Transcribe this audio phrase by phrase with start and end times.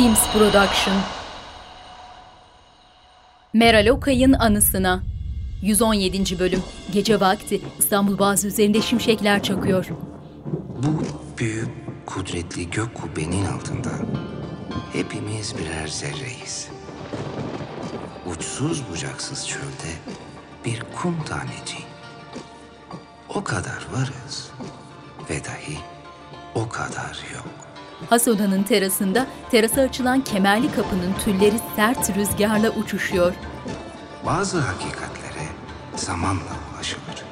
[0.00, 0.96] Teams Production
[3.52, 5.02] Meral Okay'ın anısına
[5.62, 6.38] 117.
[6.38, 6.62] bölüm
[6.92, 9.86] Gece vakti İstanbul Boğazı üzerinde şimşekler çakıyor.
[10.82, 11.02] Bu
[11.38, 11.68] büyük,
[12.06, 13.90] kudretli gök kubbenin altında
[14.92, 16.68] hepimiz birer zerreyiz.
[18.26, 19.92] Uçsuz bucaksız çölde
[20.64, 21.78] bir kum taneci.
[23.34, 24.50] O kadar varız
[25.30, 25.78] ve dahi
[26.54, 27.69] o kadar yok.
[28.08, 33.34] Has odanın terasında terasa açılan kemerli kapının tülleri sert rüzgarla uçuşuyor.
[34.26, 35.48] Bazı hakikatlere
[35.96, 37.24] zamanla ulaşılır.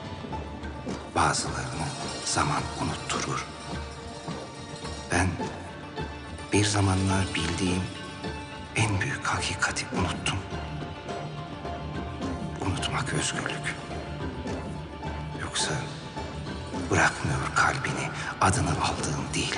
[1.15, 1.87] Bazılarını
[2.25, 3.47] zaman unutturur.
[5.13, 5.27] Ben
[6.53, 7.83] bir zamanlar bildiğim
[8.77, 10.39] en büyük hakikati unuttum.
[12.67, 13.75] Unutmak özgürlük.
[15.43, 15.71] Yoksa
[16.91, 18.09] bırakmıyor kalbini
[18.41, 19.57] adını aldığın değil.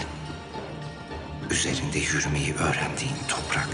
[1.50, 3.68] Üzerinde yürümeyi öğrendiğin toprak.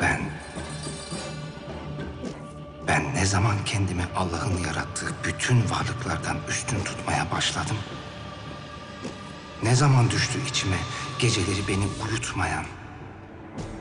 [0.00, 0.20] Ben
[2.88, 7.76] ben ne zaman kendimi Allah'ın yarattığı bütün varlıklardan üstün tutmaya başladım?
[9.62, 10.76] Ne zaman düştü içime
[11.18, 12.64] geceleri beni uyutmayan,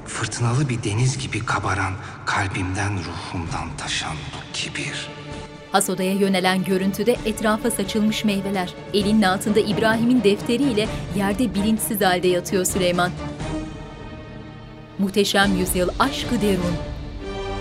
[0.05, 1.93] fırtınalı bir deniz gibi kabaran,
[2.25, 5.16] kalbimden ruhumdan taşan bu kibir?
[5.71, 8.73] Has odaya yönelen görüntüde etrafa saçılmış meyveler.
[8.93, 10.87] Elinin altında İbrahim'in defteriyle
[11.17, 13.11] yerde bilinçsiz halde yatıyor Süleyman.
[14.99, 16.75] Muhteşem Yüzyıl Aşkı Derun.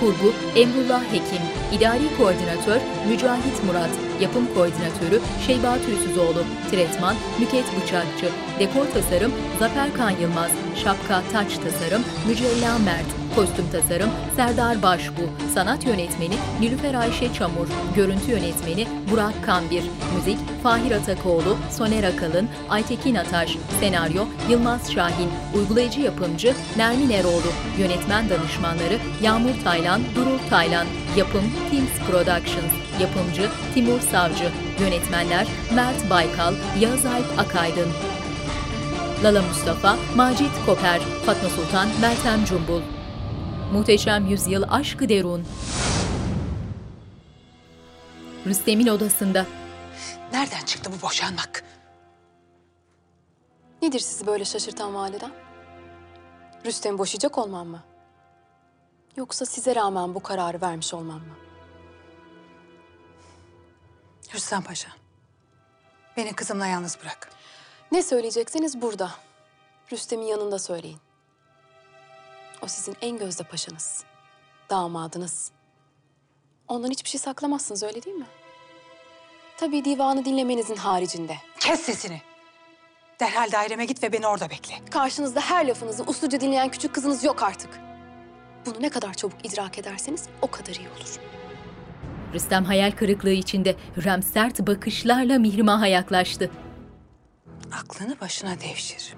[0.00, 1.42] kurgu Emrullah Hekim,
[1.72, 8.28] idari koordinatör Mücahit Murat, yapım koordinatörü Şeyba Tüysüzoğlu, tretman Nüket Bıçakçı,
[8.58, 10.50] dekor tasarım Zafer Kan Yılmaz,
[10.84, 15.20] şapka taç tasarım Mücella Mert, Kostüm tasarım Serdar Başbu,
[15.54, 17.66] sanat yönetmeni Nilüfer Ayşe Çamur,
[17.96, 19.84] görüntü yönetmeni Burak Kambir,
[20.16, 28.30] müzik Fahir Atakoğlu, Soner Akalın, Aytekin Ataş, senaryo Yılmaz Şahin, uygulayıcı yapımcı Nermin Eroğlu, yönetmen
[28.30, 37.06] danışmanları Yağmur Taylan, Durul Taylan, yapım Teams Productions, yapımcı Timur Savcı, yönetmenler Mert Baykal, Yağız
[37.06, 37.88] Alp Akaydın.
[39.24, 42.80] Lala Mustafa, Macit Koper, Fatma Sultan, Meltem Cumbul.
[43.72, 45.44] Muhteşem Yüzyıl Aşkı Derun.
[48.46, 49.46] Rüstem'in odasında.
[50.32, 51.64] Nereden çıktı bu boşanmak?
[53.82, 55.32] Nedir sizi böyle şaşırtan validem?
[56.66, 57.82] Rüstem boşayacak olmam mı?
[59.16, 61.36] Yoksa size rağmen bu kararı vermiş olmam mı?
[64.34, 64.88] Rüstem Paşa.
[66.16, 67.30] Beni kızımla yalnız bırak.
[67.92, 69.10] Ne söyleyecekseniz burada.
[69.92, 70.98] Rüstem'in yanında söyleyin.
[72.62, 74.04] O sizin en gözde paşanız.
[74.70, 75.50] Damadınız.
[76.68, 78.26] Ondan hiçbir şey saklamazsınız öyle değil mi?
[79.56, 81.36] Tabii divanı dinlemenizin haricinde.
[81.60, 82.22] Kes sesini.
[83.20, 84.74] Derhal daireme git ve beni orada bekle.
[84.90, 87.85] Karşınızda her lafınızı usluca dinleyen küçük kızınız yok artık.
[88.66, 91.16] Bunu ne kadar çabuk idrak ederseniz o kadar iyi olur.
[92.34, 96.50] Rüstem hayal kırıklığı içinde Hürrem sert bakışlarla Mihrimah'a yaklaştı.
[97.72, 99.14] Aklını başına devşir.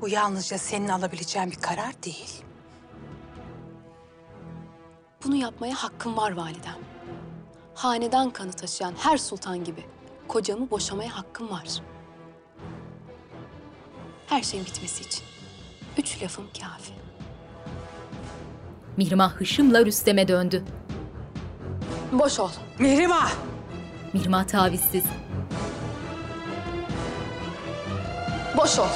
[0.00, 2.42] Bu yalnızca senin alabileceğin bir karar değil.
[5.24, 6.78] Bunu yapmaya hakkım var validem.
[7.74, 9.84] Hanedan kanı taşıyan her sultan gibi
[10.28, 11.68] kocamı boşamaya hakkım var.
[14.26, 15.24] Her şeyin bitmesi için.
[15.98, 16.99] Üç lafım kafi.
[19.00, 20.64] Mihrimah hışımla Rüstem'e döndü.
[22.12, 22.50] Boş ol.
[22.78, 23.32] Mihrimah!
[24.12, 25.04] Mihrimah tavizsiz.
[28.56, 28.88] Boş ol.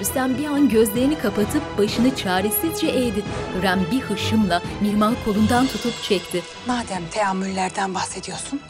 [0.00, 3.24] Rüstem bir an gözlerini kapatıp başını çaresizce eğdi.
[3.56, 6.42] Hürrem bir hışımla Mihrimah'ı kolundan tutup çekti.
[6.66, 8.60] Madem teamüllerden bahsediyorsun,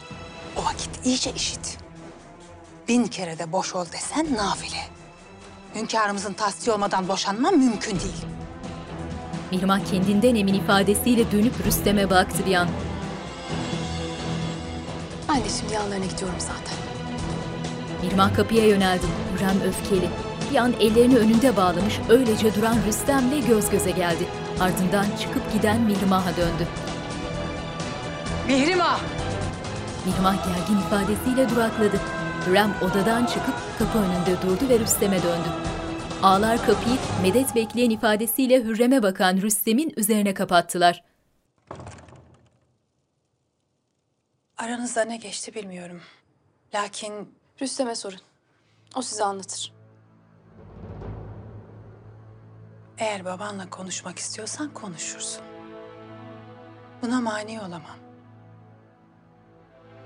[0.57, 1.77] o vakit iyice işit.
[2.87, 4.87] Bin kere de boş ol desen nafile.
[5.75, 8.38] Hünkârımızın tasdiği olmadan boşanma mümkün değil.
[9.51, 12.67] Mihrimah kendinden emin ifadesiyle dönüp Rüstem'e baktı bir an.
[15.29, 16.77] Ben de şimdi yanlarına gidiyorum zaten.
[18.03, 19.05] Mihrimah kapıya yöneldi.
[19.33, 20.09] Hürrem öfkeli.
[20.51, 24.23] Bir an ellerini önünde bağlamış öylece duran Rüstem'le göz göze geldi.
[24.59, 26.67] Ardından çıkıp giden Mihrimah'a döndü.
[28.47, 28.99] Mihrimah!
[30.05, 31.99] Mihrimah gergin ifadesiyle durakladı.
[32.47, 35.49] Hürrem odadan çıkıp kapı önünde durdu ve Rüstem'e döndü.
[36.23, 41.03] Ağlar kapıyı medet bekleyen ifadesiyle Hürrem'e bakan Rüstem'in üzerine kapattılar.
[44.57, 46.01] Aranızda ne geçti bilmiyorum.
[46.73, 48.19] Lakin Rüstem'e sorun.
[48.95, 49.79] O size anlatır.
[52.99, 55.43] eğer babanla konuşmak istiyorsan konuşursun.
[57.01, 57.97] Buna mani olamam.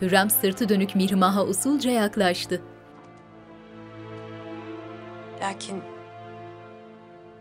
[0.01, 2.61] Hürrem sırtı dönük Mihrimah'a usulca yaklaştı.
[5.41, 5.83] Lakin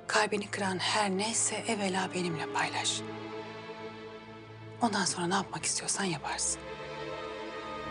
[0.06, 3.00] kalbini kıran her neyse evvela benimle paylaş.
[4.82, 6.60] Ondan sonra ne yapmak istiyorsan yaparsın.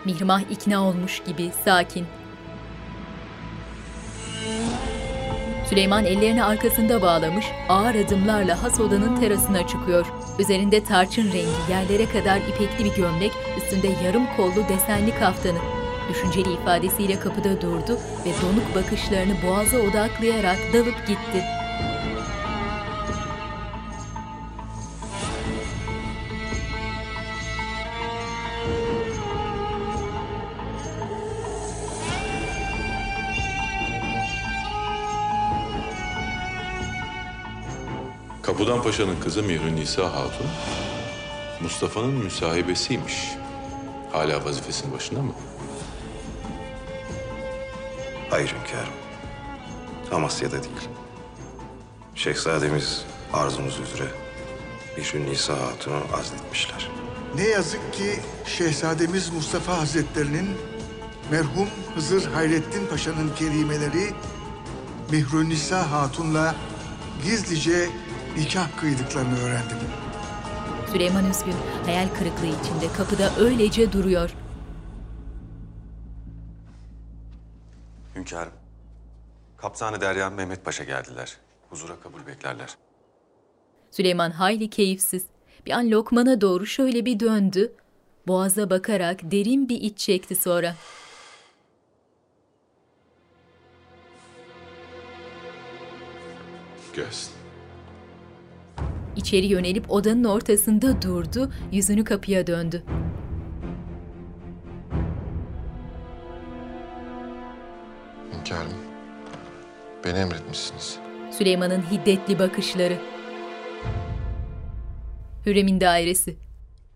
[0.05, 2.07] Mihrimah ikna olmuş gibi sakin.
[5.69, 10.05] Süleyman ellerini arkasında bağlamış, ağır adımlarla has odanın terasına çıkıyor.
[10.39, 15.59] Üzerinde tarçın rengi yerlere kadar ipekli bir gömlek, üstünde yarım kollu desenli kaftanı.
[16.09, 21.60] Düşünceli ifadesiyle kapıda durdu ve donuk bakışlarını boğaza odaklayarak dalıp gitti.
[38.71, 40.47] Kapudan Paşa'nın kızı Mihrün Nisa Hatun,
[41.62, 43.29] Mustafa'nın müsahibesiymiş.
[44.12, 45.33] Hala vazifesinin başında mı?
[48.29, 48.94] Hayır hünkârım.
[50.12, 50.89] Amasya'da değil.
[52.15, 54.07] Şehzademiz arzumuz üzere
[54.97, 56.89] Bişri Nisa Hatun'u azletmişler.
[57.35, 60.50] Ne yazık ki Şehzademiz Mustafa Hazretlerinin
[61.31, 64.13] merhum Hızır Hayrettin Paşa'nın kerimeleri
[65.12, 66.56] Mihrünisa Hatun'la
[67.24, 67.89] gizlice
[68.37, 69.77] nikah kıydıklarını öğrendim.
[70.91, 71.55] Süleyman üzgün,
[71.85, 74.29] hayal kırıklığı içinde kapıda öylece duruyor.
[78.15, 78.53] Hünkârım,
[79.57, 81.37] Kaptanı Derya Mehmet Paşa geldiler.
[81.69, 82.75] Huzura kabul beklerler.
[83.91, 85.25] Süleyman hayli keyifsiz.
[85.65, 87.73] Bir an Lokman'a doğru şöyle bir döndü.
[88.27, 90.75] Boğaza bakarak derin bir iç çekti sonra.
[96.95, 97.40] Gelsin.
[99.15, 102.83] İçeri yönelip odanın ortasında durdu, yüzünü kapıya döndü.
[108.33, 108.73] Hünkârım,
[110.05, 110.99] beni emretmişsiniz.
[111.31, 112.97] Süleyman'ın hiddetli bakışları.
[115.45, 116.37] Hürrem'in dairesi.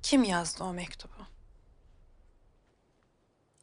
[0.03, 1.11] Kim yazdı o mektubu?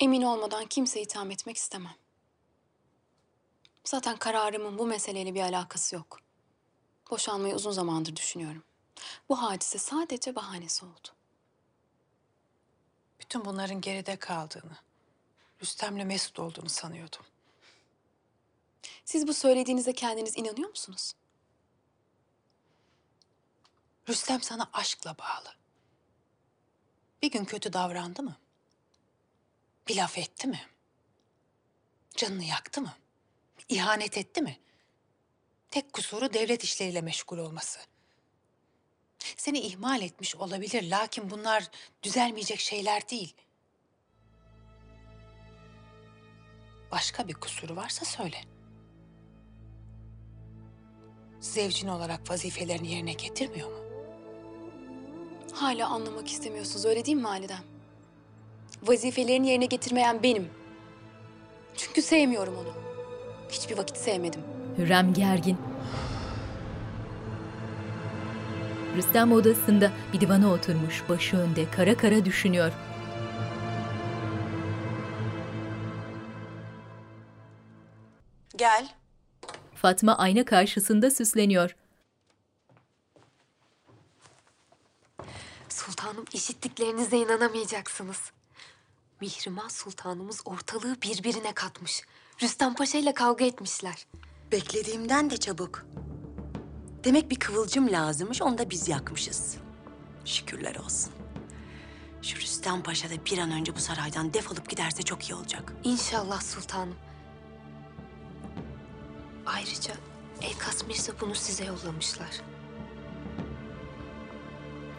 [0.00, 1.94] Emin olmadan kimseyi itham etmek istemem.
[3.84, 6.21] Zaten kararımın bu meseleyle bir alakası yok.
[7.12, 8.64] Boşanmayı uzun zamandır düşünüyorum.
[9.28, 11.08] Bu hadise sadece bahanesi oldu.
[13.20, 14.76] Bütün bunların geride kaldığını,
[15.62, 17.20] Rüstem'le Mesut olduğunu sanıyordum.
[19.04, 21.12] Siz bu söylediğinize kendiniz inanıyor musunuz?
[24.08, 25.54] Rüstem sana aşkla bağlı.
[27.22, 28.36] Bir gün kötü davrandı mı?
[29.88, 30.60] Bir laf etti mi?
[32.16, 32.92] Canını yaktı mı?
[33.68, 34.58] İhanet etti mi?
[35.72, 37.78] Tek kusuru devlet işleriyle meşgul olması.
[39.36, 41.70] Seni ihmal etmiş olabilir lakin bunlar
[42.02, 43.34] düzelmeyecek şeyler değil.
[46.90, 48.36] Başka bir kusuru varsa söyle.
[51.40, 53.78] Zevcin olarak vazifelerini yerine getirmiyor mu?
[55.52, 57.64] Hala anlamak istemiyorsunuz öyle değil mi validem?
[58.82, 60.50] Vazifelerini yerine getirmeyen benim.
[61.76, 62.74] Çünkü sevmiyorum onu.
[63.50, 64.61] Hiçbir vakit sevmedim.
[64.78, 65.58] Hürrem gergin.
[68.96, 72.72] Rüstem odasında bir divana oturmuş, başı önde, kara kara düşünüyor.
[78.56, 78.88] Gel.
[79.74, 81.76] Fatma ayna karşısında süsleniyor.
[85.68, 88.32] Sultanım işittiklerinize inanamayacaksınız.
[89.20, 92.02] Mihrimah Sultanımız ortalığı birbirine katmış.
[92.42, 94.06] Rüstem Paşa ile kavga etmişler.
[94.52, 95.86] Beklediğimden de çabuk.
[97.04, 99.56] Demek bir kıvılcım lazımmış, onu da biz yakmışız.
[100.24, 101.12] Şükürler olsun.
[102.22, 105.72] Şu Rüstem Paşa da bir an önce bu saraydan defolup giderse çok iyi olacak.
[105.84, 106.94] İnşallah sultanım.
[109.46, 109.92] Ayrıca
[110.42, 112.40] Elkas Mirza bunu size yollamışlar.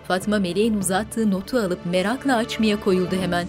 [0.08, 3.48] Fatma Meleğin uzattığı notu alıp merakla açmaya koyuldu hemen.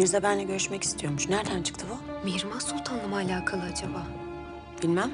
[0.00, 1.28] Mirza benimle görüşmek istiyormuş.
[1.28, 2.24] Nereden çıktı bu?
[2.24, 4.06] Mihrimah Sultan'la mı alakalı acaba?
[4.82, 5.10] Bilmem.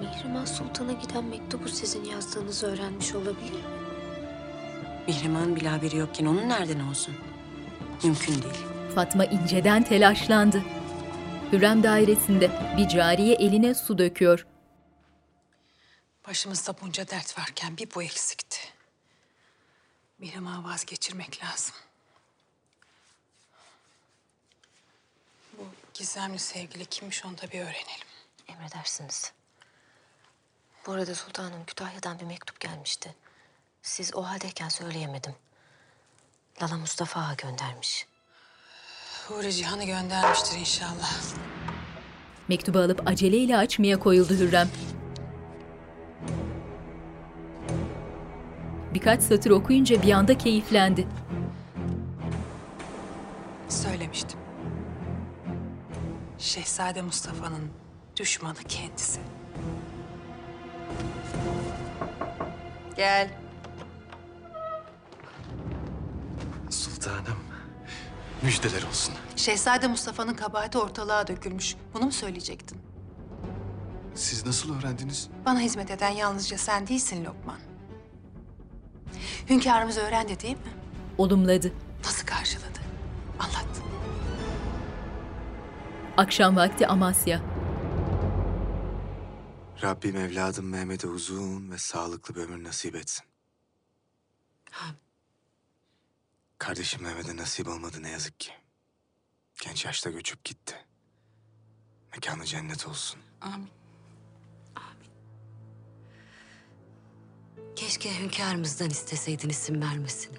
[0.00, 3.60] Mihrimah Sultan'a giden mektubu sizin yazdığınızı öğrenmiş olabilir mi?
[5.06, 7.14] Mihrimah'ın bile haberi yokken onun nereden olsun?
[8.04, 8.64] Mümkün değil.
[8.94, 10.62] Fatma inceden telaşlandı.
[11.52, 14.46] Hürrem dairesinde bir cariye eline su döküyor.
[16.28, 18.58] Başımızda bunca dert varken bir bu eksikti.
[20.18, 21.74] Mihrimah'ı vazgeçirmek lazım.
[25.58, 25.64] Bu
[25.98, 28.06] gizemli sevgili kimmiş onu da bir öğrenelim.
[28.48, 29.32] Emredersiniz.
[30.86, 33.14] Bu arada sultanım Kütahya'dan bir mektup gelmişti.
[33.82, 35.34] Siz o haldeyken söyleyemedim.
[36.62, 38.06] Lala Mustafa Ağa göndermiş.
[39.28, 41.12] Huri Cihan'ı göndermiştir inşallah.
[42.48, 44.68] Mektubu alıp aceleyle açmaya koyuldu Hürrem.
[48.94, 51.08] Birkaç satır okuyunca bir anda keyiflendi.
[53.68, 54.45] Söylemiştim.
[56.38, 57.70] Şehzade Mustafa'nın
[58.16, 59.20] düşmanı kendisi.
[62.96, 63.30] Gel.
[66.70, 67.38] Sultanım,
[68.42, 69.14] müjdeler olsun.
[69.36, 71.76] Şehzade Mustafa'nın kabahati ortalığa dökülmüş.
[71.94, 72.78] Bunu mu söyleyecektin?
[74.14, 75.28] Siz nasıl öğrendiniz?
[75.46, 77.58] Bana hizmet eden yalnızca sen değilsin Lokman.
[79.50, 80.72] Hünkârımız öğrendi değil mi?
[81.18, 81.72] Olumladı.
[82.04, 82.78] Nasıl karşıladı?
[83.38, 83.66] Anlat.
[86.16, 87.42] Akşam vakti Amasya.
[89.82, 93.24] Rabbim evladım Mehmet'e uzun ve sağlıklı bir ömür nasip etsin.
[96.58, 98.52] Kardeşim Mehmet'e nasip olmadı ne yazık ki.
[99.64, 100.74] Genç yaşta göçüp gitti.
[102.12, 103.20] Mekanı cennet olsun.
[103.40, 103.68] Amin.
[107.76, 110.36] Keşke hünkârımızdan isteseydin isim vermesini.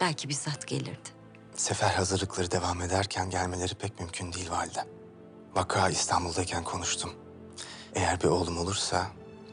[0.00, 1.17] Belki bizzat gelirdi.
[1.58, 4.84] Sefer hazırlıkları devam ederken gelmeleri pek mümkün değil valide.
[5.54, 7.12] Vaka İstanbul'dayken konuştum.
[7.94, 9.06] Eğer bir oğlum olursa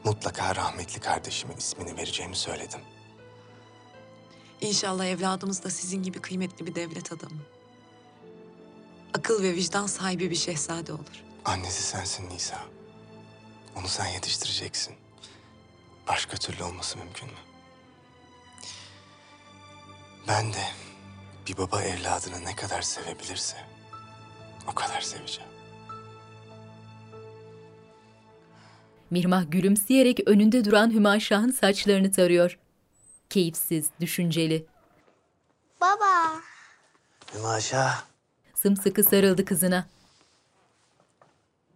[0.04, 2.80] mutlaka rahmetli kardeşimin ismini vereceğimi söyledim.
[4.60, 7.40] İnşallah evladımız da sizin gibi kıymetli bir devlet adamı.
[9.18, 11.24] Akıl ve vicdan sahibi bir şehzade olur.
[11.44, 12.64] Annesi sensin Nisa.
[13.76, 14.94] Onu sen yetiştireceksin.
[16.08, 17.38] Başka türlü olması mümkün mü?
[20.28, 20.66] Ben de
[21.46, 23.56] bir baba evladını ne kadar sevebilirse
[24.68, 25.50] o kadar seveceğim.
[29.10, 32.58] Mirmah gülümseyerek önünde duran Hümaşah'ın saçlarını tarıyor.
[33.30, 34.66] Keyifsiz, düşünceli.
[35.80, 36.40] Baba.
[37.34, 37.94] Hümaşa.
[38.54, 39.86] Sımsıkı sarıldı kızına.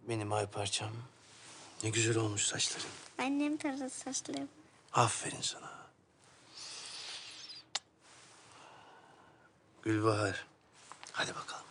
[0.09, 0.91] Benim ay parçam.
[1.83, 2.89] Ne güzel olmuş saçların.
[3.17, 4.47] Annem taradı saçlarımı.
[4.93, 5.80] Aferin sana.
[9.83, 10.45] Gülbahar.
[11.11, 11.65] Hadi bakalım.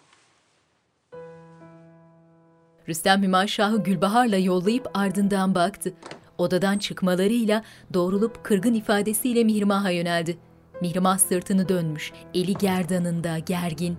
[2.88, 5.94] Rüstem Hümaşah'ı Gülbahar'la yollayıp ardından baktı.
[6.38, 7.64] Odadan çıkmalarıyla
[7.94, 10.38] doğrulup kırgın ifadesiyle Mihrimah'a yöneldi.
[10.80, 13.98] Mihrimah sırtını dönmüş, eli gerdanında, gergin.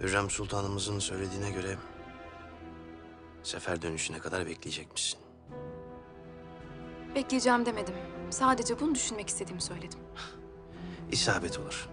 [0.00, 1.76] Hürrem Sultanımızın söylediğine göre
[3.42, 5.20] sefer dönüşüne kadar bekleyecekmişsin.
[7.14, 7.94] Bekleyeceğim demedim.
[8.30, 9.98] Sadece bunu düşünmek istediğimi söyledim.
[11.12, 11.88] İsabet olur.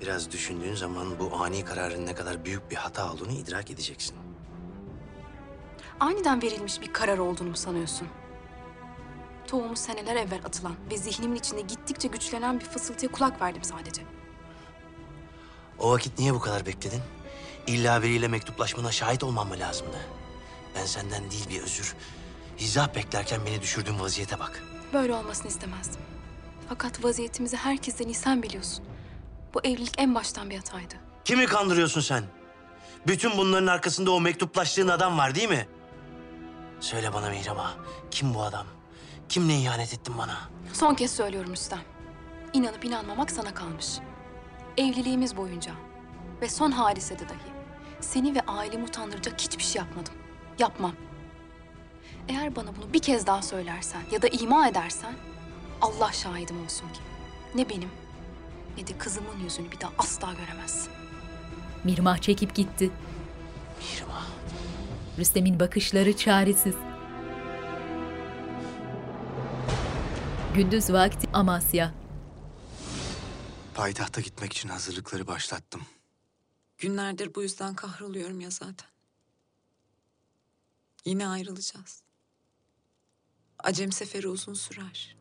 [0.00, 4.16] Biraz düşündüğün zaman bu ani kararın ne kadar büyük bir hata olduğunu idrak edeceksin.
[6.00, 8.08] Aniden verilmiş bir karar olduğunu mu sanıyorsun?
[9.46, 14.02] Tohumu seneler evvel atılan ve zihnimin içinde gittikçe güçlenen bir fısıltıya kulak verdim sadece.
[15.78, 17.00] O vakit niye bu kadar bekledin?
[17.66, 19.96] İlla biriyle mektuplaşmana şahit olmam mı lazımdı?
[20.78, 21.94] Ben senden değil bir özür,
[22.58, 24.62] hizap beklerken beni düşürdüğün vaziyete bak.
[24.92, 26.00] Böyle olmasını istemezdim.
[26.68, 28.84] Fakat vaziyetimizi herkesten iyi sen biliyorsun.
[29.54, 30.94] Bu evlilik en baştan bir hataydı.
[31.24, 32.24] Kimi kandırıyorsun sen?
[33.06, 35.68] Bütün bunların arkasında o mektuplaştığın adam var değil mi?
[36.80, 37.76] Söyle bana Mihrimah,
[38.10, 38.66] kim bu adam?
[39.28, 40.38] Kimle ihanet ettin bana?
[40.72, 41.80] Son kez söylüyorum Rüstem.
[42.52, 43.86] İnanıp inanmamak sana kalmış.
[44.76, 45.72] Evliliğimiz boyunca
[46.40, 47.58] ve son hadisede dahi
[48.00, 50.14] Seni ve ailemi utandıracak hiçbir şey yapmadım.
[50.58, 50.92] Yapmam.
[52.28, 55.14] Eğer bana bunu bir kez daha söylersen ya da ima edersen
[55.80, 57.00] Allah şahidim olsun ki
[57.54, 57.90] ne benim
[58.76, 60.92] ne de kızımın yüzünü bir daha asla göremezsin.
[61.84, 62.90] Mirmah çekip gitti.
[63.80, 64.26] Mirmah.
[65.18, 66.74] Rüstem'in bakışları çaresiz.
[70.54, 71.94] Gündüz vakti Amasya.
[73.74, 75.82] Payitahta gitmek için hazırlıkları başlattım.
[76.78, 78.88] Günlerdir bu yüzden kahroluyorum ya zaten.
[81.04, 82.02] Yine ayrılacağız.
[83.58, 85.16] Acem seferi uzun sürer.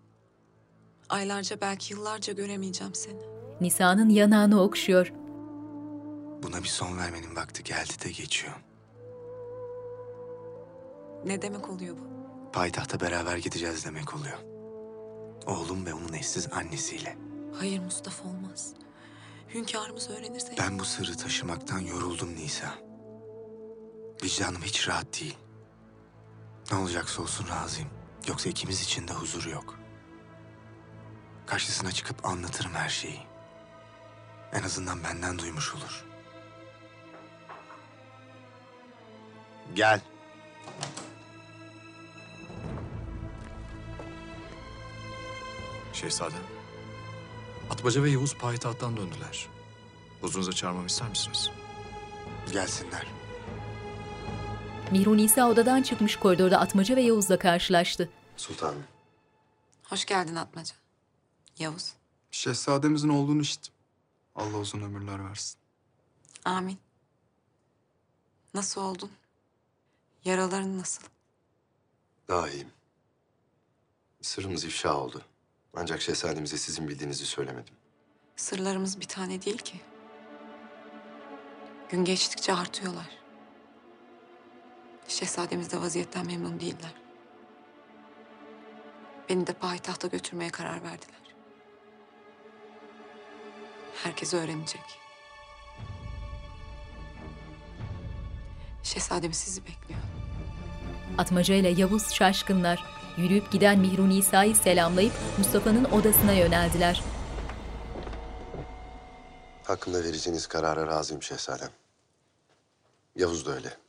[1.09, 3.21] Aylarca belki yıllarca göremeyeceğim seni.
[3.61, 5.11] Nisa'nın yanağını okşuyor.
[6.43, 8.53] Buna bir son vermenin vakti geldi de geçiyor.
[11.25, 12.07] Ne demek oluyor bu?
[12.51, 14.37] Payitahta beraber gideceğiz demek oluyor.
[15.45, 17.17] Oğlum ve onun eşsiz annesiyle.
[17.59, 18.73] Hayır Mustafa olmaz.
[19.53, 20.55] Hünkârımız öğrenirse...
[20.59, 22.73] Ben bu sırrı taşımaktan yoruldum Nisa.
[24.23, 25.37] Vicdanım hiç rahat değil.
[26.71, 27.89] Ne olacaksa olsun razıyım.
[28.27, 29.79] Yoksa ikimiz için de huzur yok.
[31.45, 33.19] Karşısına çıkıp anlatırım her şeyi.
[34.53, 36.05] En azından benden duymuş olur.
[39.75, 40.01] Gel.
[45.93, 46.43] Şehzadem.
[47.69, 49.47] Atmaca ve Yavuz payitahttan döndüler.
[50.21, 51.49] Huzurunuza çağırmamı ister misiniz?
[52.51, 53.16] Gelsinler.
[54.91, 58.09] Mihru Nisa odadan çıkmış koridorda Atmaca ve Yavuz'la karşılaştı.
[58.37, 58.83] Sultanım.
[59.83, 60.75] Hoş geldin Atmaca.
[61.59, 61.93] Yavuz.
[62.31, 63.73] Şehzademizin olduğunu işittim.
[64.35, 65.57] Allah uzun ömürler versin.
[66.45, 66.77] Amin.
[68.53, 69.11] Nasıl oldun?
[70.25, 71.03] Yaraların nasıl?
[72.27, 72.71] Daha iyiyim.
[74.21, 75.21] Sırrımız ifşa oldu.
[75.75, 77.73] Ancak şehzademize sizin bildiğinizi söylemedim.
[78.35, 79.81] Sırlarımız bir tane değil ki.
[81.89, 83.17] Gün geçtikçe artıyorlar.
[85.07, 86.93] Şehzademiz de vaziyetten memnun değiller.
[89.29, 91.35] Beni de payitahta götürmeye karar verdiler.
[94.03, 94.81] Herkes öğrenecek.
[98.83, 99.99] Şehzademiz sizi bekliyor.
[101.17, 102.83] Atmaca ile Yavuz şaşkınlar.
[103.17, 107.03] Yürüyüp giden Mihru Nisa'yı selamlayıp Mustafa'nın odasına yöneldiler.
[109.63, 111.69] Hakkında vereceğiniz karara razıyım şehzadem.
[113.15, 113.86] Yavuz da öyle.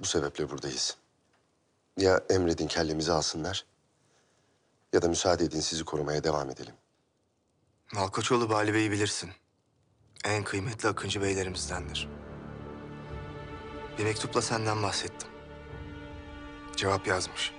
[0.00, 0.96] Bu sebeple buradayız.
[1.96, 3.64] Ya emredin kellemizi alsınlar
[4.92, 6.74] ya da müsaade edin sizi korumaya devam edelim.
[7.92, 9.30] Malkoçoğlu Bali Bey'i bilirsin.
[10.24, 12.08] En kıymetli Akıncı beylerimizdendir.
[13.98, 15.28] Bir mektupla senden bahsettim.
[16.76, 17.52] Cevap yazmış.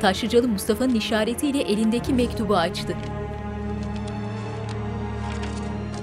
[0.00, 2.96] Taşlıcalı Mustafa'nın işaretiyle elindeki mektubu açtı.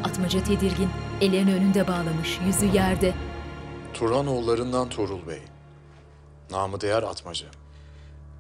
[0.04, 0.90] Atmaca tedirgin,
[1.22, 3.16] ellerini önünde bağlamış, yüzü yerde.
[3.94, 5.42] Turhanoğullarından Tuğrul Bey.
[6.52, 7.48] Namı değer Atmaca.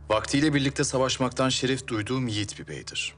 [0.09, 3.15] Vaktiyle birlikte savaşmaktan şeref duyduğum yiğit bir beydir.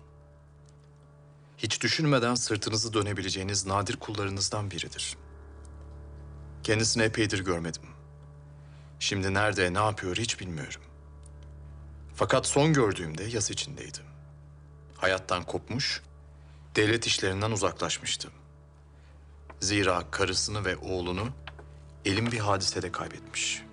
[1.58, 5.18] Hiç düşünmeden sırtınızı dönebileceğiniz nadir kullarınızdan biridir.
[6.64, 7.84] Kendisini epeydir görmedim.
[9.00, 10.82] Şimdi nerede, ne yapıyor hiç bilmiyorum.
[12.16, 13.98] Fakat son gördüğümde yas içindeydi.
[14.98, 16.02] Hayattan kopmuş,
[16.76, 18.30] devlet işlerinden uzaklaşmıştı.
[19.62, 21.28] Zira karısını ve oğlunu
[22.06, 23.64] elim bir hadisede kaybetmiş.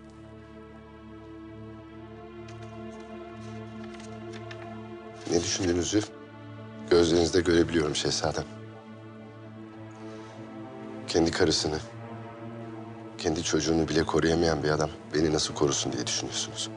[5.30, 6.02] Ne düşündüğünüzü
[6.90, 8.44] gözlerinizde görebiliyorum şehzadem.
[11.06, 11.78] Kendi karısını,
[13.18, 16.70] kendi çocuğunu bile koruyamayan bir adam beni nasıl korusun diye düşünüyorsunuz.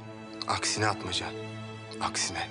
[0.48, 1.26] Aksine atmaca.
[2.02, 2.48] Aksine.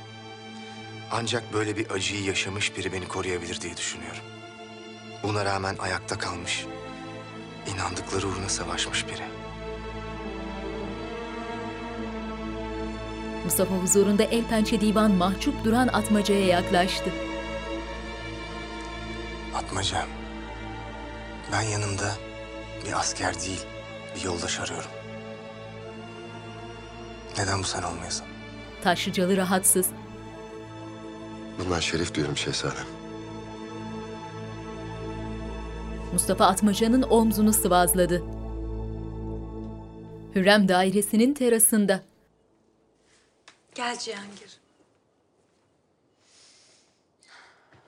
[1.11, 4.23] Ancak böyle bir acıyı yaşamış biri beni koruyabilir diye düşünüyorum.
[5.23, 6.67] Buna rağmen ayakta kalmış,
[7.75, 9.23] inandıkları uğruna savaşmış biri.
[13.45, 17.11] Mustafa huzurunda el pençe divan mahcup duran Atmaca'ya yaklaştı.
[19.55, 20.07] Atmaca.
[21.53, 22.13] Ben yanımda
[22.87, 23.61] bir asker değil,
[24.17, 24.91] bir yoldaş arıyorum.
[27.39, 28.27] Neden bu sen olmayasın?
[28.83, 29.87] Taşlıcalı rahatsız.
[31.59, 33.00] Bundan şeref duyuyorum şehzadem.
[36.13, 38.23] Mustafa Atmaca'nın omzunu sıvazladı.
[40.35, 42.03] Hürrem dairesinin terasında.
[43.75, 44.61] Gel Cihangir.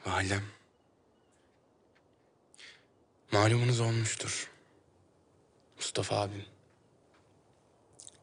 [0.06, 0.42] Validem.
[3.32, 4.50] Malumunuz olmuştur.
[5.76, 6.44] Mustafa abim.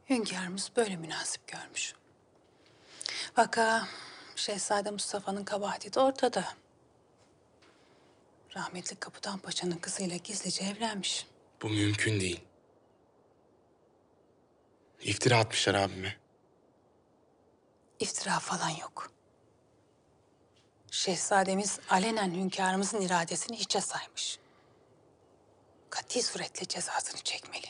[0.09, 1.93] Hünkârımız böyle münasip görmüş.
[3.37, 3.87] Vaka
[4.35, 6.45] Şehzade Mustafa'nın kabahati de ortada.
[8.55, 11.25] Rahmetli Kapıdan Paşa'nın kızıyla gizlice evlenmiş.
[11.61, 12.39] Bu mümkün değil.
[15.01, 16.15] İftira atmışlar abime.
[17.99, 19.11] İftira falan yok.
[20.91, 24.39] Şehzademiz alenen hünkârımızın iradesini hiçe saymış.
[25.89, 27.65] Kati suretle cezasını çekmeli.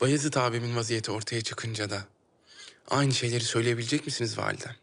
[0.00, 2.04] Bayezid abimin vaziyeti ortaya çıkınca da
[2.90, 4.76] aynı şeyleri söyleyebilecek misiniz validem?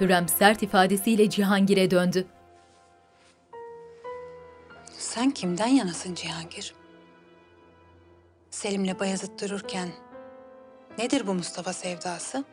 [0.00, 2.26] Hürrem sert ifadesiyle Cihangir'e döndü.
[4.98, 6.74] Sen kimden yanasın Cihangir?
[8.50, 9.88] Selim'le Bayezid dururken
[10.98, 12.44] nedir bu Mustafa sevdası?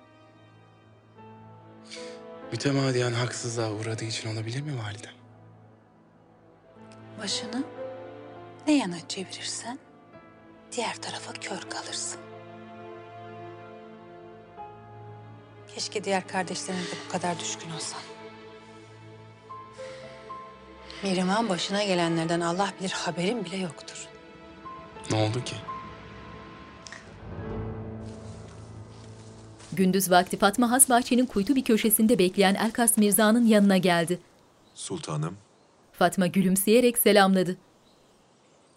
[2.51, 5.13] Mütemadiyen haksızlığa uğradığı için olabilir mi validem?
[7.19, 7.63] Başını
[8.67, 9.79] ne yana çevirirsen
[10.71, 12.19] diğer tarafa kör kalırsın.
[15.75, 18.01] Keşke diğer kardeşlerine de bu kadar düşkün olsan.
[21.03, 24.07] Mihrimah'ın başına gelenlerden Allah bilir haberin bile yoktur.
[25.11, 25.55] Ne oldu ki?
[29.73, 34.19] Gündüz vakti Fatma Has bahçenin kuytu bir köşesinde bekleyen Elkas Mirza'nın yanına geldi.
[34.75, 35.37] Sultanım,
[35.93, 37.57] Fatma gülümseyerek selamladı.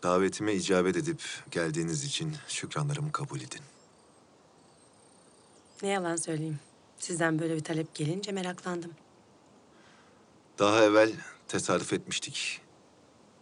[0.02, 3.60] davetime icabet edip geldiğiniz için şükranlarımı kabul edin.
[5.82, 6.58] Ne yalan söyleyeyim.
[6.98, 8.90] Sizden böyle bir talep gelince meraklandım.
[10.58, 11.12] Daha evvel
[11.48, 12.60] tesadüf etmiştik.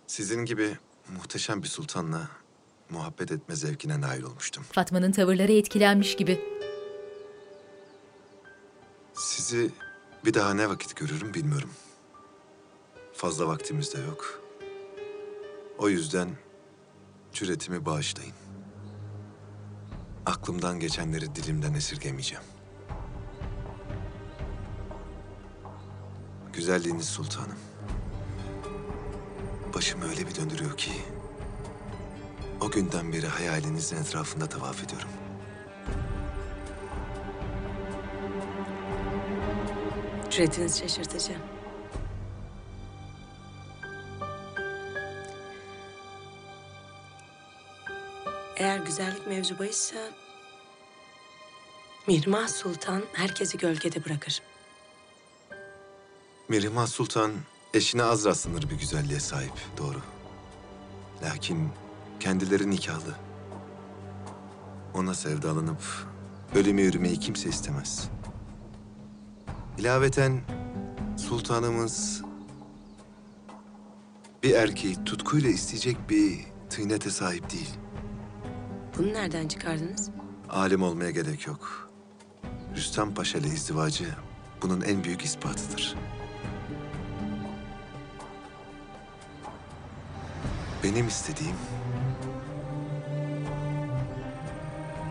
[0.07, 0.79] Sizin gibi
[1.17, 2.29] muhteşem bir sultanla
[2.91, 4.65] muhabbet etme zevkine nail olmuştum.
[4.73, 6.41] Fatma'nın tavırları etkilenmiş gibi.
[9.15, 9.71] Sizi
[10.25, 11.71] bir daha ne vakit görürüm bilmiyorum.
[13.13, 14.43] Fazla vaktimiz de yok.
[15.79, 16.31] O yüzden
[17.33, 18.35] cüretimi bağışlayın.
[20.27, 22.45] Aklımdan geçenleri dilimden esirgemeyeceğim.
[26.53, 27.59] Güzelliğiniz sultanım.
[29.75, 30.93] Başımı öyle bir döndürüyor ki...
[32.61, 35.09] ...o günden beri hayalinizin etrafında tavaf ediyorum.
[40.31, 41.33] Cüretiniz şaşırtıcı.
[48.57, 50.11] Eğer güzellik mevzu bahisse...
[52.07, 54.43] Mihrimah Sultan herkesi gölgede bırakır.
[56.49, 57.33] Mihrimah Sultan
[57.75, 59.99] eşine az rastlanır bir güzelliğe sahip, doğru.
[61.23, 61.69] Lakin
[62.21, 63.15] kendileri nikahlı.
[64.95, 65.83] Ona sevdalanıp
[66.55, 68.09] ölüme yürümeyi kimse istemez.
[69.79, 70.41] İlaveten
[71.17, 72.23] sultanımız
[74.43, 77.71] bir erkeği tutkuyla isteyecek bir tıynete sahip değil.
[78.99, 80.11] Bunu nereden çıkardınız?
[80.51, 81.91] Alim olmaya gerek yok.
[82.77, 84.05] Rüstem Paşa ile izdivacı
[84.63, 85.97] bunun en büyük ispatıdır.
[90.85, 91.57] Benim istediğim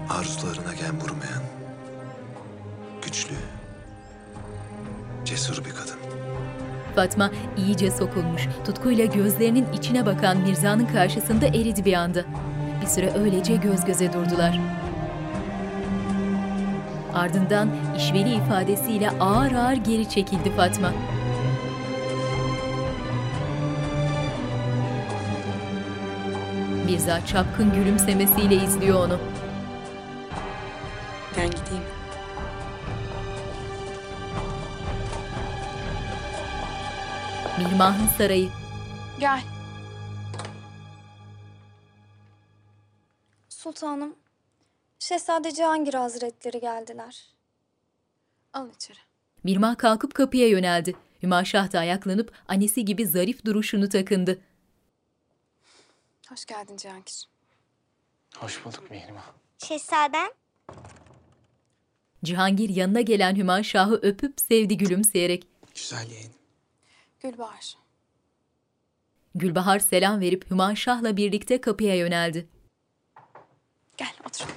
[0.10, 1.44] arzularına gem vurmayan,
[3.02, 3.36] güçlü,
[5.26, 5.98] cesur bir kadın.
[6.96, 12.24] Fatma iyice sokulmuş, tutkuyla gözlerinin içine bakan Mirza'nın karşısında eridi bir anda.
[12.82, 14.60] Bir süre öylece göz göze durdular.
[17.14, 20.94] Ardından işveli ifadesiyle ağır ağır geri çekildi Fatma.
[26.86, 29.19] Mirza çapkın gülümsemesiyle izliyor onu.
[31.38, 31.84] Ben gideyim.
[37.58, 38.50] Mihrimah'ın sarayı.
[39.19, 39.41] Gel.
[43.50, 44.15] Sultanım,
[45.00, 47.26] Şehzade Cihangir Hazretleri geldiler.
[48.54, 48.98] Al içeri.
[49.43, 50.96] Mirmah kalkıp kapıya yöneldi.
[51.24, 54.39] Hümaşah da ayaklanıp annesi gibi zarif duruşunu takındı.
[56.34, 57.28] Hoş geldin Cihangir.
[58.38, 59.32] Hoş bulduk Mihrimah.
[59.58, 60.30] Şehzadem,
[62.24, 65.48] Cihangir yanına gelen Hümaşah'ı öpüp sevdi gülümseyerek.
[65.76, 66.32] Güzel yeğenim.
[67.19, 67.78] Gülbahar.
[69.36, 72.48] Gülbahar selam verip Hümaşah'la birlikte kapıya yöneldi.
[73.98, 74.48] Gel otur.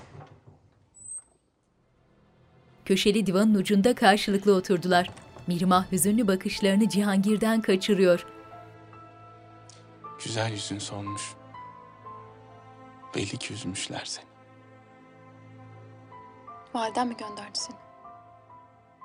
[2.84, 5.10] Köşeli divanın ucunda karşılıklı oturdular.
[5.46, 8.26] Mirmah hüzünlü bakışlarını Cihangir'den kaçırıyor.
[10.24, 11.22] Güzel yüzün solmuş.
[13.16, 14.24] Belli ki üzmüşler seni.
[16.74, 17.76] Validen mi gönderdi seni?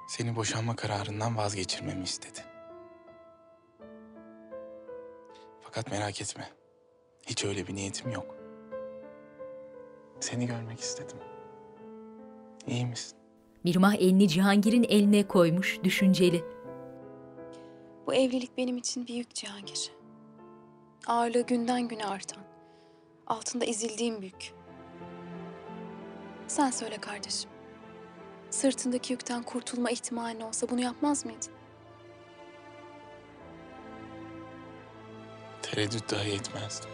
[0.07, 2.39] Seni boşanma kararından vazgeçirmemi istedi.
[5.61, 6.49] Fakat merak etme.
[7.27, 8.35] Hiç öyle bir niyetim yok.
[10.19, 11.17] Seni görmek istedim.
[12.67, 13.17] İyi misin?
[13.63, 16.43] Mirmah elini Cihangir'in eline koymuş, düşünceli.
[18.07, 19.91] Bu evlilik benim için bir yük Cihangir.
[21.07, 22.50] Ağırlığı günden güne artan.
[23.27, 24.53] Altında ezildiğim bir yük.
[26.47, 27.49] Sen söyle kardeşim.
[28.49, 31.51] Sırtındaki yükten kurtulma ihtimalin olsa bunu yapmaz mıydın?
[35.61, 36.89] Tereddüt dahi etmezdim.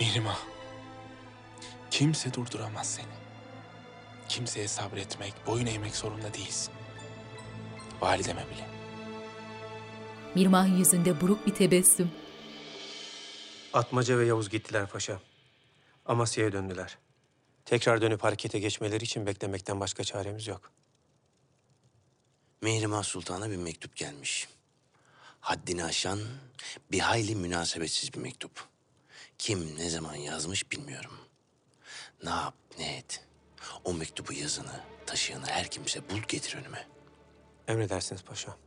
[0.00, 0.38] Mihrimah,
[1.90, 3.06] kimse durduramaz seni.
[4.28, 6.74] Kimseye sabretmek, boyun eğmek zorunda değilsin.
[8.00, 8.75] Valideme bile.
[10.36, 12.10] Mirmah yüzünde buruk bir tebessüm.
[13.72, 15.20] Atmaca ve Yavuz gittiler paşa.
[16.06, 16.98] Amasya'ya döndüler.
[17.64, 20.72] Tekrar dönüp harekete geçmeleri için beklemekten başka çaremiz yok.
[22.62, 24.48] Mihrimah Sultan'a bir mektup gelmiş.
[25.40, 26.20] Haddini aşan
[26.92, 28.64] bir hayli münasebetsiz bir mektup.
[29.38, 31.18] Kim ne zaman yazmış bilmiyorum.
[32.24, 33.24] Ne yap ne et.
[33.84, 36.88] O mektubu yazını, taşıyanı her kimse bul getir önüme.
[37.68, 38.65] Emredersiniz paşa.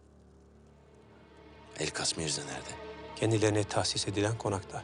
[1.80, 2.70] Elkas Mirza nerede?
[3.16, 4.84] Kendilerine tahsis edilen konakta.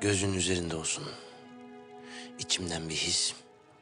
[0.00, 1.04] Gözün üzerinde olsun.
[2.38, 3.34] İçimden bir his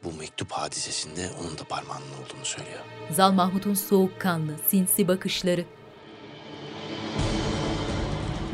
[0.03, 2.79] bu mektup hadisesinde onun da parmağının olduğunu söylüyor.
[3.11, 5.65] Zal Mahmut'un soğukkanlı, sinsi bakışları.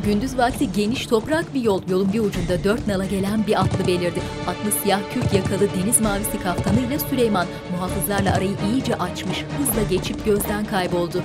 [0.05, 4.21] Gündüz vakti geniş toprak bir yol, yolun bir ucunda dört nala gelen bir atlı belirdi.
[4.47, 10.65] Atlı siyah kürk yakalı deniz mavisi kaftanıyla Süleyman muhafızlarla arayı iyice açmış, hızla geçip gözden
[10.65, 11.23] kayboldu.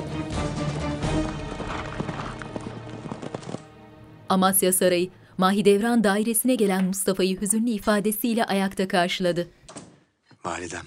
[4.29, 9.49] Amasya Sarayı, Mahidevran dairesine gelen Mustafa'yı hüzünlü ifadesiyle ayakta karşıladı.
[10.45, 10.87] Validem,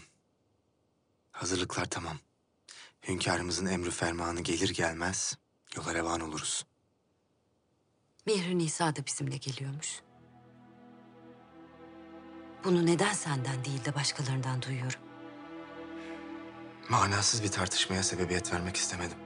[1.32, 2.18] hazırlıklar tamam.
[3.08, 5.38] Hünkârımızın emri fermanı gelir gelmez
[5.76, 6.66] yola revan oluruz.
[8.30, 10.02] Mihri Nisa da bizimle geliyormuş.
[12.64, 15.00] Bunu neden senden değil de başkalarından duyuyorum?
[16.90, 19.18] Manasız bir tartışmaya sebebiyet vermek istemedim.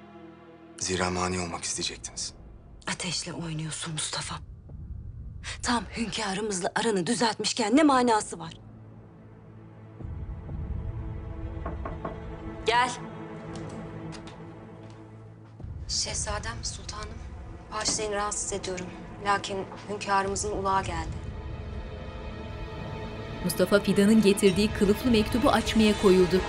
[0.78, 2.34] Zira mani olmak isteyecektiniz.
[2.88, 4.36] Ateşle oynuyorsun Mustafa.
[5.64, 8.54] Tam hünkârımızla aranı düzeltmişken ne manası var?
[12.66, 12.92] Gel.
[15.88, 17.23] Şehzadem, sultanım.
[17.74, 18.86] Paşa'yı rahatsız ediyorum.
[19.26, 19.58] Lakin
[19.90, 21.24] hünkârımızın ulağı geldi.
[23.44, 26.42] Mustafa Fidan'ın getirdiği kılıflı mektubu açmaya koyuldu.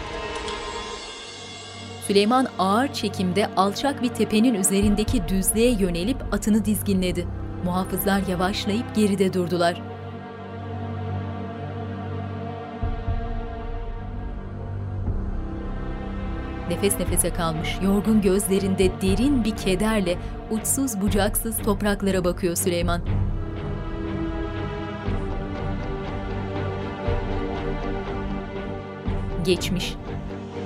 [2.07, 7.27] Süleyman ağır çekimde alçak bir tepenin üzerindeki düzlüğe yönelip atını dizginledi.
[7.65, 9.94] Muhafızlar yavaşlayıp geride durdular.
[16.71, 20.19] Nefes nefese kalmış, yorgun gözlerinde derin bir kederle
[20.51, 23.01] uçsuz bucaksız topraklara bakıyor Süleyman.
[29.45, 29.95] Geçmiş.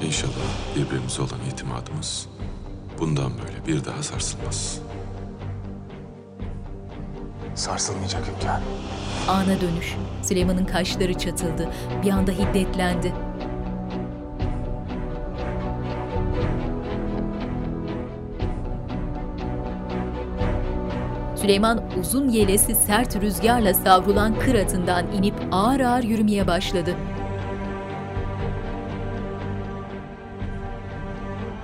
[0.07, 0.33] İnşallah
[0.77, 2.29] birbirimize olan itimadımız
[3.01, 4.79] bundan böyle bir daha sarsılmaz.
[7.55, 8.63] Sarsılmayacak hünkârım.
[9.29, 9.97] Ana dönüş.
[10.23, 11.69] Süleyman'ın kaşları çatıldı.
[12.05, 13.13] Bir anda hiddetlendi.
[21.49, 26.97] Süleyman uzun yelesi sert rüzgarla savrulan kır atından inip ağır ağır yürümeye başladı.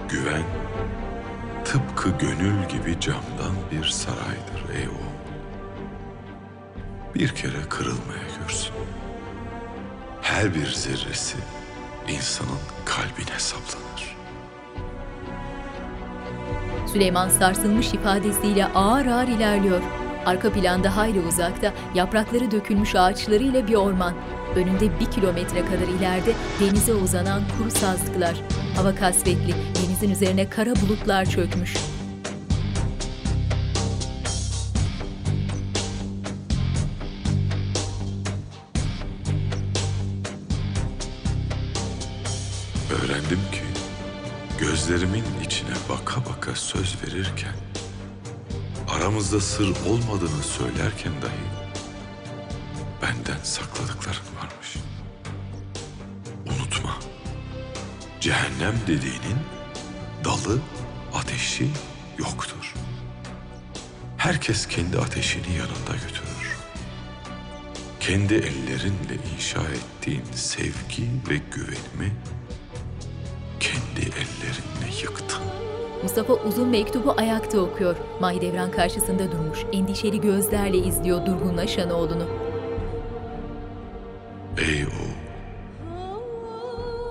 [0.08, 0.42] Güven
[1.64, 5.14] tıpkı gönül gibi camdan bir saraydır ey oğul.
[7.14, 8.74] Bir kere kırılmaya görsün.
[10.22, 11.36] Her bir zerresi
[12.08, 13.93] insanın kalbine saplanır.
[16.86, 19.82] Süleyman sarsılmış ifadesiyle ağır ağır ilerliyor.
[20.26, 24.14] Arka planda hayli uzakta yaprakları dökülmüş ağaçlarıyla bir orman.
[24.56, 28.42] Önünde bir kilometre kadar ileride denize uzanan kuru sazlıklar.
[28.76, 31.74] Hava kasvetli, denizin üzerine kara bulutlar çökmüş.
[44.88, 47.54] Gözlerimin içine baka baka söz verirken,
[48.88, 51.72] aramızda sır olmadığını söylerken dahi
[53.02, 54.76] benden sakladıkların varmış.
[56.46, 56.96] Unutma,
[58.20, 59.38] cehennem dediğinin
[60.24, 60.58] dalı,
[61.14, 61.68] ateşi
[62.18, 62.74] yoktur.
[64.16, 66.56] Herkes kendi ateşini yanında götürür.
[68.00, 72.16] Kendi ellerinle inşa ettiğin sevgi ve güvenimi
[73.60, 74.33] kendi ellerinle.
[76.04, 77.96] Mustafa uzun mektubu ayakta okuyor.
[78.20, 82.24] Mahidevran karşısında durmuş, endişeli gözlerle izliyor durgunlaşan oğlunu.
[84.58, 85.04] Ey o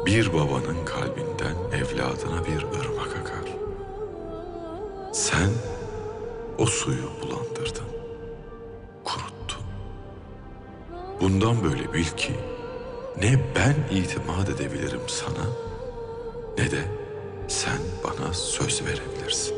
[0.05, 3.57] Bir babanın kalbinden evladına bir ırmak akar.
[5.11, 5.49] Sen
[6.57, 7.87] o suyu bulandırdın,
[9.03, 9.63] kuruttun.
[11.21, 12.33] Bundan böyle bil ki
[13.21, 15.45] ne ben itimat edebilirim sana
[16.57, 16.81] ne de
[17.47, 19.55] sen bana söz verebilirsin.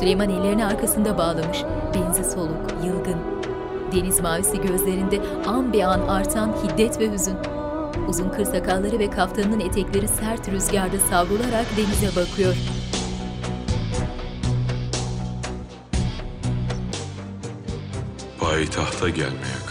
[0.00, 1.58] Süleyman ellerini arkasında bağlamış.
[1.94, 3.18] Benzi soluk, yılgın.
[3.92, 7.36] Deniz mavisi gözlerinde an be an artan hiddet ve hüzün.
[8.08, 12.54] Uzun kır sakalları ve kaftanının etekleri sert rüzgarda savrularak denize bakıyor.
[18.40, 19.61] Payitahta gelmeye.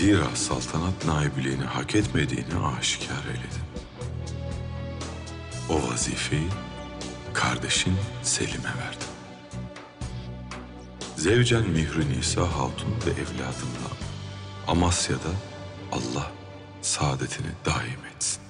[0.00, 3.64] Zira saltanat naibiliğini hak etmediğini aşikar eyledin.
[5.70, 6.48] O vazifeyi
[7.32, 9.08] kardeşin Selim'e verdin.
[11.16, 13.90] Zevcen Mihri Nisa Hatun ve evladınla
[14.66, 15.32] Amasya'da
[15.92, 16.32] Allah
[16.82, 18.42] saadetini daim etsin.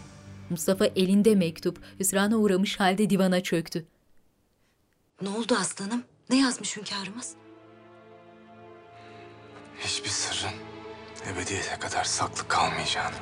[0.50, 3.86] Mustafa elinde mektup, hüsrana uğramış halde divana çöktü.
[5.22, 6.02] Ne oldu aslanım?
[6.30, 7.34] Ne yazmış hünkârımız?
[9.80, 10.79] Hiçbir sırrın
[11.28, 13.14] ebediyete kadar saklı kalmayacağını.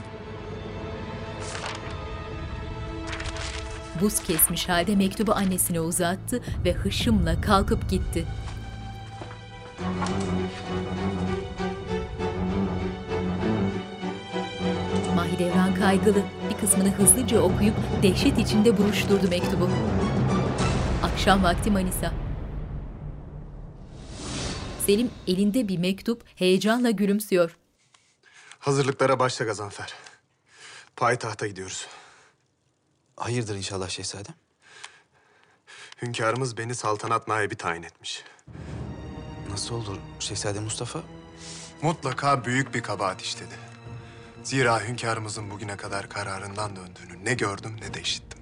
[4.00, 8.26] Buz kesmiş halde mektubu annesine uzattı ve hışımla kalkıp gitti.
[15.16, 16.22] Mahidevran kaygılı.
[16.50, 19.70] Bir kısmını hızlıca okuyup dehşet içinde buruşturdu mektubu.
[21.02, 22.12] Akşam vakti Manisa.
[24.86, 27.56] Selim elinde bir mektup heyecanla gülümsüyor.
[28.58, 29.94] Hazırlıklara başla Gazanfer.
[30.96, 31.86] Payitahta gidiyoruz.
[33.16, 34.34] Hayırdır inşallah şehzadem?
[36.02, 38.24] Hünkârımız beni saltanat naibi tayin etmiş.
[39.50, 41.02] Nasıl olur Şehzade Mustafa?
[41.82, 43.54] Mutlaka büyük bir kabahat işledi.
[44.42, 48.38] Zira hünkârımızın bugüne kadar kararından döndüğünü ne gördüm ne de işittim.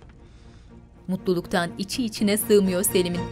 [1.09, 3.31] Mutluluktan içi içine sığmıyor Selim'in.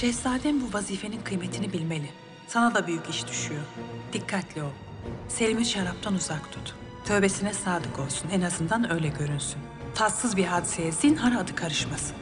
[0.00, 2.10] Şehzadem bu vazifenin kıymetini bilmeli.
[2.48, 3.62] Sana da büyük iş düşüyor.
[4.12, 4.70] Dikkatli ol.
[5.28, 6.74] Selim'i şaraptan uzak tut.
[7.04, 8.28] Tövbesine sadık olsun.
[8.32, 9.58] En azından öyle görünsün.
[9.94, 12.16] Tatsız bir hadiseye zinhar adı karışmasın.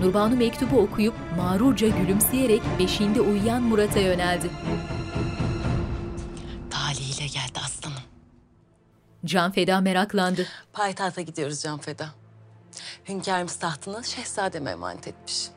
[0.00, 4.50] Nurbanu mektubu okuyup mağrurca gülümseyerek beşiğinde uyuyan Murat'a yöneldi.
[6.70, 8.02] Talihiyle geldi aslanım.
[9.24, 10.46] Can Feda meraklandı.
[10.72, 12.08] Payitahta gidiyoruz Can Feda.
[13.08, 15.48] Hünkârımız tahtını şehzademe emanet etmiş.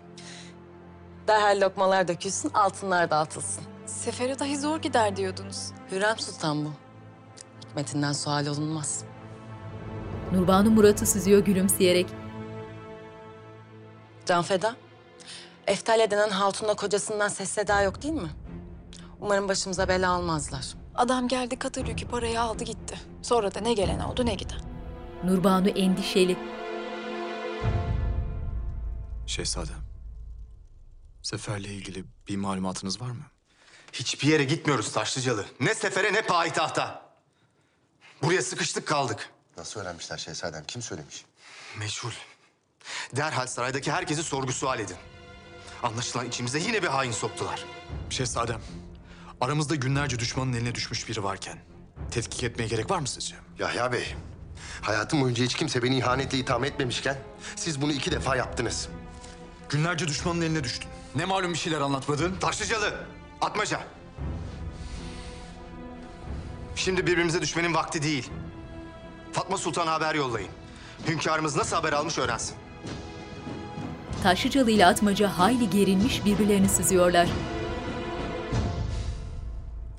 [1.27, 3.63] Derhal lokmalar dökülsün, altınlar dağıtılsın.
[3.85, 5.71] Sefere dahi zor gider diyordunuz.
[5.91, 6.69] Hürrem Sultan bu.
[7.69, 9.03] Hikmetinden sual olunmaz.
[10.31, 12.07] Nurbanu Murat'ı süzüyor gülümseyerek.
[14.25, 14.75] Can Feda,
[15.67, 18.29] Eftalya denen hatunla kocasından ses seda yok değil mi?
[19.21, 20.65] Umarım başımıza bela almazlar.
[20.95, 22.95] Adam geldi Katalük'ü parayı aldı gitti.
[23.21, 24.59] Sonra da ne gelen oldu ne giden.
[25.23, 26.37] Nurbanu endişeli.
[29.25, 29.84] Şehzadem.
[31.25, 33.23] Seferle ilgili bir malumatınız var mı?
[33.93, 35.45] Hiçbir yere gitmiyoruz Taşlıcalı.
[35.59, 37.11] Ne sefere ne payitahta.
[38.23, 39.29] Buraya sıkıştık kaldık.
[39.57, 40.63] Nasıl öğrenmişler şehzadem?
[40.67, 41.25] Kim söylemiş?
[41.79, 42.13] Meşhur.
[43.15, 44.95] Derhal saraydaki herkesi sorgu sual edin.
[45.83, 47.65] Anlaşılan içimize yine bir hain soktular.
[48.09, 48.61] Şehzadem,
[49.41, 51.57] aramızda günlerce düşmanın eline düşmüş biri varken
[52.11, 53.35] tetkik etmeye gerek var mı sizce?
[53.59, 54.15] Yahya Bey,
[54.81, 57.17] hayatım boyunca hiç kimse beni ihanetle itham etmemişken
[57.55, 58.89] siz bunu iki defa yaptınız.
[59.69, 60.89] Günlerce düşmanın eline düştün.
[61.15, 62.35] Ne malum bir şeyler anlatmadın?
[62.39, 63.05] Taşlıcalı,
[63.41, 63.83] atmaca.
[66.75, 68.29] Şimdi birbirimize düşmenin vakti değil.
[69.33, 70.49] Fatma Sultan'a haber yollayın.
[71.07, 72.55] Hünkârımız nasıl haber almış öğrensin.
[74.23, 77.27] Taşlıcalı ile Atmaca hayli gerilmiş birbirlerini süzüyorlar.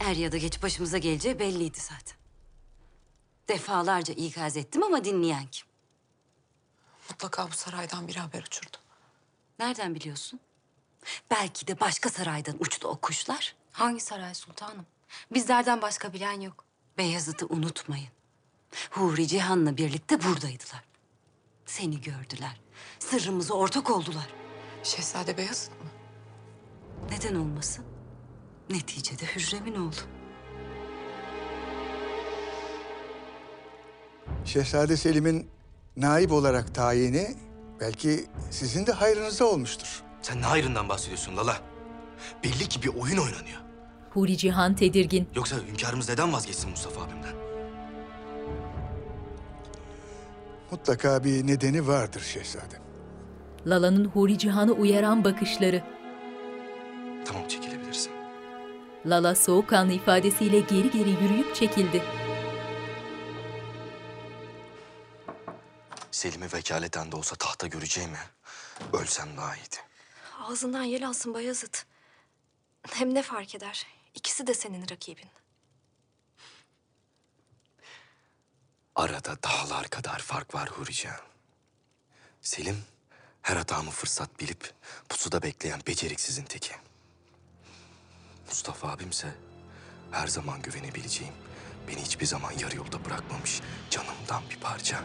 [0.00, 2.16] Er ya da geç başımıza geleceği belliydi zaten.
[3.48, 5.66] Defalarca ikaz ettim ama dinleyen kim?
[7.10, 8.76] Mutlaka bu saraydan bir haber uçurdu.
[9.58, 10.40] Nereden biliyorsun?
[11.30, 13.54] Belki de başka saraydan uçtu o kuşlar.
[13.72, 14.86] Hangi saray sultanım?
[15.34, 16.64] Bizlerden başka bilen yok.
[16.98, 18.08] Beyazıt'ı unutmayın.
[18.90, 20.84] Huri Cihan'la birlikte buradaydılar.
[21.66, 22.60] Seni gördüler.
[22.98, 24.28] Sırrımıza ortak oldular.
[24.82, 25.90] Şehzade Beyazıt mı?
[27.10, 27.84] Neden olmasın?
[28.70, 29.94] Neticede Hürrem'in oğlu.
[34.44, 35.50] Şehzade Selim'in
[35.96, 37.45] naip olarak tayini
[37.80, 40.02] belki sizin de hayrınıza olmuştur.
[40.22, 41.56] Sen ne hayrından bahsediyorsun Lala?
[42.44, 43.60] Belli ki bir oyun oynanıyor.
[44.10, 45.28] Huri Cihan tedirgin.
[45.34, 47.34] Yoksa hünkârımız neden vazgeçsin Mustafa abimden?
[50.70, 52.80] Mutlaka bir nedeni vardır şehzadem.
[53.66, 55.82] Lala'nın Huri Cihan'ı uyaran bakışları.
[57.24, 58.12] Tamam çekilebilirsin.
[59.06, 62.02] Lala soğukkanlı ifadesiyle geri geri yürüyüp çekildi.
[66.16, 68.18] Selim'i vekaleten de olsa tahta göreceğimi
[68.92, 69.76] ölsem daha iyiydi.
[70.40, 71.74] Ağzından yel alsın Bayezid.
[72.90, 73.86] Hem ne fark eder?
[74.14, 75.30] İkisi de senin rakibin.
[78.94, 81.10] Arada dağlar kadar fark var Hurice.
[82.42, 82.84] Selim
[83.42, 84.74] her hatamı fırsat bilip
[85.08, 86.74] pusuda bekleyen beceriksizin teki.
[88.46, 89.34] Mustafa abimse
[90.10, 91.34] her zaman güvenebileceğim,
[91.88, 93.60] beni hiçbir zaman yarı yolda bırakmamış
[93.90, 95.04] canımdan bir parça.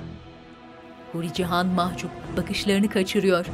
[1.12, 3.46] Huri Cihan mahcup, bakışlarını kaçırıyor.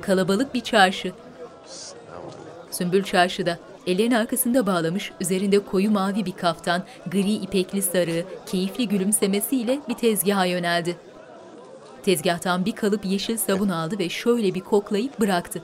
[0.00, 1.12] Kalabalık bir çarşı.
[2.70, 3.58] Sümbül çarşıda.
[3.86, 10.44] Ellerini arkasında bağlamış, üzerinde koyu mavi bir kaftan, gri ipekli sarığı, keyifli gülümsemesiyle bir tezgaha
[10.44, 10.96] yöneldi.
[12.02, 15.62] Tezgahtan bir kalıp yeşil sabun aldı ve şöyle bir koklayıp bıraktı.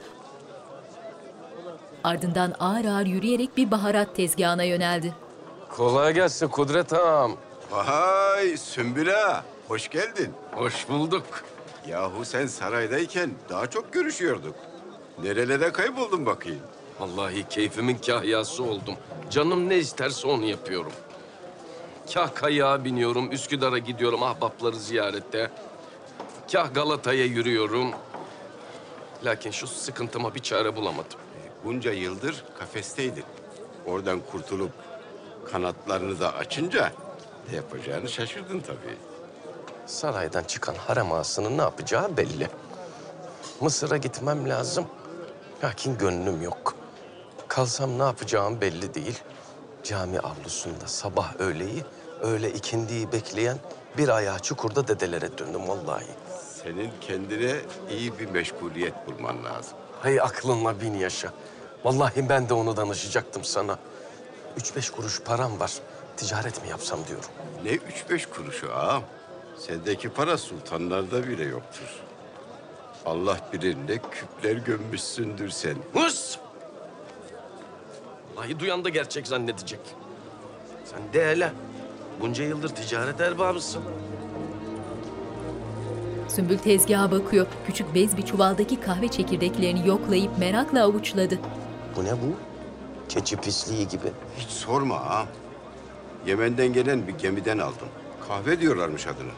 [2.04, 5.14] Ardından ağır ağır yürüyerek bir baharat tezgahına yöneldi.
[5.68, 7.36] Kolay gelsin Kudret ağam.
[7.70, 10.32] Vay Sümbüla, hoş geldin.
[10.52, 11.26] Hoş bulduk.
[11.88, 14.54] Yahu sen saraydayken daha çok görüşüyorduk.
[15.22, 16.60] Nerelere kayboldun bakayım?
[17.00, 18.94] Vallahi keyfimin kahyası oldum.
[19.30, 20.92] Canım ne isterse onu yapıyorum.
[22.14, 25.50] Kah kayağa biniyorum, Üsküdar'a gidiyorum ahbapları ziyarette.
[26.52, 27.90] Kah Galata'ya yürüyorum.
[29.24, 31.18] Lakin şu sıkıntıma bir çare bulamadım.
[31.64, 33.24] Bunca yıldır kafesteydin.
[33.86, 34.70] Oradan kurtulup
[35.52, 36.92] kanatlarını da açınca
[37.50, 38.96] ne yapacağını şaşırdın tabii.
[39.86, 42.48] Saraydan çıkan harem ağasının ne yapacağı belli.
[43.60, 44.86] Mısır'a gitmem lazım.
[45.64, 46.74] Lakin gönlüm yok.
[47.48, 49.22] Kalsam ne yapacağım belli değil.
[49.84, 51.84] Cami avlusunda sabah öğleyi,
[52.20, 53.58] öğle ikindiyi bekleyen
[53.98, 56.06] bir ayağı çukurda dedelere döndüm vallahi.
[56.62, 57.56] Senin kendine
[57.90, 59.72] iyi bir meşguliyet bulman lazım.
[60.00, 61.32] Hay aklınla bin yaşa.
[61.84, 63.78] Vallahi ben de onu danışacaktım sana.
[64.56, 65.72] Üç beş kuruş param var.
[66.16, 67.28] Ticaret mi yapsam diyorum.
[67.64, 69.02] Ne üç beş kuruşu ağam.
[69.58, 72.00] Sendeki para sultanlarda bile yoktur.
[73.06, 75.76] Allah bilir ne küpler gömmüşsündür sen.
[75.94, 76.38] Hıs!
[78.36, 79.80] Vallahi duyan da gerçek zannedecek.
[80.84, 81.52] Sen de hele.
[82.20, 83.82] Bunca yıldır ticaret erbabısın.
[86.28, 87.46] Sümbül tezgaha bakıyor.
[87.66, 91.38] Küçük bez bir çuvaldaki kahve çekirdeklerini yoklayıp merakla avuçladı.
[91.96, 92.36] Bu ne bu?
[93.08, 94.12] Keçi pisliği gibi.
[94.38, 95.26] Hiç sorma ağam.
[96.26, 97.88] Yemen'den gelen bir gemiden aldım.
[98.28, 99.32] Kahve diyorlarmış adına.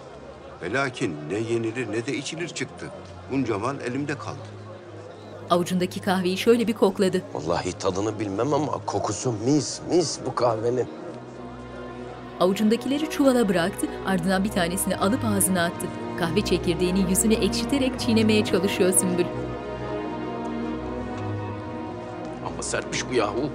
[0.63, 2.87] Ve lakin ne yenilir ne de içilir çıktı.
[3.33, 4.39] Bunca mal elimde kaldı.
[5.51, 7.23] Avucundaki kahveyi şöyle bir kokladı.
[7.35, 10.89] Vallahi tadını bilmem ama kokusu mis mis bu kahvenin.
[12.41, 15.87] Avucundakileri çuvala bıraktı, ardından bir tanesini alıp ağzına attı.
[16.19, 19.25] Kahve çekirdeğini yüzüne ekşiterek çiğnemeye çalışıyor Sümbül.
[22.47, 23.51] Ama sertmiş bu yahu.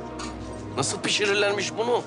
[0.78, 2.02] Nasıl pişirirlermiş bunu?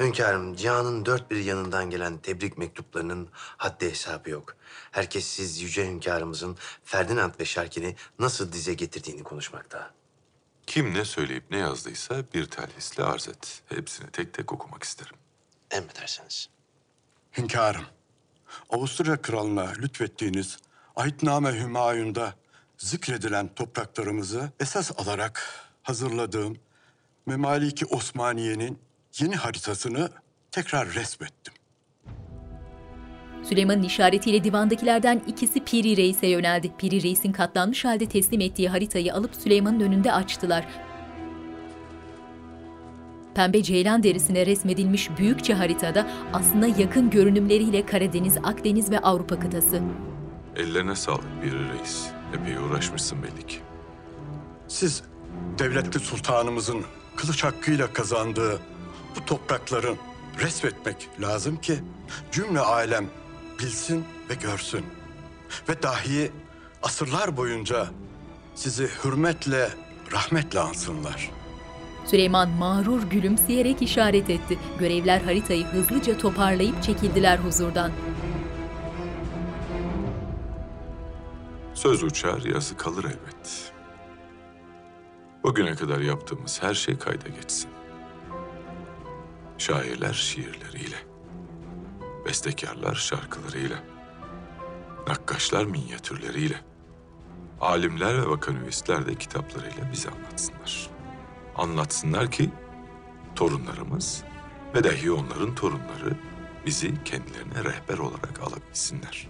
[0.00, 4.56] Hünkârım, cihanın dört bir yanından gelen tebrik mektuplarının haddi hesabı yok.
[4.90, 9.90] Herkes siz yüce hünkârımızın Ferdinand ve Şarkin'i nasıl dize getirdiğini konuşmakta.
[10.66, 13.62] Kim ne söyleyip ne yazdıysa bir telhisle arz et.
[13.68, 15.16] Hepsini tek tek okumak isterim.
[15.70, 16.48] Emredersiniz.
[17.38, 17.84] Hünkârım,
[18.70, 20.58] Avusturya Kralı'na lütfettiğiniz
[20.96, 22.34] Ahitname Hümayun'da
[22.78, 25.42] zikredilen topraklarımızı esas alarak
[25.82, 26.56] hazırladığım
[27.26, 28.78] Memaliki Osmaniye'nin
[29.20, 30.10] yeni haritasını
[30.50, 31.54] tekrar resmettim.
[33.42, 36.72] Süleyman'ın işaretiyle divandakilerden ikisi Piri Reis'e yöneldi.
[36.78, 40.64] Piri Reis'in katlanmış halde teslim ettiği haritayı alıp Süleyman'ın önünde açtılar.
[43.34, 49.82] Pembe ceylan derisine resmedilmiş büyükçe haritada aslında yakın görünümleriyle Karadeniz, Akdeniz ve Avrupa kıtası.
[50.56, 52.06] Ellerine sağlık bir reis.
[52.34, 53.56] Epey uğraşmışsın belli ki.
[54.68, 55.02] Siz
[55.58, 56.84] devletli sultanımızın
[57.16, 58.58] kılıç hakkıyla kazandığı
[59.16, 59.96] bu toprakların
[60.38, 61.78] resmetmek lazım ki
[62.32, 63.06] cümle alem
[63.58, 64.84] bilsin ve görsün.
[65.68, 66.30] Ve dahi
[66.82, 67.86] asırlar boyunca
[68.54, 69.68] sizi hürmetle,
[70.12, 71.30] rahmetle ansınlar.
[72.06, 74.58] Süleyman mağrur gülümseyerek işaret etti.
[74.78, 77.92] Görevler haritayı hızlıca toparlayıp çekildiler huzurdan.
[81.74, 83.72] Söz uçar, yazı kalır elbet.
[85.42, 87.70] Bugüne kadar yaptığımız her şey kayda geçsin.
[89.62, 90.96] Şairler şiirleriyle,
[92.26, 93.76] bestekarlar şarkılarıyla,
[95.08, 96.60] nakkaşlar minyatürleriyle,
[97.60, 100.90] alimler ve vakanüvistler de kitaplarıyla bize anlatsınlar.
[101.56, 102.50] Anlatsınlar ki
[103.34, 104.22] torunlarımız
[104.74, 106.16] ve dahi onların torunları
[106.66, 109.28] bizi kendilerine rehber olarak alabilsinler.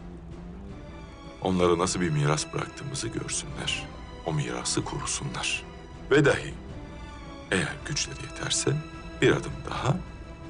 [1.43, 3.89] Onlara nasıl bir miras bıraktığımızı görsünler.
[4.26, 5.64] o mirası korusunlar.
[6.11, 6.55] Ve dahi
[7.51, 8.72] eğer güçleri yeterse
[9.22, 9.97] bir adım daha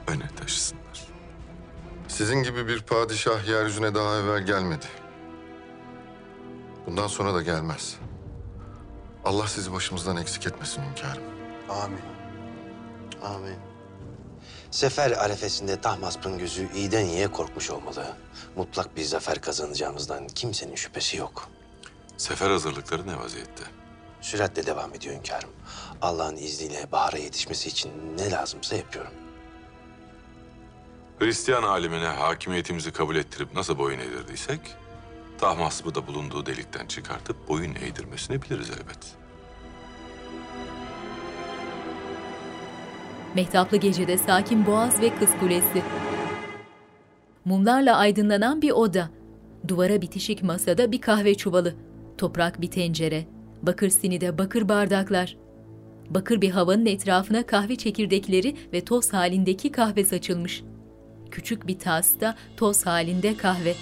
[0.06, 1.06] öne taşısınlar.
[2.08, 4.86] Sizin gibi bir padişah yeryüzüne daha evvel gelmedi.
[6.86, 7.96] Bundan sonra da gelmez.
[9.24, 11.22] Allah sizi başımızdan eksik etmesin hünkârım.
[11.68, 12.00] Amin.
[13.22, 13.56] Amin.
[14.70, 18.06] Sefer arefesinde Tahmasp'ın gözü iyiden iyiye korkmuş olmalı.
[18.56, 21.48] Mutlak bir zafer kazanacağımızdan kimsenin şüphesi yok.
[22.16, 23.64] Sefer hazırlıkları ne vaziyette?
[24.20, 25.50] Süratle devam ediyor hünkârım.
[26.02, 29.12] Allah'ın izniyle bahara yetişmesi için ne lazımsa yapıyorum.
[31.18, 34.60] Hristiyan alimine hakimiyetimizi kabul ettirip nasıl boyun eğdirdiysek...
[35.38, 39.16] ...Tahmasp'ı da bulunduğu delikten çıkartıp boyun eğdirmesini biliriz elbet.
[43.34, 45.82] Mehtaplı gecede sakin boğaz ve kız kulesi.
[47.44, 49.10] Mumlarla aydınlanan bir oda.
[49.68, 51.74] Duvara bitişik masada bir kahve çuvalı.
[52.18, 53.26] Toprak bir tencere.
[53.62, 55.36] Bakır sinide bakır bardaklar.
[56.10, 60.62] Bakır bir havanın etrafına kahve çekirdekleri ve toz halindeki kahve saçılmış.
[61.32, 63.74] Küçük bir tasta toz halinde kahve.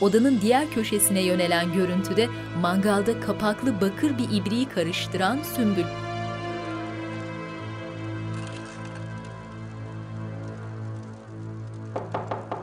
[0.00, 2.28] Odanın diğer köşesine yönelen görüntüde
[2.60, 5.84] mangalda kapaklı bakır bir ibriği karıştıran sümbül.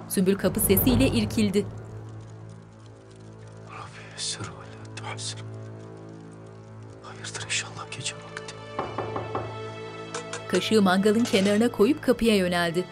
[0.10, 1.66] Sümbül kapı sesiyle irkildi.
[7.04, 8.56] Hayırdır inşallah gece vakti.
[10.48, 12.86] Kaşığı mangalın kenarına koyup kapıya yöneldi.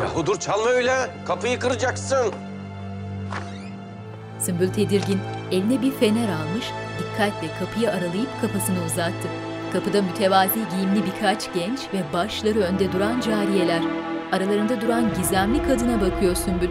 [0.00, 0.94] Yahu dur çalma öyle.
[1.26, 2.32] Kapıyı kıracaksın.
[4.40, 5.20] Sümbül tedirgin,
[5.52, 9.28] eline bir fener almış, dikkatle kapıyı aralayıp kafasını uzattı.
[9.72, 13.82] Kapıda mütevazi giyimli birkaç genç ve başları önde duran cariyeler.
[14.32, 16.70] Aralarında duran gizemli kadına bakıyor Sümbül.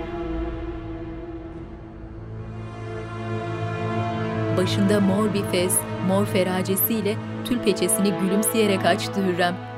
[4.58, 5.78] Başında mor bir fez,
[6.08, 9.75] mor feracesiyle tül peçesini gülümseyerek açtı Hürrem.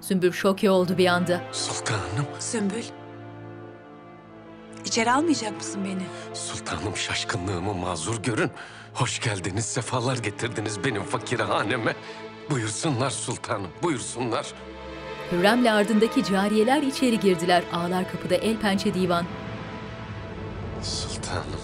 [0.00, 1.40] Sümbül şoke oldu bir anda.
[1.52, 2.26] Sultanım.
[2.38, 2.84] Sümbül.
[4.84, 6.02] İçeri almayacak mısın beni?
[6.36, 8.50] Sultanım şaşkınlığımı mazur görün.
[8.94, 11.94] Hoş geldiniz, sefalar getirdiniz benim fakirhaneme.
[12.50, 14.46] Buyursunlar sultanım, buyursunlar.
[15.32, 17.62] Hürrem'le ardındaki cariyeler içeri girdiler.
[17.72, 19.26] Ağlar kapıda el pençe divan.
[20.82, 21.60] Sultanım,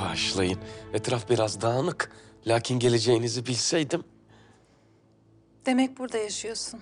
[0.00, 0.58] bağışlayın.
[0.92, 2.10] Etraf biraz dağınık.
[2.46, 4.04] Lakin geleceğinizi bilseydim.
[5.66, 6.80] Demek burada yaşıyorsun.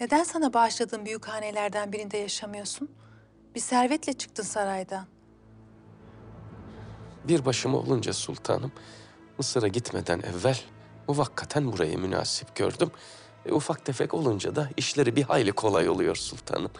[0.00, 2.88] Neden sana bağışladığım büyük hanelerden birinde yaşamıyorsun?
[3.54, 5.06] Bir servetle çıktın saraydan.
[7.24, 8.72] Bir başıma olunca sultanım,
[9.38, 10.60] Mısır'a gitmeden evvel
[11.08, 12.90] muvakkaten burayı münasip gördüm.
[13.46, 16.70] E, ufak tefek olunca da işleri bir hayli kolay oluyor sultanım.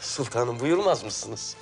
[0.00, 1.56] Sultanım buyurmaz mısınız?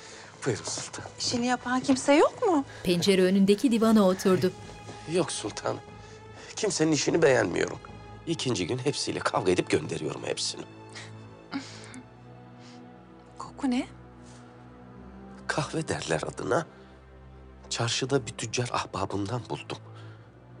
[0.45, 1.09] Buyurun sultanım.
[1.19, 2.65] İşini yapan kimse yok mu?
[2.83, 4.51] Pencere önündeki divana oturdu.
[5.11, 5.79] Yok sultanım.
[6.55, 7.79] Kimsenin işini beğenmiyorum.
[8.27, 10.63] İkinci gün hepsiyle kavga edip gönderiyorum hepsini.
[13.37, 13.87] Koku ne?
[15.47, 16.65] Kahve derler adına.
[17.69, 19.77] Çarşıda bir tüccar ahbabından buldum.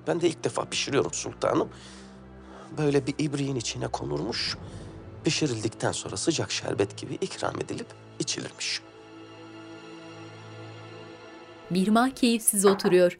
[0.07, 1.69] Ben de ilk defa pişiriyorum sultanım.
[2.77, 4.57] Böyle bir ibriğin içine konurmuş.
[5.23, 7.87] Pişirildikten sonra sıcak şerbet gibi ikram edilip
[8.19, 8.81] içilirmiş.
[11.69, 13.19] Mihrimah keyifsiz oturuyor.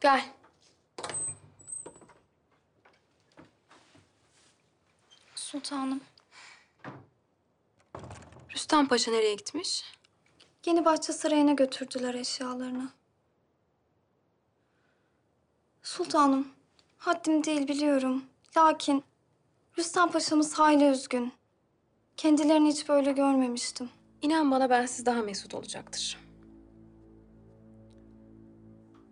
[0.00, 0.24] Gel.
[5.54, 6.00] Sultanım.
[8.54, 9.84] Rüstem Paşa nereye gitmiş?
[10.66, 12.90] Yeni Bahçe Sarayı'na götürdüler eşyalarını.
[15.82, 16.48] Sultanım,
[16.98, 18.24] haddim değil biliyorum.
[18.56, 19.04] Lakin
[19.78, 21.32] Rüstem Paşa'mız hayli üzgün.
[22.16, 23.90] Kendilerini hiç böyle görmemiştim.
[24.22, 26.18] İnan bana bensiz daha mesut olacaktır.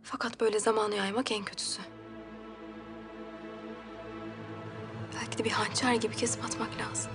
[0.03, 1.91] Fakat böyle zamanı yaymak en kötüsü.
[5.22, 7.12] Belki de bir hançer gibi kesip atmak lazım.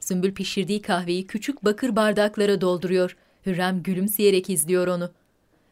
[0.00, 3.16] Sümbül pişirdiği kahveyi küçük bakır bardaklara dolduruyor.
[3.46, 5.12] Hürrem gülümseyerek izliyor onu.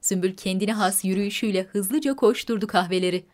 [0.00, 3.24] Sümbül kendine has yürüyüşüyle hızlıca koşturdu kahveleri.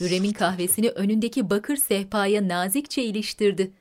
[0.00, 3.72] Hürrem'in kahvesini önündeki bakır sehpaya nazikçe iliştirdi.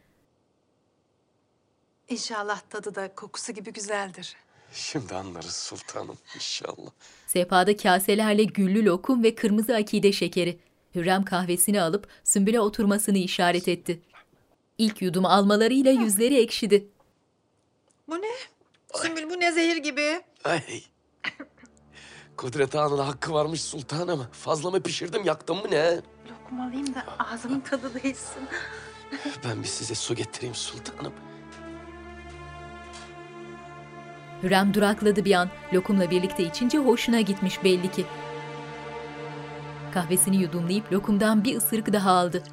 [2.10, 4.36] İnşallah tadı da kokusu gibi güzeldir.
[4.74, 6.92] Şimdi anlarız sultanım inşallah.
[7.28, 10.60] Sehpada kaselerle güllü lokum ve kırmızı akide şekeri.
[10.96, 14.02] Hürrem kahvesini alıp Sümbül'e oturmasını işaret etti.
[14.78, 16.88] İlk yudum almalarıyla yüzleri ekşidi.
[18.08, 18.32] Bu ne?
[18.96, 20.22] Sümbül bu ne zehir gibi?
[20.44, 20.84] Ay.
[22.38, 24.28] Kudret Ağa'nın hakkı varmış sultanım.
[24.32, 26.02] Fazla mı pişirdim yaktım mı ne?
[26.30, 28.44] Lokum alayım da ağzımın tadı değilsin.
[29.46, 31.14] Ben bir size su getireyim sultanım.
[34.44, 35.50] Hürrem durakladı bir an.
[35.74, 38.06] Lokumla birlikte içince hoşuna gitmiş belli ki.
[39.94, 42.44] Kahvesini yudumlayıp lokumdan bir ısırık daha aldı.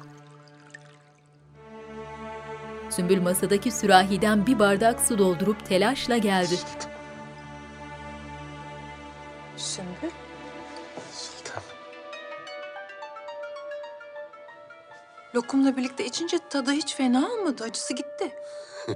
[2.89, 6.55] Sümbül masadaki sürahiden bir bardak su doldurup telaşla geldi.
[9.57, 10.11] Sümbül.
[11.13, 11.63] Sultan.
[15.35, 17.63] Lokumla birlikte içince tadı hiç fena olmadı.
[17.63, 18.31] Acısı gitti.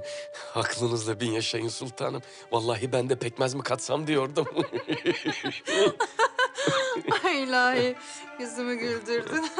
[0.54, 2.22] Aklınızla bin yaşayın sultanım.
[2.52, 4.46] Vallahi ben de pekmez mi katsam diyordum.
[7.24, 7.96] Ay ilahi.
[8.40, 9.44] Yüzümü güldürdün.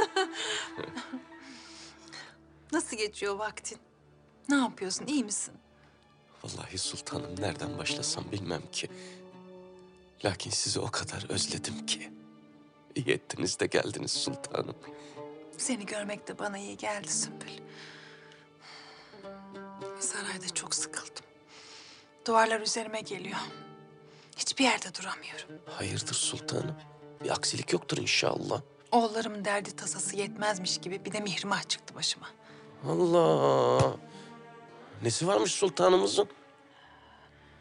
[2.73, 3.79] Nasıl geçiyor vaktin?
[4.49, 5.07] Ne yapıyorsun?
[5.07, 5.55] İyi misin?
[6.45, 8.89] Vallahi sultanım nereden başlasam bilmem ki.
[10.25, 12.11] Lakin sizi o kadar özledim ki.
[12.95, 14.77] İyi ettiniz de geldiniz sultanım.
[15.59, 17.49] Seni görmek de bana iyi geldi Sümbül.
[20.01, 21.25] Sarayda çok sıkıldım.
[22.27, 23.39] Duvarlar üzerime geliyor.
[24.37, 25.49] Hiçbir yerde duramıyorum.
[25.79, 26.77] Hayırdır sultanım?
[27.25, 28.61] Bir aksilik yoktur inşallah.
[28.93, 32.27] Oğullarımın derdi tasası yetmezmiş gibi bir de mihrimah çıktı başıma.
[32.89, 33.97] Allah!
[35.03, 36.29] Nesi varmış sultanımızın?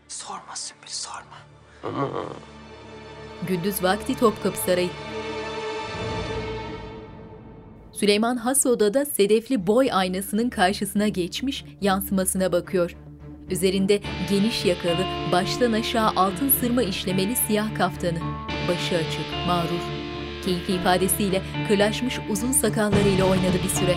[0.08, 1.38] Sorma Sümbül sorma.
[1.84, 2.10] Ama
[3.48, 4.90] Gündüz vakti Topkapı Sarayı.
[7.94, 12.96] Süleyman has odada sedefli boy aynasının karşısına geçmiş, yansımasına bakıyor.
[13.50, 18.20] Üzerinde geniş yakalı, baştan aşağı altın sırma işlemeli siyah kaftanı.
[18.68, 19.84] Başı açık, mağrur.
[20.46, 23.96] Keyifli ifadesiyle kırlaşmış uzun sakallarıyla oynadı bir süre.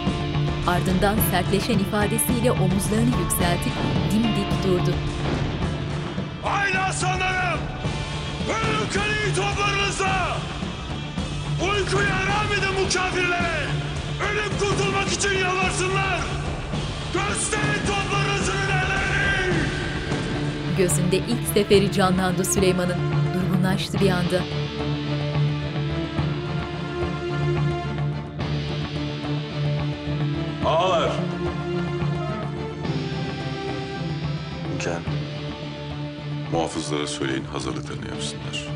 [0.67, 3.73] Ardından sertleşen ifadesiyle omuzlarını yükseltip
[4.13, 4.95] dimdik durdu.
[6.43, 7.61] Haydi aslanlarım!
[8.49, 10.37] Ölüm kaleyi toplarınızda!
[11.63, 13.67] Uykuya haram edin bu kafirlere!
[14.31, 16.21] Ölüp kurtulmak için yalvarsınlar!
[17.15, 19.55] Gösterin toplarınızın ilerlerini!
[20.79, 22.99] Gözünde ilk seferi canlandı Süleyman'ın.
[23.35, 24.43] Durgunlaştı bir anda.
[30.67, 31.11] Ağalar!
[34.73, 35.03] Hünkârım.
[36.53, 38.76] Muhafızlara söyleyin hazırlıklarını yapsınlar.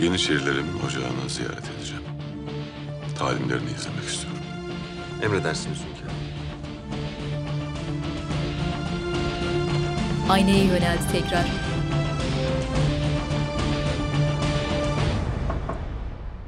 [0.00, 2.02] Yeniçerilerin ocağını ziyaret edeceğim.
[3.18, 4.42] Talimlerini izlemek istiyorum.
[5.22, 6.16] Emredersiniz hünkârım.
[10.30, 11.46] Aynaya yöneldi tekrar.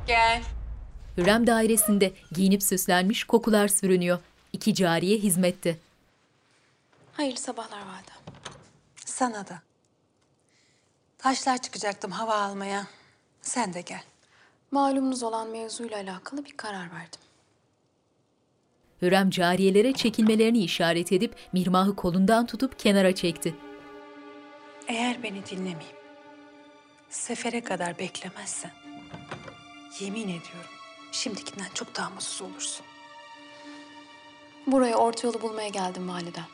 [0.06, 0.42] Gel.
[1.16, 4.18] Hürrem dairesinde giyinip süslenmiş kokular sürünüyor.
[4.52, 5.76] İki cariye hizmette.
[7.12, 8.16] Hayırlı sabahlar validem.
[9.04, 9.62] Sana da.
[11.18, 12.86] Taşlar çıkacaktım hava almaya.
[13.48, 14.02] Sen de gel.
[14.70, 17.20] Malumunuz olan mevzuyla alakalı bir karar verdim.
[19.02, 23.54] Hürrem cariyelere çekilmelerini işaret edip Mirmah'ı kolundan tutup kenara çekti.
[24.88, 25.96] Eğer beni dinlemeyip
[27.08, 28.70] sefere kadar beklemezsen
[30.00, 30.70] yemin ediyorum
[31.12, 32.86] şimdikinden çok daha mutsuz olursun.
[34.66, 36.46] Buraya orta yolu bulmaya geldim validem.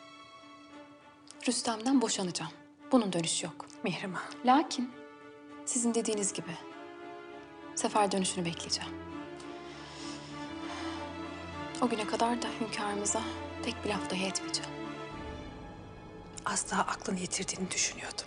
[1.49, 2.53] Rüstem'den boşanacağım.
[2.93, 3.67] Bunun dönüşü yok.
[3.83, 4.23] Mihrimah.
[4.45, 4.91] Lakin
[5.65, 6.51] sizin dediğiniz gibi
[7.75, 8.91] sefer dönüşünü bekleyeceğim.
[11.83, 13.21] O güne kadar da hünkârımıza
[13.63, 14.71] tek bir laf dahi etmeyeceğim.
[16.45, 18.27] Az daha aklını yitirdiğini düşünüyordum.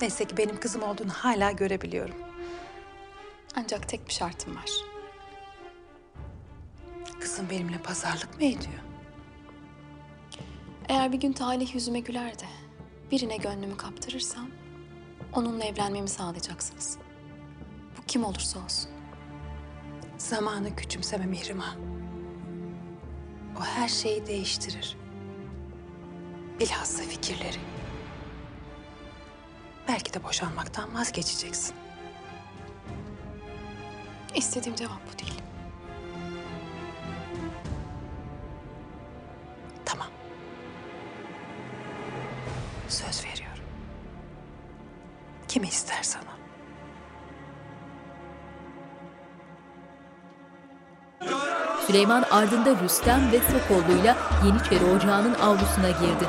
[0.00, 2.16] Neyse ki benim kızım olduğunu hala görebiliyorum.
[3.56, 4.70] Ancak tek bir şartım var.
[7.20, 8.82] Kızım benimle pazarlık mı ediyor?
[10.88, 12.46] Eğer bir gün talih yüzüme güler de
[13.10, 14.48] birine gönlümü kaptırırsam
[15.32, 16.98] onunla evlenmemi sağlayacaksınız.
[18.08, 18.90] Kim olursa olsun.
[20.18, 21.76] Zamanı küçümseme Mihrimah.
[23.60, 24.96] O her şeyi değiştirir.
[26.60, 27.58] Bilhassa fikirleri.
[29.88, 31.74] Belki de boşanmaktan vazgeçeceksin.
[34.34, 35.42] İstediğim cevap bu değil.
[39.84, 40.08] Tamam.
[42.88, 43.64] Söz veriyorum.
[45.48, 46.37] Kimi istersen o.
[51.86, 54.16] Süleyman ardında Rüstem ve Sokollu'yla
[54.46, 56.28] Yeniçeri Ocağı'nın avlusuna girdi.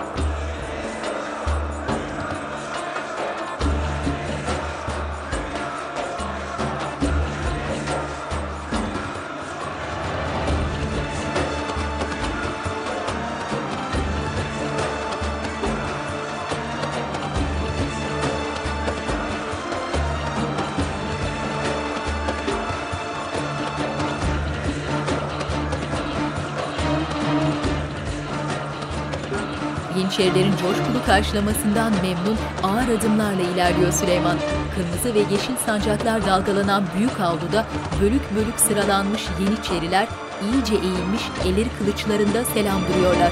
[30.20, 34.38] Yeniçerilerin coşkulu karşılamasından memnun ağır adımlarla ilerliyor Süleyman.
[34.76, 37.66] Kırmızı ve yeşil sancaklar dalgalanan büyük avluda
[38.02, 40.08] bölük bölük sıralanmış Yeniçeriler
[40.44, 43.32] iyice eğilmiş elleri kılıçlarında selam duruyorlar.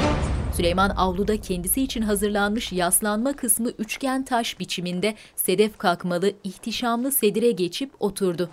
[0.55, 7.91] Süleyman avluda kendisi için hazırlanmış yaslanma kısmı üçgen taş biçiminde sedef kalkmalı ihtişamlı sedire geçip
[7.99, 8.49] oturdu.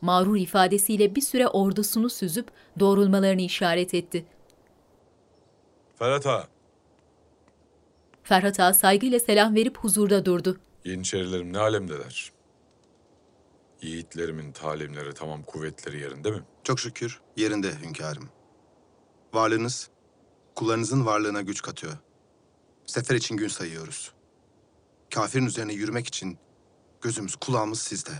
[0.00, 2.46] Mağrur ifadesiyle bir süre ordusunu süzüp
[2.80, 4.24] doğrulmalarını işaret etti.
[6.00, 6.48] Ferhat Ağa,
[8.22, 10.60] Ferhat Ağa saygıyla selam verip huzurda durdu.
[10.84, 12.32] Yeniçerilerim ne alemdeler?
[13.82, 16.42] Yiğitlerimin talimleri tamam kuvvetleri yerinde mi?
[16.64, 18.28] Çok şükür yerinde hünkârım.
[19.34, 19.90] Varlığınız
[20.54, 21.92] kullarınızın varlığına güç katıyor.
[22.86, 24.12] Sefer için gün sayıyoruz.
[25.14, 26.38] Kafirin üzerine yürümek için
[27.00, 28.12] gözümüz kulağımız sizde.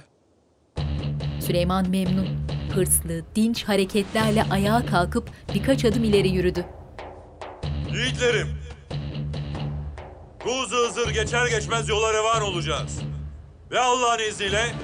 [1.47, 2.29] Süleyman memnun,
[2.75, 6.65] hırslı, dinç hareketlerle ayağa kalkıp birkaç adım ileri yürüdü.
[7.95, 8.59] Yiğitlerim.
[10.43, 12.99] Hızı hızır geçer geçmez yola revan olacağız.
[13.71, 14.75] Ve Allah'ın izniyle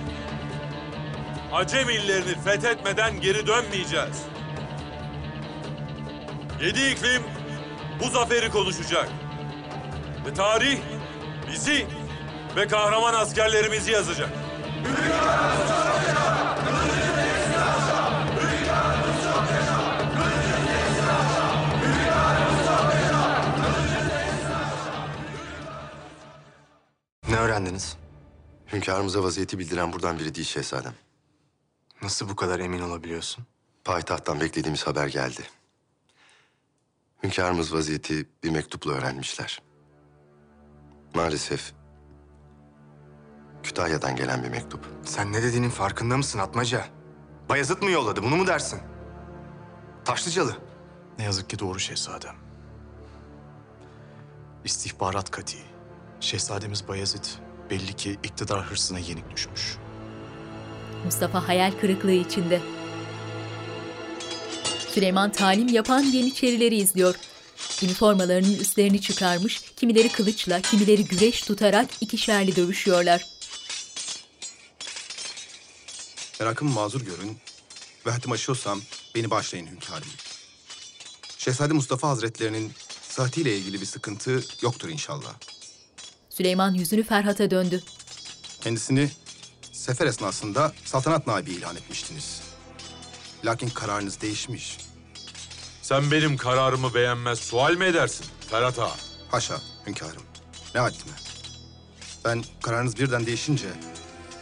[1.53, 4.23] Acem illerini fethetmeden geri dönmeyeceğiz.
[6.63, 7.23] Yedi iklim
[8.01, 9.09] bu zaferi konuşacak.
[10.27, 10.79] Ve tarih
[11.53, 11.87] bizi
[12.57, 14.29] ve kahraman askerlerimizi yazacak.
[14.85, 16.56] Ne
[27.47, 27.97] öğrendiniz?
[28.73, 30.95] Hünkârımıza vaziyeti bildiren buradan biri değil şehzadem.
[32.03, 33.47] Nasıl bu kadar emin olabiliyorsun?
[33.85, 35.43] Payitahttan beklediğimiz haber geldi.
[37.23, 39.63] Hünkârımız vaziyeti bir mektupla öğrenmişler.
[41.15, 41.73] Maalesef
[43.63, 44.87] Kütahya'dan gelen bir mektup.
[45.05, 46.87] Sen ne dediğinin farkında mısın Atmaca?
[47.49, 48.81] Bayezid mi yolladı bunu mu dersin?
[50.05, 50.57] Taşlıcalı.
[51.19, 52.35] Ne yazık ki doğru şehzadem.
[54.65, 55.76] İstihbarat kati.
[56.21, 57.25] Şehzademiz Bayezid
[57.71, 59.77] belli ki iktidar hırsına yenik düşmüş.
[61.05, 62.61] Mustafa hayal kırıklığı içinde.
[64.95, 67.15] Süleyman talim yapan Yeniçerileri izliyor.
[67.83, 73.27] Üniformalarının üstlerini çıkarmış, kimileri kılıçla, kimileri güreş tutarak ikişerli dövüşüyorlar.
[76.41, 77.37] Merakımı mazur görün
[78.07, 78.81] ve hatim aşıyorsam
[79.15, 80.09] beni başlayın hünkârım.
[81.39, 82.73] Şehzade Mustafa Hazretlerinin
[83.09, 85.35] sıhhatiyle ilgili bir sıkıntı yoktur inşallah.
[86.37, 87.83] Süleyman yüzünü Ferhat'a döndü.
[88.61, 89.11] Kendisini
[89.73, 92.43] sefer esnasında saltanat naibi ilan etmiştiniz.
[93.45, 94.79] Lakin kararınız değişmiş.
[95.83, 98.97] Sen benim kararımı beğenmez sual mi edersin Ferhat Ağa?
[99.31, 100.23] Haşa hünkârım.
[100.75, 101.17] Ne haddime.
[102.25, 103.69] Ben kararınız birden değişince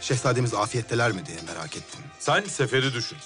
[0.01, 2.01] şehzademiz afiyetteler mi diye merak ettim.
[2.19, 3.17] Sen seferi düşün.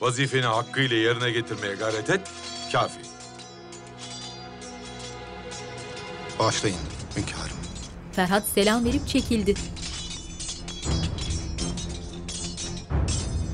[0.00, 2.20] Vazifeni hakkıyla yerine getirmeye gayret et,
[2.72, 3.00] kafi.
[6.38, 7.56] Bağışlayın hünkârım.
[8.12, 9.54] Ferhat selam verip çekildi.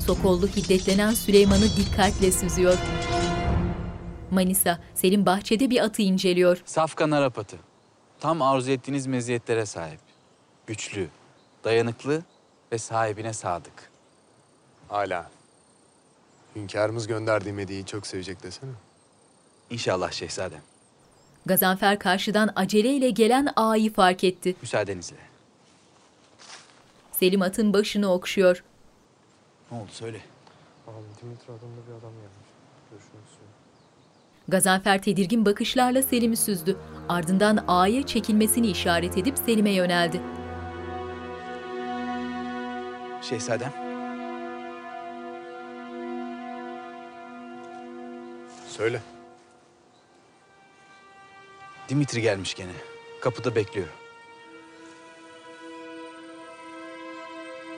[0.05, 2.77] Sokollu hiddetlenen Süleyman'ı dikkatle süzüyor.
[4.31, 6.61] Manisa, Selim bahçede bir atı inceliyor.
[6.65, 7.57] Safkan Arap atı.
[8.19, 9.99] Tam arzu ettiğiniz meziyetlere sahip.
[10.67, 11.09] Güçlü,
[11.63, 12.23] dayanıklı
[12.71, 13.91] ve sahibine sadık.
[14.87, 15.31] Hala.
[16.55, 18.71] Hünkârımız gönderdiğim hediyeyi çok sevecek desene.
[19.69, 20.61] İnşallah şehzadem.
[21.45, 24.55] Gazanfer karşıdan aceleyle gelen ağayı fark etti.
[24.61, 25.15] Müsaadenizle.
[27.11, 28.63] Selim atın başını okşuyor.
[29.71, 30.21] Ne oldu söyle.
[30.87, 32.49] Abi Dimitri adında bir adam gelmiş.
[32.91, 33.53] Görüşmek istiyorum.
[34.47, 36.77] Gazanfer tedirgin bakışlarla Selim'i süzdü.
[37.09, 40.21] Ardından ağaya çekilmesini işaret edip Selim'e yöneldi.
[43.21, 43.73] Şehzadem.
[48.69, 49.01] Söyle.
[51.91, 52.71] Dimitri gelmiş gene.
[53.21, 53.87] Kapıda bekliyor.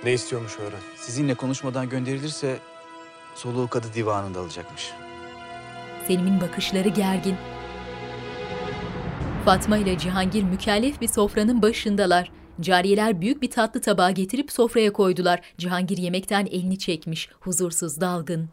[0.03, 0.79] Ne istiyormuş öğren.
[0.95, 2.59] Sizinle konuşmadan gönderilirse
[3.35, 4.91] soluğu kadı divanında alacakmış.
[6.07, 7.35] Selim'in bakışları gergin.
[9.45, 12.31] Fatma ile Cihangir mükellef bir sofranın başındalar.
[12.61, 15.41] Cariyeler büyük bir tatlı tabağı getirip sofraya koydular.
[15.57, 18.49] Cihangir yemekten elini çekmiş, huzursuz, dalgın.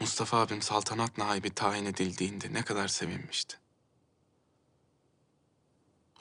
[0.00, 3.61] Mustafa abim saltanat naibi tayin edildiğinde ne kadar sevinmişti.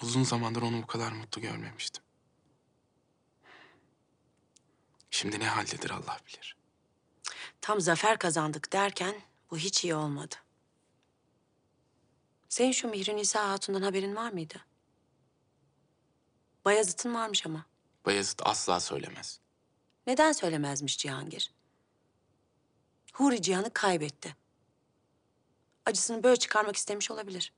[0.01, 2.03] Uzun zamandır onu bu kadar mutlu görmemiştim.
[5.11, 6.57] Şimdi ne haldedir Allah bilir.
[7.61, 9.15] Tam zafer kazandık derken
[9.51, 10.35] bu hiç iyi olmadı.
[12.49, 14.55] Senin şu Mihri Nisa Hatun'dan haberin var mıydı?
[16.65, 17.65] Bayezid'in varmış ama.
[18.05, 19.39] Bayezid asla söylemez.
[20.07, 21.51] Neden söylemezmiş Cihangir?
[23.13, 24.35] Huri Cihan'ı kaybetti.
[25.85, 27.53] Acısını böyle çıkarmak istemiş olabilir.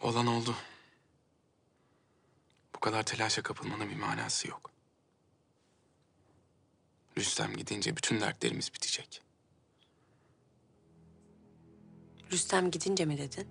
[0.00, 0.54] Olan oldu.
[2.74, 4.70] Bu kadar telaşa kapılmanın bir manası yok.
[7.18, 9.22] Rüstem gidince bütün dertlerimiz bitecek.
[12.32, 13.48] Rüstem gidince mi dedin?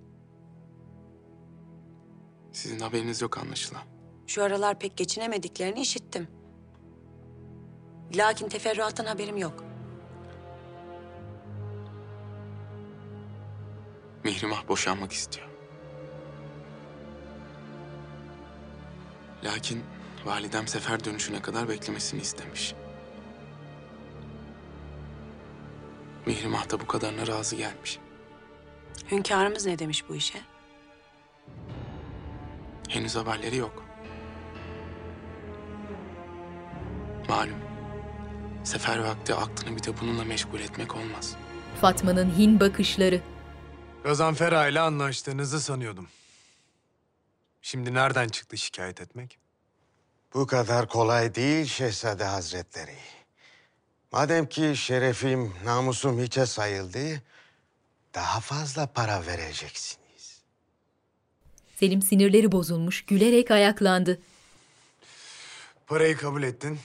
[2.54, 3.84] Sizin haberiniz yok anlaşılan.
[4.28, 6.28] Şu aralar pek geçinemediklerini işittim.
[8.16, 9.64] Lakin teferruattan haberim yok.
[14.24, 15.48] Mihrimah boşanmak istiyor.
[19.44, 19.84] Lakin
[20.26, 22.76] validem sefer dönüşüne kadar beklemesini istemiş.
[26.26, 28.00] Mihrimah da bu kadarına razı gelmiş.
[29.12, 30.40] Hünkârımız ne demiş bu işe?
[32.90, 33.84] Henüz haberleri yok.
[37.30, 37.58] Malum.
[38.64, 41.36] Sefer vakti aklını bir de bununla meşgul etmek olmaz.
[41.82, 43.22] Fatma'nın hin bakışları.
[44.04, 46.08] Gazanfera ile anlaştığınızı sanıyordum.
[47.68, 49.38] Şimdi nereden çıktı şikayet etmek?
[50.34, 52.97] Bu kadar kolay değil Şehzade Hazretleri.
[54.11, 57.22] Madem ki şerefim, namusum hiçe sayıldı,
[58.13, 59.97] daha fazla para vereceksin.
[61.76, 64.22] Selim sinirleri bozulmuş, gülerek ayaklandı.
[65.88, 66.80] Parayı kabul ettin.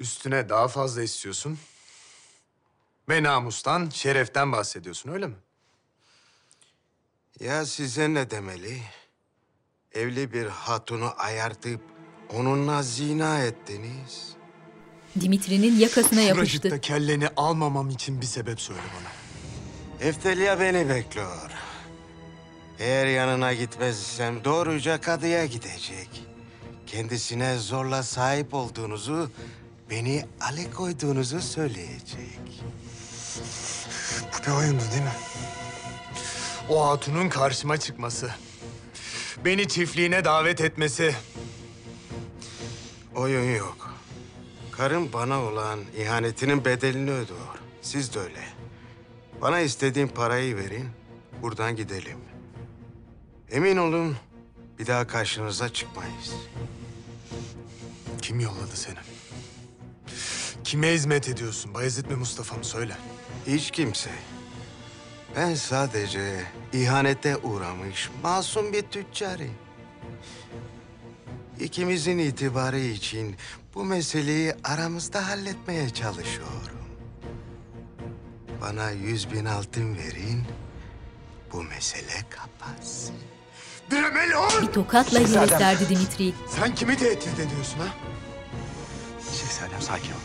[0.00, 1.58] Üstüne daha fazla istiyorsun.
[3.08, 5.36] Ve namustan, şereften bahsediyorsun öyle mi?
[7.40, 8.78] Ya size ne demeli?
[9.92, 11.80] Evli bir hatunu ayartıp
[12.34, 14.32] onunla zina ettiniz.
[15.20, 16.56] Dimitri'nin yakasına yapıştı.
[16.56, 19.12] Şuracıkta kelleni almamam için bir sebep söyle bana.
[20.08, 21.50] Eftelya beni bekliyor.
[22.78, 26.08] Eğer yanına gitmezsem doğruca kadıya gidecek.
[26.86, 29.30] Kendisine zorla sahip olduğunuzu,
[29.90, 32.40] beni alıkoyduğunuzu söyleyecek.
[34.32, 35.12] Bu bir oyundu değil mi?
[36.68, 38.30] O hatunun karşıma çıkması.
[39.44, 41.14] Beni çiftliğine davet etmesi.
[43.14, 43.94] Oyun yok.
[44.72, 47.58] Karım bana olan ihanetinin bedelini ödüyor.
[47.82, 48.44] Siz de öyle.
[49.40, 50.88] Bana istediğin parayı verin,
[51.42, 52.18] buradan gidelim.
[53.50, 54.16] Emin olun,
[54.78, 56.32] bir daha karşınıza çıkmayız.
[58.22, 58.98] Kim yolladı seni?
[60.64, 61.74] Kime hizmet ediyorsun?
[61.74, 62.64] Bayezid mi Mustafa mı?
[62.64, 62.96] Söyle.
[63.46, 64.10] Hiç kimse.
[65.36, 69.54] Ben sadece ihanete uğramış masum bir tüccarım.
[71.60, 73.36] İkimizin itibarı için
[73.74, 76.78] bu meseleyi aramızda halletmeye çalışıyorum.
[78.60, 80.44] Bana yüz bin altın verin,
[81.52, 83.14] bu mesele kapansın.
[83.90, 84.62] Diremeli ol!
[84.62, 86.34] Bir tokatla yere serdi Dimitri'yi.
[86.50, 87.86] Sen kimi tehdit ediyorsun ha?
[89.32, 90.22] Şehzadem sakin olun.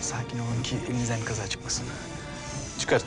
[0.00, 1.86] Sakin olun ki elinizden kaza çıkmasın.
[2.78, 3.06] Çıkarın.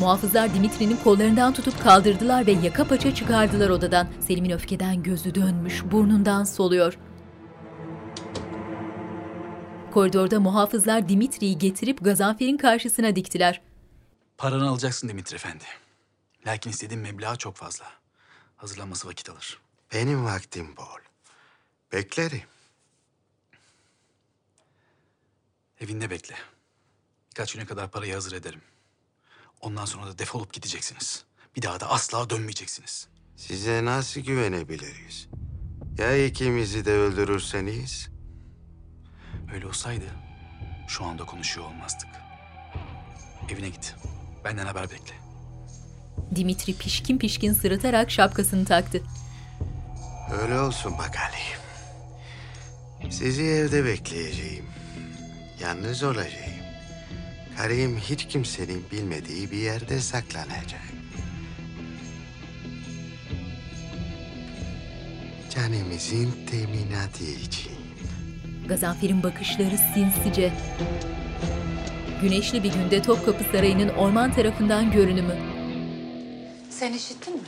[0.00, 4.08] Muhafızlar Dimitri'nin kollarından tutup kaldırdılar ve yaka paça çıkardılar odadan.
[4.20, 6.98] Selim'in öfkeden gözü dönmüş, burnundan soluyor.
[9.94, 13.60] Koridorda muhafızlar Dimitri'yi getirip Gazanfer'in karşısına diktiler.
[14.38, 15.64] Paranı alacaksın Dimitri Efendi.
[16.46, 17.84] Lakin istediğin meblağ çok fazla.
[18.56, 19.58] Hazırlanması vakit alır.
[19.92, 21.00] Benim vaktim bol.
[21.92, 22.42] Beklerim.
[25.80, 26.34] Evinde bekle.
[27.30, 28.60] Birkaç güne kadar parayı hazır ederim.
[29.64, 31.24] Ondan sonra da defolup gideceksiniz.
[31.56, 33.08] Bir daha da asla dönmeyeceksiniz.
[33.36, 35.28] Size nasıl güvenebiliriz?
[35.98, 38.08] Ya ikimizi de öldürürseniz?
[39.54, 40.04] Öyle olsaydı
[40.88, 42.08] şu anda konuşuyor olmazdık.
[43.50, 43.94] Evine git.
[44.44, 45.14] Benden haber bekle.
[46.34, 49.02] Dimitri pişkin pişkin sırıtarak şapkasını taktı.
[50.42, 51.64] Öyle olsun bakalım.
[53.10, 54.64] Sizi evde bekleyeceğim.
[55.60, 56.53] Yalnız olacağım.
[57.56, 60.82] Karım hiç kimsenin bilmediği bir yerde saklanacak.
[65.54, 67.72] Canımızın teminatı için.
[68.68, 70.52] Gazanfer'in bakışları sinsice.
[72.22, 75.36] Güneşli bir günde Topkapı Sarayı'nın orman tarafından görünümü.
[76.70, 77.40] Sen işittin mi?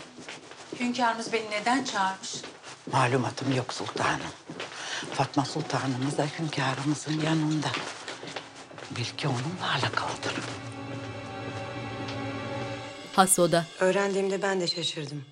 [0.81, 2.35] Hünkârımız beni neden çağırmış?
[2.93, 4.21] Malumatım yok sultanım.
[5.13, 7.69] Fatma sultanımız da hünkârımızın yanında.
[8.91, 10.35] Belki onunla alakalıdır.
[13.13, 13.67] Hasoda.
[13.81, 15.25] Öğrendiğimde ben de şaşırdım.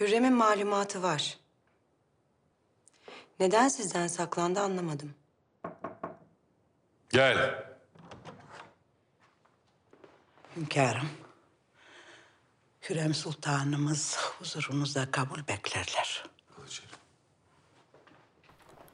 [0.00, 1.38] Hürrem'in malumatı var.
[3.40, 5.14] Neden sizden saklandı anlamadım.
[7.10, 7.64] Gel.
[10.56, 11.08] Hünkârım.
[12.88, 16.24] Hürrem sultanımız huzurunuzda kabul beklerler.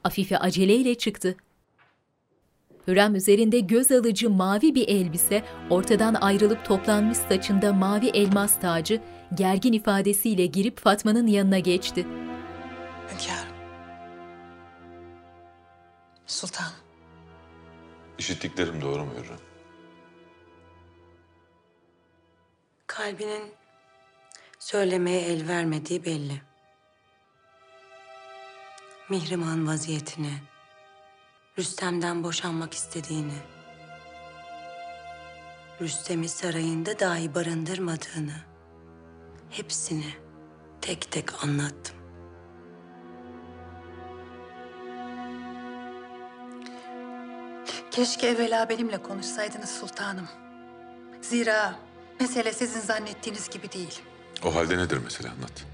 [0.03, 1.37] Afife aceleyle çıktı.
[2.87, 9.01] Hürrem üzerinde göz alıcı mavi bir elbise, ortadan ayrılıp toplanmış saçında mavi elmas tacı,
[9.33, 12.07] gergin ifadesiyle girip Fatma'nın yanına geçti.
[13.11, 13.53] Hünkârım.
[16.27, 16.71] Sultanım.
[18.17, 19.39] İşittiklerim doğru mu Hürrem?
[22.87, 23.51] Kalbinin
[24.59, 26.41] söylemeye el vermediği belli.
[29.09, 30.31] Mihrimah'ın vaziyetini,
[31.59, 33.33] Rüstem'den boşanmak istediğini,
[35.81, 38.35] Rüstem'i sarayında dahi barındırmadığını,
[39.49, 40.13] hepsini
[40.81, 41.95] tek tek anlattım.
[47.91, 50.27] Keşke evvela benimle konuşsaydınız sultanım.
[51.21, 51.75] Zira
[52.19, 54.01] mesele sizin zannettiğiniz gibi değil.
[54.43, 55.72] O halde nedir mesele anlat.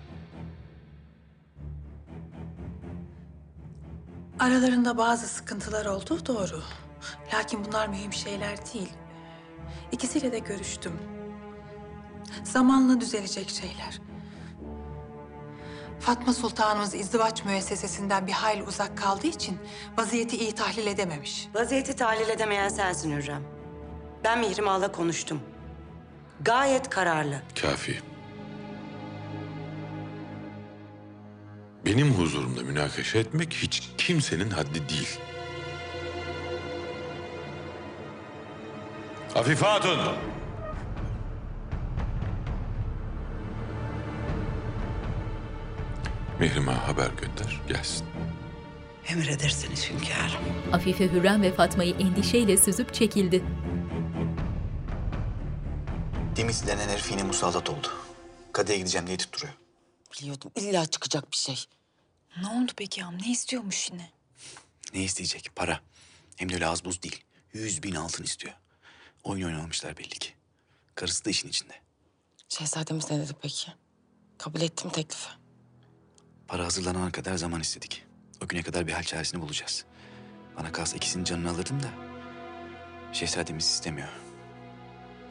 [4.40, 6.64] Aralarında bazı sıkıntılar oldu doğru.
[7.34, 8.90] Lakin bunlar mühim şeyler değil.
[9.92, 10.94] İkisiyle de görüştüm.
[12.44, 14.02] Zamanla düzelecek şeyler.
[16.00, 19.58] Fatma Sultanımız izdivaç müessesesinden bir hayli uzak kaldığı için
[19.98, 21.48] vaziyeti iyi tahlil edememiş.
[21.56, 23.44] Vaziyeti tahlil edemeyen sensin Hürrem.
[24.24, 25.42] Ben Mihrimah'la konuştum.
[26.42, 27.42] Gayet kararlı.
[27.62, 28.02] Kafi.
[31.86, 35.20] Benim huzurumda münakaşa etmek hiç kimsenin haddi değil.
[39.36, 40.00] Afife Hatun!
[46.40, 48.06] Mihrimah'a haber gönder, gelsin.
[49.08, 50.74] Emredersiniz hünkârım.
[50.74, 53.44] Afife Hürrem ve Fatma'yı endişeyle süzüp çekildi.
[56.36, 57.88] Demis denen herif yine musallat oldu.
[58.54, 59.54] Kadıya gideceğim diye tutturuyor.
[60.14, 61.66] Biliyordum illa çıkacak bir şey.
[62.42, 63.18] Ne oldu peki am?
[63.22, 64.10] Ne istiyormuş yine?
[64.94, 65.50] Ne isteyecek?
[65.56, 65.82] Para.
[66.36, 67.24] Hem de öyle az buz değil.
[67.54, 68.54] Yüz bin altın istiyor.
[69.24, 70.34] Oyun oynamışlar belli ki.
[70.96, 71.74] Karısı da işin içinde.
[72.50, 73.72] Şehzademiz ne dedi peki?
[74.38, 75.30] Kabul ettim teklifi.
[76.48, 78.06] Para hazırlanana kadar zaman istedik.
[78.44, 79.86] O güne kadar bir hal çaresini bulacağız.
[80.58, 81.90] Bana kalsa ikisinin canını alırdım da...
[83.14, 84.10] ...şehzademiz istemiyor.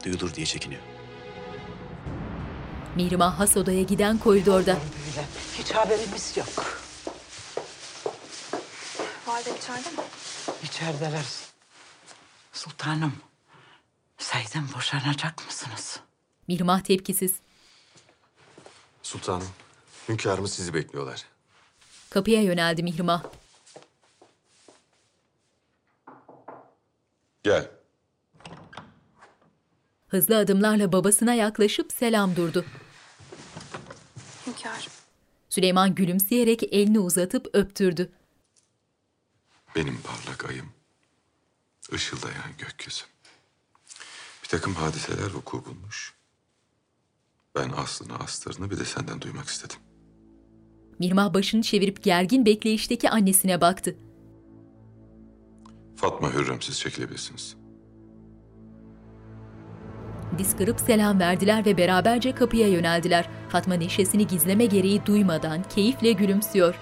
[0.05, 0.81] Duyulur diye çekiniyor.
[2.99, 4.77] Mihrimah has odaya giden koridorda.
[5.57, 6.47] Hiç haberimiz yok.
[9.27, 10.03] Valide içeride mi?
[10.63, 11.25] İçerideler.
[12.53, 13.13] Sultanım,
[14.17, 15.99] Said'den boşanacak mısınız?
[16.47, 17.35] Mihrimah tepkisiz.
[19.03, 19.47] Sultanım,
[20.09, 21.25] hünkârımız sizi bekliyorlar.
[22.09, 23.23] Kapıya yöneldi Mihrimah.
[27.43, 27.71] Gel.
[30.07, 32.65] Hızlı adımlarla babasına yaklaşıp selam durdu.
[34.49, 34.91] Hünkârım.
[35.49, 38.11] Süleyman gülümseyerek elini uzatıp öptürdü.
[39.75, 40.69] Benim parlak ayım,
[41.93, 43.07] ışıldayan gökyüzüm.
[44.43, 46.13] Bir takım hadiseler vuku bulmuş.
[47.55, 49.77] Ben aslını astarını bir de senden duymak istedim.
[50.99, 53.95] Mihrimah başını çevirip gergin bekleyişteki annesine baktı.
[55.95, 57.58] Fatma Hürrem siz çekilebilirsiniz.
[60.37, 63.29] Diz kırıp selam verdiler ve beraberce kapıya yöneldiler.
[63.49, 66.75] Fatma neşesini gizleme gereği duymadan keyifle gülümsüyor.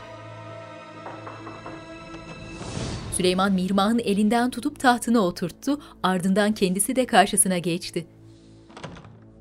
[3.14, 8.08] Süleyman Mihrimah'ın elinden tutup tahtına oturttu, ardından kendisi de karşısına geçti.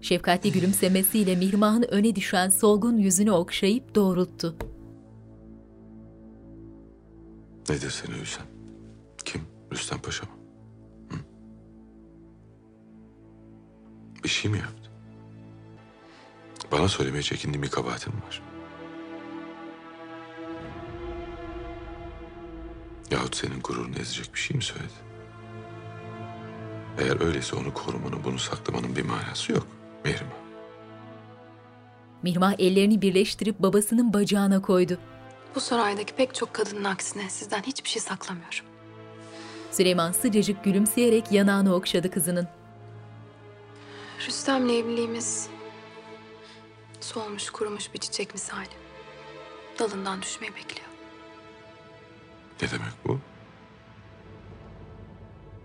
[0.01, 4.57] Şefkatli gülümsemesiyle Mihrimah'ın öne düşen solgun yüzünü okşayıp doğrulttu.
[7.69, 8.45] Nedir seni üzen?
[9.25, 9.43] Kim?
[9.73, 10.36] Rüstem Paşa mı?
[14.27, 14.91] Bir şey mi yaptı?
[16.73, 18.43] Bana söylemeye çekindiğin bir kabahatin mi var?
[23.11, 24.93] Yahut senin gururunu ezecek bir şey mi söyledi?
[26.99, 29.67] Eğer öyleyse onu korumanın, bunu saklamanın bir manası yok.
[30.05, 30.37] Mihrimah.
[32.23, 34.99] Mihrimah ellerini birleştirip babasının bacağına koydu.
[35.55, 38.65] Bu saraydaki pek çok kadının aksine sizden hiçbir şey saklamıyorum.
[39.73, 42.49] Süleyman sıcacık gülümseyerek yanağını okşadı kızının.
[44.27, 45.49] Rüstem'le evliliğimiz
[47.01, 48.69] solmuş kurumuş bir çiçek misali.
[49.79, 50.89] Dalından düşmeyi bekliyor.
[52.63, 53.21] Ne demek bu?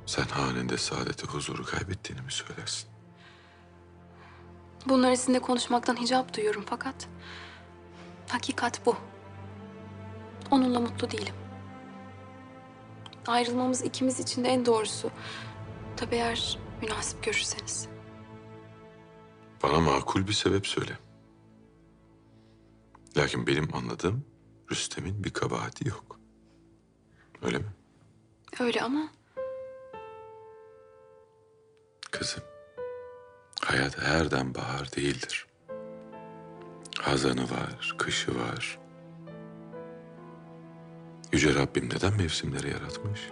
[0.05, 2.89] Sen hanende saadeti, huzuru kaybettiğini mi söylersin?
[4.85, 7.07] Bunlar sizinle konuşmaktan hicap duyuyorum fakat
[8.27, 8.95] hakikat bu.
[10.51, 11.35] Onunla mutlu değilim.
[13.27, 15.11] Ayrılmamız ikimiz için de en doğrusu.
[15.97, 17.90] Tabii eğer münasip görürseniz.
[19.63, 20.97] Bana makul bir sebep söyle.
[23.17, 24.25] Lakin benim anladığım
[24.71, 26.19] Rüstem'in bir kabahati yok.
[27.41, 27.65] Öyle mi?
[28.59, 29.09] Öyle ama
[32.11, 32.43] Kızım,
[33.61, 35.47] hayat herden bahar değildir.
[36.99, 38.79] Hazanı var, kışı var.
[41.31, 43.29] Yüce Rabbim neden mevsimleri yaratmış?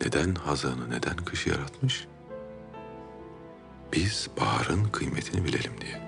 [0.00, 2.06] Neden hazanı, neden kışı yaratmış?
[3.92, 6.00] Biz baharın kıymetini bilelim diye.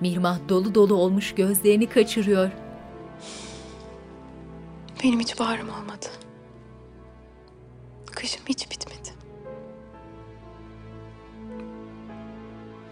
[0.00, 2.50] Mihrimah dolu dolu olmuş gözlerini kaçırıyor.
[5.04, 6.06] Benim hiç baharım olmadı.
[8.06, 9.14] Kışım hiç bitmedi.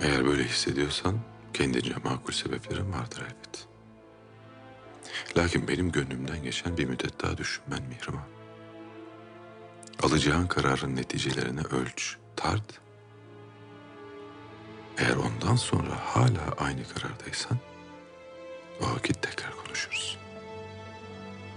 [0.01, 1.15] Eğer böyle hissediyorsan
[1.55, 3.69] kendince makul sebeplerin vardır elbet.
[5.37, 8.23] Lakin benim gönlümden geçen bir müddet daha düşünmen Mihrimah.
[10.03, 12.81] Alacağın kararın neticelerini ölç, tart.
[14.99, 17.59] Eğer ondan sonra hala aynı karardaysan
[18.81, 20.19] o vakit tekrar konuşuruz.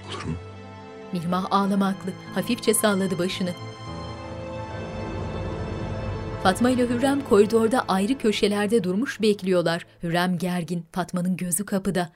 [0.09, 0.33] Olur mu?
[1.13, 3.53] Mihrimah ağlamaklı, hafifçe salladı başını.
[6.43, 9.85] Fatma ile Hürrem koridorda ayrı köşelerde durmuş bekliyorlar.
[10.03, 12.09] Hürrem gergin, Fatma'nın gözü kapıda.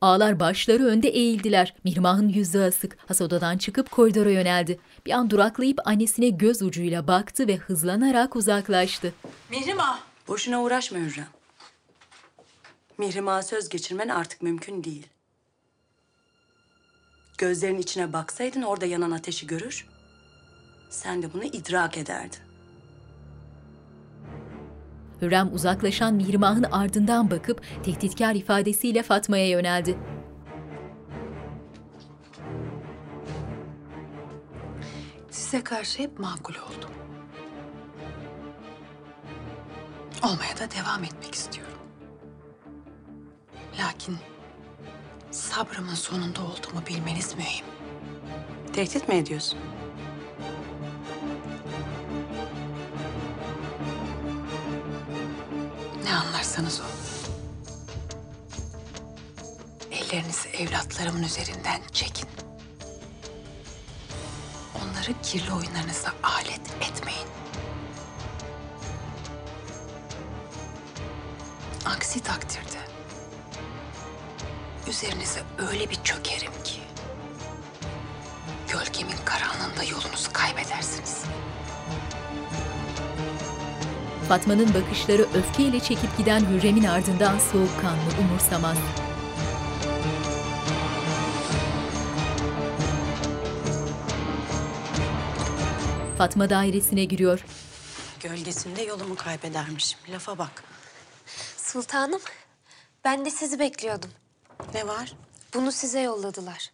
[0.00, 1.74] Ağlar başları önde eğildiler.
[1.84, 2.98] Mihrimah'ın yüzü asık.
[3.08, 4.78] Has odadan çıkıp koridora yöneldi.
[5.06, 9.12] Bir an duraklayıp annesine göz ucuyla baktı ve hızlanarak uzaklaştı.
[9.50, 10.07] Mihrimah.
[10.28, 11.28] Boşuna uğraşma Hürrem.
[12.98, 15.06] Mihrimah'a söz geçirmen artık mümkün değil.
[17.38, 19.86] Gözlerin içine baksaydın orada yanan ateşi görür.
[20.90, 22.38] Sen de bunu idrak ederdin.
[25.22, 29.98] Hürrem uzaklaşan Mihrimah'ın ardından bakıp tehditkar ifadesiyle Fatma'ya yöneldi.
[35.30, 37.07] Size karşı hep makul oldum.
[40.22, 41.78] Olmaya da devam etmek istiyorum.
[43.78, 44.18] Lakin
[45.30, 47.66] sabrımın sonunda olduğumu bilmeniz mühim.
[48.72, 49.58] Tehdit mi ediyorsun?
[56.04, 56.84] Ne anlarsanız o.
[59.90, 62.28] Ellerinizi evlatlarımın üzerinden çekin.
[64.74, 66.60] Onları kirli oyunlarınıza alet
[72.08, 72.78] Aksi takdirde
[74.90, 75.40] üzerinize
[75.70, 76.80] öyle bir çökerim ki
[78.68, 81.24] gölgemin karanlığında yolunuzu kaybedersiniz.
[84.28, 88.78] Fatma'nın bakışları öfkeyle çekip giden Hürrem'in ardından soğukkanlı umursamaz.
[96.18, 97.44] Fatma dairesine giriyor.
[98.20, 99.98] Gölgesinde yolumu kaybedermişim.
[100.12, 100.77] Lafa bak.
[101.68, 102.20] Sultanım,
[103.04, 104.10] ben de sizi bekliyordum.
[104.74, 105.12] Ne var?
[105.54, 106.70] Bunu size yolladılar.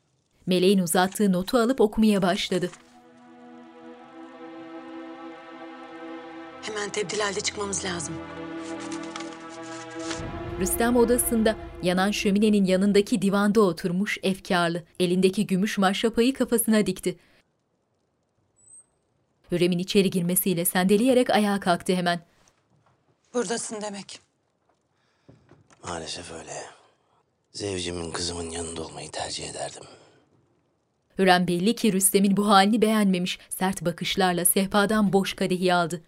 [0.47, 2.71] Meleğin uzattığı notu alıp okumaya başladı.
[6.63, 8.15] Hemen tebdil halde çıkmamız lazım.
[10.61, 14.83] Rüstem odasında yanan şöminenin yanındaki divanda oturmuş efkarlı.
[15.01, 17.19] Elindeki gümüş maşrapayı kafasına dikti.
[19.53, 22.21] Hürrem'in içeri girmesiyle sendeleyerek ayağa kalktı hemen.
[23.35, 24.24] Buradasın demek.
[25.89, 26.65] Maalesef öyle.
[27.53, 29.83] Zevcimin kızımın yanında olmayı tercih ederdim.
[31.19, 33.39] Hürrem belli ki Rüstem'in bu halini beğenmemiş.
[33.49, 36.03] Sert bakışlarla sehpadan boş kadehi aldı.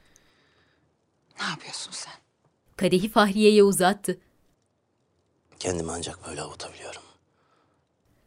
[1.41, 2.15] Ne yapıyorsun sen?
[2.77, 4.19] Kadehi Fahriye'ye uzattı.
[5.59, 7.03] Kendimi ancak böyle avutabiliyorum.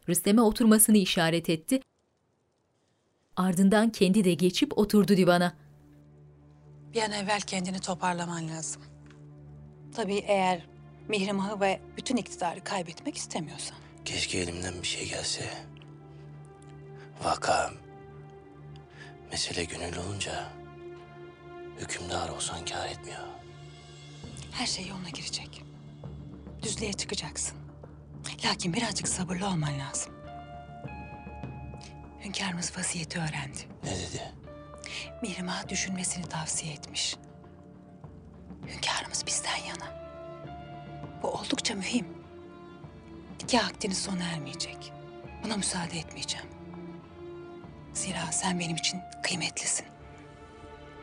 [0.10, 1.82] Rüstem'e oturmasını işaret etti.
[3.36, 5.54] Ardından kendi de geçip oturdu divana.
[6.94, 8.82] Bir an evvel kendini toparlaman lazım.
[9.96, 10.66] Tabii eğer
[11.10, 13.78] Mihrimah'ı ve bütün iktidarı kaybetmek istemiyorsan.
[14.06, 15.50] Keşke elimden bir şey gelse.
[17.24, 17.72] Vaka.
[19.32, 20.50] Mesele gönül olunca
[21.80, 23.20] hükümdar olsan kâr etmiyor.
[24.52, 25.64] Her şey yoluna girecek.
[26.62, 27.58] Düzlüğe çıkacaksın.
[28.46, 30.14] Lakin birazcık sabırlı olman lazım.
[32.24, 33.58] Hünkârımız vasiyeti öğrendi.
[33.84, 34.34] Ne dedi?
[35.22, 37.16] Mihrimah'ı düşünmesini tavsiye etmiş.
[38.68, 39.99] Hünkârımız bizden yana.
[41.24, 42.06] Bu oldukça mühim.
[43.42, 44.94] Nikah akdiniz sona ermeyecek.
[45.44, 46.46] Buna müsaade etmeyeceğim.
[47.94, 49.86] Zira sen benim için kıymetlisin.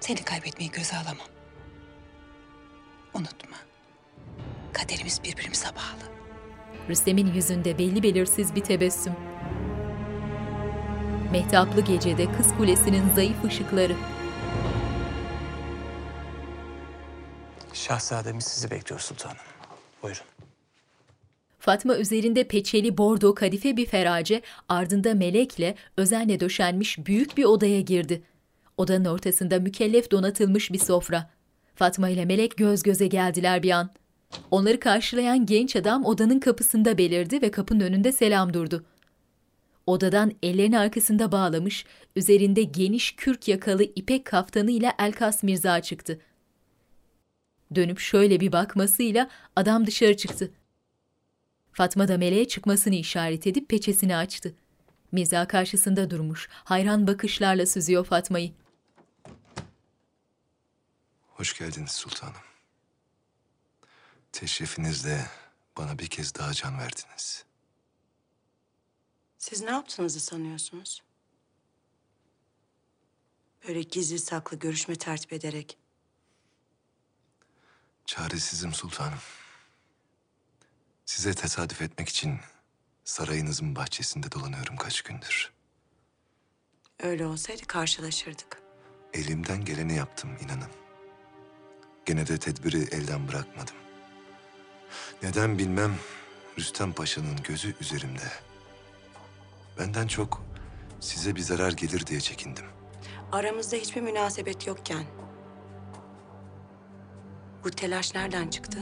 [0.00, 1.26] Seni kaybetmeyi göze alamam.
[3.14, 3.56] Unutma.
[4.72, 6.12] Kaderimiz birbirimize bağlı.
[6.88, 9.12] Rüstem'in yüzünde belli belirsiz bir tebessüm.
[11.32, 13.96] Mehtaplı gecede Kız Kulesi'nin zayıf ışıkları.
[17.72, 19.36] Şahzademiz sizi bekliyor sultanım.
[20.02, 20.22] Buyurun.
[21.58, 28.22] Fatma üzerinde peçeli bordo kadife bir ferace, ardında melekle özenle döşenmiş büyük bir odaya girdi.
[28.76, 31.30] Odanın ortasında mükellef donatılmış bir sofra.
[31.74, 33.90] Fatma ile Melek göz göze geldiler bir an.
[34.50, 38.84] Onları karşılayan genç adam odanın kapısında belirdi ve kapının önünde selam durdu.
[39.86, 41.84] Odadan ellerini arkasında bağlamış,
[42.16, 46.18] üzerinde geniş kürk yakalı ipek kaftanıyla Elkas Mirza çıktı.
[47.74, 50.52] Dönüp şöyle bir bakmasıyla adam dışarı çıktı.
[51.72, 54.54] Fatma da meleğe çıkmasını işaret edip peçesini açtı.
[55.12, 58.52] Mirza karşısında durmuş, hayran bakışlarla süzüyor Fatma'yı.
[61.28, 62.34] Hoş geldiniz sultanım.
[64.32, 65.26] Teşrifinizle
[65.76, 67.44] bana bir kez daha can verdiniz.
[69.38, 71.02] Siz ne yaptığınızı sanıyorsunuz?
[73.68, 75.78] Böyle gizli saklı görüşme tertip ederek.
[78.06, 79.18] Çaresizim sultanım.
[81.06, 82.38] Size tesadüf etmek için
[83.04, 85.52] sarayınızın bahçesinde dolanıyorum kaç gündür.
[87.02, 88.62] Öyle olsaydı karşılaşırdık.
[89.14, 90.70] Elimden geleni yaptım inanın.
[92.06, 93.74] Gene de tedbiri elden bırakmadım.
[95.22, 95.96] Neden bilmem
[96.58, 98.32] Rüstem Paşa'nın gözü üzerimde.
[99.78, 100.42] Benden çok
[101.00, 102.66] size bir zarar gelir diye çekindim.
[103.32, 105.04] Aramızda hiçbir münasebet yokken.
[107.66, 108.78] Bu telaş nereden çıktı?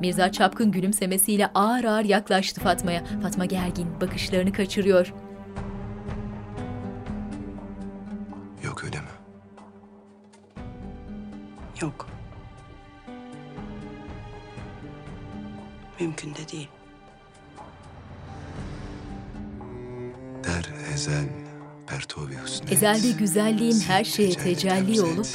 [0.00, 3.04] Mirza çapkın gülümsemesiyle ağır ağır yaklaştı Fatma'ya.
[3.22, 5.14] Fatma gergin, bakışlarını kaçırıyor.
[8.62, 9.06] Yok öyle mi?
[11.80, 12.08] Yok.
[16.00, 16.68] Mümkün de değil.
[20.44, 21.51] Der ezel.
[22.70, 25.26] Ezelde güzelliğin her şeye tecelli olup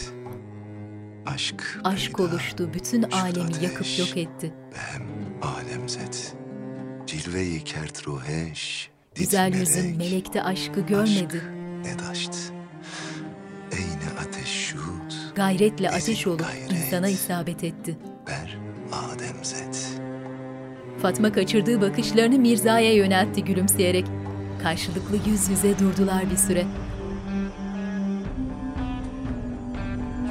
[1.25, 4.53] Aşk aşk oluştu, bütün alemi yakıp yok etti.
[7.07, 8.89] Cilveyi kert ruheş.
[9.15, 11.41] Güzel yüzün melekte aşkı görmedi.
[15.35, 17.97] Gayretle ateş olup insana isabet etti.
[21.01, 24.05] Fatma kaçırdığı bakışlarını Mirza'ya yöneltti gülümseyerek.
[24.63, 26.65] Karşılıklı yüz yüze durdular bir süre.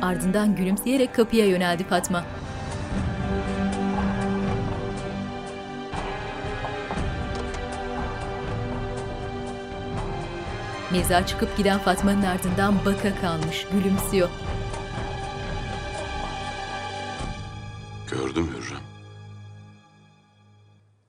[0.02, 2.24] Ardından gülümseyerek kapıya yöneldi Fatma.
[10.90, 14.28] Mirza çıkıp giden Fatma'nın ardından baka kalmış, gülümsüyor.
[18.10, 18.82] Gördüm Hürrem.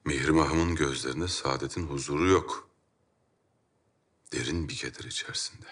[0.06, 2.67] Mihrimah'ımın gözlerinde saadetin huzuru yok.
[4.34, 5.66] Derin bir keder içerisinde.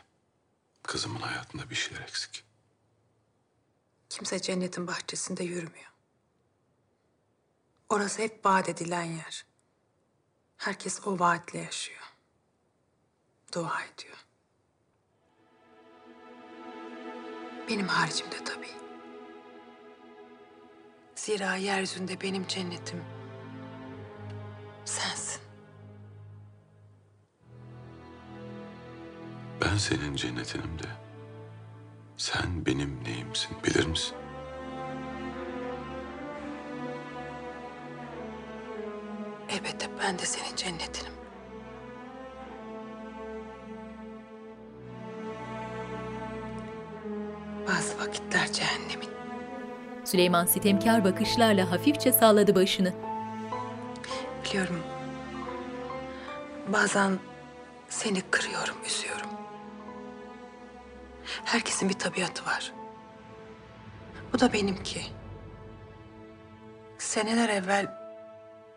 [0.84, 2.44] Kızımın hayatında bir şeyler eksik.
[4.10, 5.92] Kimse cennetin bahçesinde yürümüyor.
[7.90, 9.46] Orası hep vaat edilen yer.
[10.58, 12.04] Herkes o vaatle yaşıyor.
[13.54, 14.26] Dua ediyor.
[17.70, 18.72] Benim haricimde tabii.
[21.16, 23.04] Zira yeryüzünde benim cennetim
[24.86, 25.45] sensin.
[29.62, 30.88] Ben senin cennetinim de.
[32.18, 34.18] Sen benim neyimsin bilir misin?
[39.50, 41.14] Elbette ben de senin cennetinim.
[47.68, 49.10] Bazı vakitler cehennemin.
[50.06, 52.94] Süleyman sitemkar bakışlarla hafifçe salladı başını.
[54.46, 54.80] Biliyorum.
[56.74, 57.20] Bazen
[57.90, 59.35] seni kırıyorum, üzüyorum.
[61.46, 62.74] Herkesin bir tabiatı var.
[64.34, 65.02] Bu da benimki.
[66.98, 67.88] Seneler evvel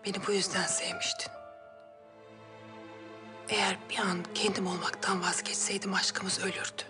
[0.06, 1.32] beni bu yüzden sevmiştin.
[3.48, 6.82] Eğer bir an kendim olmaktan vazgeçseydim aşkımız ölürdü.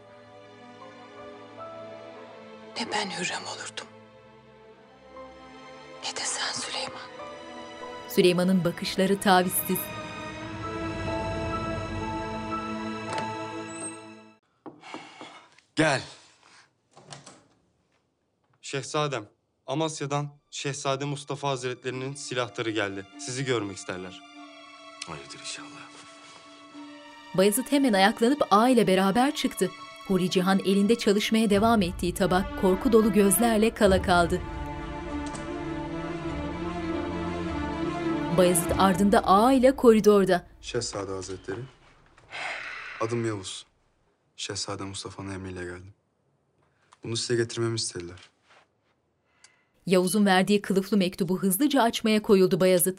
[2.81, 3.87] Ne ben Hürrem olurdum.
[6.05, 7.09] Ne de sen Süleyman.
[8.09, 9.79] Süleyman'ın bakışları tavizsiz.
[15.79, 16.03] Gel.
[18.63, 19.29] Şehzadem,
[19.67, 23.07] Amasya'dan Şehzade Mustafa Hazretlerinin silahları geldi.
[23.19, 24.21] Sizi görmek isterler.
[25.07, 25.69] Hayırdır inşallah.
[27.35, 29.71] Bayezid hemen ayaklanıp ağa ile beraber çıktı.
[30.07, 34.41] Huri Cihan elinde çalışmaya devam ettiği tabak korku dolu gözlerle kala kaldı.
[38.37, 40.47] Bayezid ardında ağa ile koridorda.
[40.61, 41.61] Şehzade Hazretleri.
[43.01, 43.68] Adım Yavuz.
[44.39, 45.95] Şehzade Mustafa'nın emriyle geldim.
[47.05, 48.31] Bunu size getirmemi istediler.
[49.87, 52.99] Yavuz'un verdiği kılıflı mektubu hızlıca açmaya koyuldu Bayezid.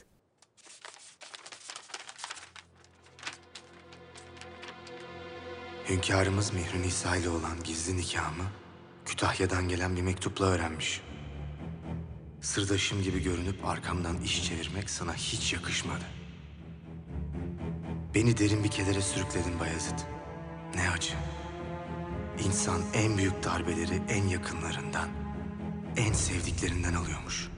[5.90, 8.46] Hünkârımız Mihri Nisa ile olan gizli nikahımı
[9.06, 11.02] Kütahya'dan gelen bir mektupla öğrenmiş.
[12.42, 16.06] Sırdaşım gibi görünüp arkamdan iş çevirmek sana hiç yakışmadı.
[18.16, 20.19] Beni derin bir kedere sürükledin Bayezid.
[20.76, 21.14] Ne acı.
[22.46, 25.10] İnsan en büyük darbeleri en yakınlarından,
[25.98, 27.50] en sevdiklerinden alıyormuş.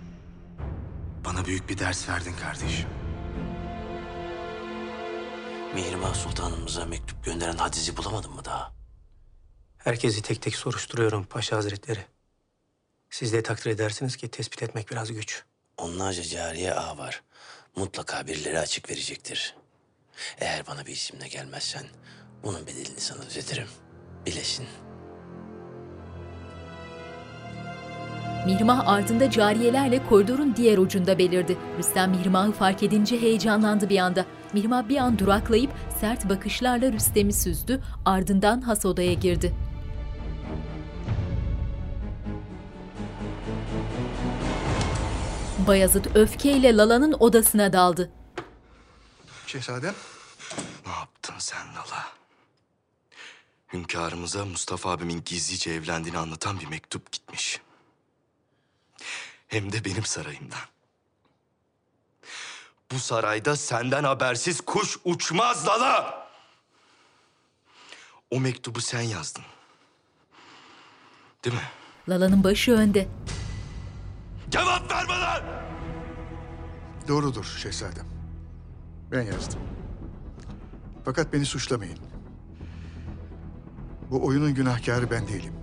[1.26, 2.90] Bana büyük bir ders verdin kardeşim.
[5.74, 8.72] Mihrimah Sultanımıza mektup gönderen Hadiz'i bulamadın mı daha?
[9.78, 12.06] Herkesi tek tek soruşturuyorum Paşa Hazretleri.
[13.10, 15.44] Siz de takdir edersiniz ki tespit etmek biraz güç.
[15.78, 17.24] Onlarca cariye ağ var.
[17.76, 19.56] Mutlaka birileri açık verecektir.
[20.38, 21.86] Eğer bana bir isimle gelmezsen
[22.44, 23.68] bunun bedelini sana ödetirim.
[24.26, 24.66] Bilesin.
[28.46, 31.58] Mihrimah ardında cariyelerle koridorun diğer ucunda belirdi.
[31.78, 34.26] Rüstem Mihrimah'ı fark edince heyecanlandı bir anda.
[34.54, 39.54] Mihrimah bir an duraklayıp sert bakışlarla Rüstem'i süzdü, ardından has odaya girdi.
[45.68, 48.12] Bayazıt öfkeyle Lala'nın odasına daldı.
[49.48, 49.94] Şehzadem.
[50.86, 52.04] Ne yaptın sen Lala?
[53.74, 57.62] Hünkârımıza Mustafa abimin gizlice evlendiğini anlatan bir mektup gitmiş.
[59.48, 60.60] Hem de benim sarayımdan.
[62.92, 66.28] Bu sarayda senden habersiz kuş uçmaz Lala!
[68.32, 69.44] O mektubu sen yazdın.
[71.44, 71.62] Değil mi?
[72.10, 73.08] Lala'nın başı önde.
[74.50, 75.44] Cevap ver bana!
[77.08, 78.08] Doğrudur şehzadem.
[79.12, 79.60] Ben yazdım.
[81.06, 82.11] Fakat beni suçlamayın.
[84.12, 85.54] Bu oyunun günahkarı ben değilim.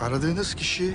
[0.00, 0.94] Aradığınız kişi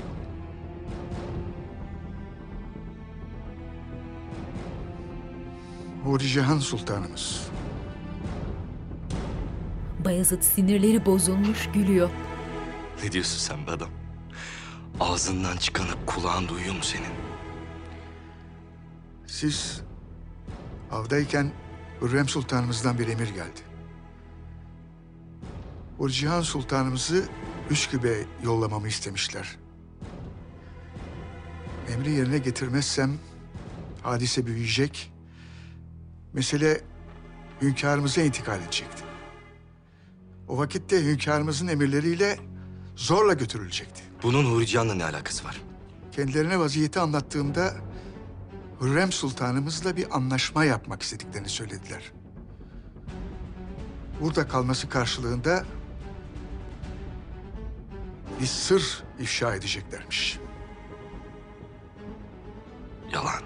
[6.04, 7.50] Huri Cihan Sultanımız.
[10.06, 12.10] Bayazıt sinirleri bozulmuş gülüyor.
[13.04, 13.90] Ne diyorsun sen be adam?
[15.00, 17.14] Ağzından çıkanı kulağın duyuyor mu senin?
[19.28, 19.82] Siz
[20.92, 21.52] avdayken
[22.02, 23.69] Hürrem Sultanımızdan bir emir geldi.
[26.00, 27.26] Huri Cihan Sultanımızı
[27.70, 29.58] Üsküp'e yollamamı istemişler.
[31.94, 33.18] Emri yerine getirmezsem
[34.04, 35.14] hadise büyüyecek,
[36.34, 36.82] mesele
[37.62, 39.04] hünkârımıza intikal edecekti.
[40.48, 42.40] O vakitte hünkârımızın emirleriyle
[42.96, 44.02] zorla götürülecekti.
[44.24, 45.62] Bunun Huri Cihan'la ne alakası var?
[46.12, 47.76] Kendilerine vaziyeti anlattığımda
[48.82, 52.12] Hürrem Sultanımızla bir anlaşma yapmak istediklerini söylediler.
[54.22, 55.66] Burada kalması karşılığında
[58.42, 60.40] bir sır ifşa edeceklermiş.
[63.14, 63.42] Yalan.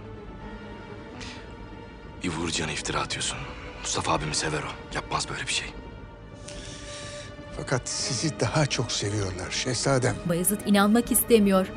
[2.52, 3.38] Cihan'a iftira atıyorsun.
[3.82, 4.96] Mustafa abimi sever o.
[4.96, 5.74] Yapmaz böyle bir şey.
[7.58, 10.16] Fakat sizi daha çok seviyorlar şehzadem.
[10.26, 11.68] Bayezid inanmak istemiyor.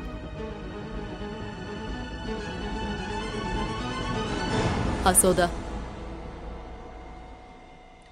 [5.03, 5.51] Hasoda.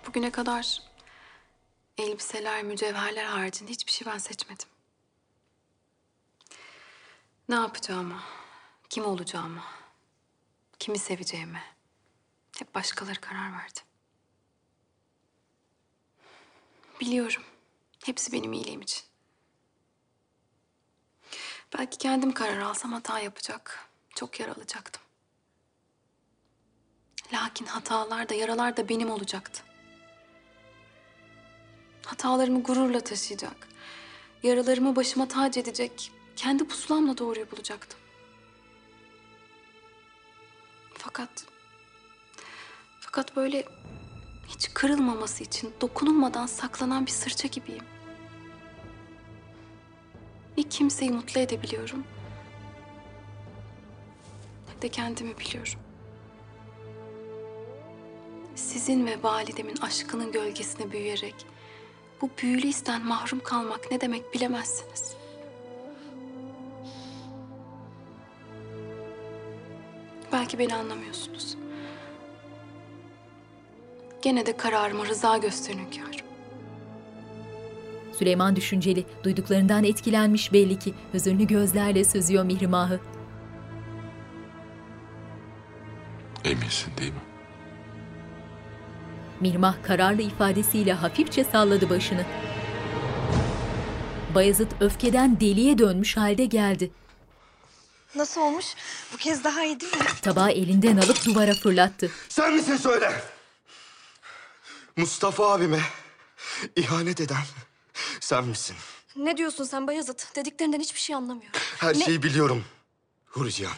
[0.07, 0.81] Bugüne kadar
[1.97, 4.67] elbiseler, mücevherler haricinde hiçbir şey ben seçmedim.
[7.49, 8.19] Ne yapacağımı,
[8.89, 9.61] kim olacağımı,
[10.79, 11.61] kimi seveceğimi
[12.57, 13.79] hep başkaları karar verdi.
[17.01, 17.43] Biliyorum.
[18.05, 19.03] Hepsi benim iyiliğim için.
[21.77, 25.01] Belki kendim karar alsam hata yapacak, çok yara alacaktım.
[27.33, 29.63] Lakin hatalar da yaralar da benim olacaktı.
[32.05, 33.67] Hatalarımı gururla taşıyacak,
[34.43, 37.99] yaralarımı başıma tac edecek, kendi pusulamla doğruyu bulacaktım.
[40.93, 41.45] Fakat,
[42.99, 43.65] fakat böyle
[44.47, 47.83] hiç kırılmaması için dokunulmadan saklanan bir sırça gibiyim.
[50.57, 52.03] Ne kimseyi mutlu edebiliyorum,
[54.67, 55.79] ne de kendimi biliyorum.
[58.55, 61.35] Sizin ve validemin aşkının gölgesine büyüyerek
[62.21, 65.24] bu büyülü isten mahrum kalmak ne demek bilemezsiniz.
[70.35, 71.55] Belki beni anlamıyorsunuz.
[74.21, 76.25] Gene de kararıma rıza gösterin hünkârım.
[78.19, 82.99] Süleyman düşünceli, duyduklarından etkilenmiş belli ki hüzünlü gözlerle süzüyor Mihrimah'ı.
[86.45, 87.19] Eminsin değil mi?
[89.39, 92.25] Mihrimah kararlı ifadesiyle hafifçe salladı başını.
[94.35, 96.91] Bayezid öfkeden deliye dönmüş halde geldi.
[98.15, 98.65] Nasıl olmuş?
[99.13, 100.05] Bu kez daha iyi değil mi?
[100.21, 102.11] Tabağı elinden alıp duvara fırlattı.
[102.29, 103.21] Sen misin söyle?
[104.97, 105.81] Mustafa abime
[106.75, 107.43] ihanet eden
[108.19, 108.75] sen misin?
[109.15, 110.19] Ne diyorsun sen Bayezid?
[110.35, 111.59] Dediklerinden hiçbir şey anlamıyorum.
[111.77, 112.65] Her Ne- şeyi biliyorum
[113.25, 113.71] Hurican.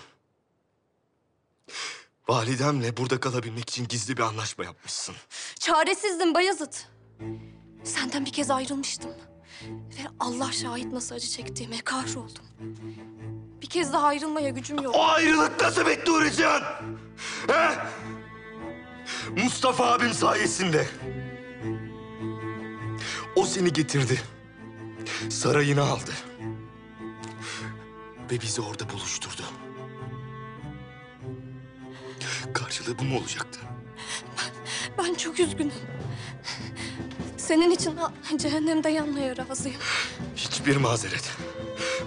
[2.28, 5.16] Validemle burada kalabilmek için gizli bir anlaşma yapmışsın.
[5.60, 6.74] Çaresizdim Bayezid.
[7.84, 9.12] Senden bir kez ayrılmıştım.
[9.68, 12.46] Ve Allah şahit nasıl acı çektiğime kahroldum.
[13.62, 14.96] Bir kez daha ayrılmaya gücüm yok.
[14.96, 16.64] O ayrılık nasıl bitti Hurican?
[17.48, 17.70] He?
[19.44, 20.88] Mustafa abim sayesinde.
[23.36, 24.22] O seni getirdi.
[25.30, 26.12] Sarayına aldı.
[28.32, 29.42] Ve bizi orada buluşturdu.
[32.54, 33.60] Karşılığı bu mu olacaktı?
[34.98, 35.74] Ben çok üzgünüm.
[37.48, 38.00] Senin için
[38.38, 39.78] cehennemde yanmaya razıyım.
[40.36, 41.32] Hiçbir mazeret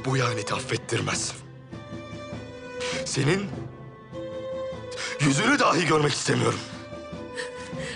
[0.05, 1.33] bu ihaneti affettirmez.
[3.05, 3.47] Senin
[5.21, 6.59] yüzünü dahi görmek istemiyorum.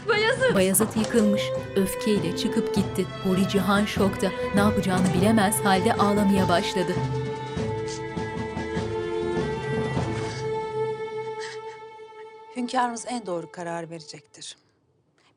[0.08, 0.54] Bayezid!
[0.54, 1.42] Bayezid yıkılmış.
[1.76, 3.06] Öfkeyle çıkıp gitti.
[3.24, 4.30] Huri Cihan şokta.
[4.54, 6.94] Ne yapacağını bilemez halde ağlamaya başladı.
[12.56, 14.56] Hünkârımız en doğru karar verecektir.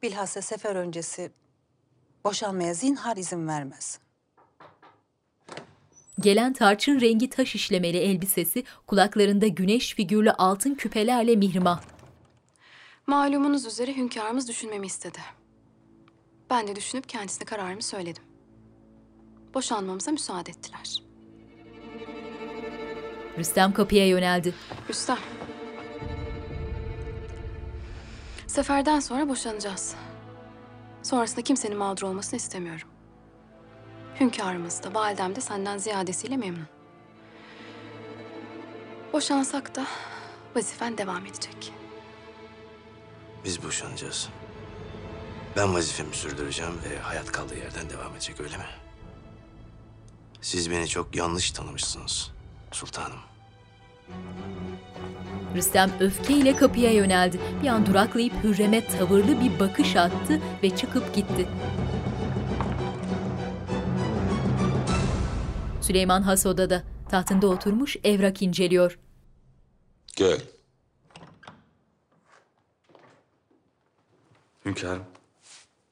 [0.04, 1.32] Bilhassa sefer öncesi
[2.28, 4.00] boşanmaya zinhar izin vermez.
[6.20, 11.82] Gelen tarçın rengi taş işlemeli elbisesi, kulaklarında güneş figürlü altın küpelerle mihrimah.
[13.08, 15.20] Malumunuz üzere hünkârımız düşünmemi istedi.
[16.50, 18.24] Ben de düşünüp kendisine kararımı söyledim.
[19.54, 21.04] Boşanmamıza müsaade ettiler.
[23.38, 24.54] Rüstem kapıya yöneldi.
[24.90, 25.18] Rüstem.
[28.48, 29.96] Seferden sonra boşanacağız.
[31.08, 32.88] Sonrasında kimsenin mağdur olmasını istemiyorum.
[34.20, 36.68] Hünkârımız da validem de senden ziyadesiyle memnun.
[39.14, 39.86] Boşansak da
[40.56, 41.74] vazifen devam edecek.
[43.46, 44.30] Biz boşanacağız.
[45.58, 48.66] Ben vazifemi sürdüreceğim ve hayat kaldığı yerden devam edecek öyle mi?
[50.42, 52.32] Siz beni çok yanlış tanımışsınız
[52.72, 53.20] sultanım.
[55.56, 57.40] Rüstem öfkeyle kapıya yöneldi.
[57.64, 61.48] Bir an duraklayıp Hürrem'e tavırlı bir bakış attı ve çıkıp gitti.
[65.82, 66.84] Süleyman has odada.
[67.10, 69.00] Tahtında oturmuş evrak inceliyor.
[70.16, 70.42] Gel.
[74.66, 75.04] Hünkârım,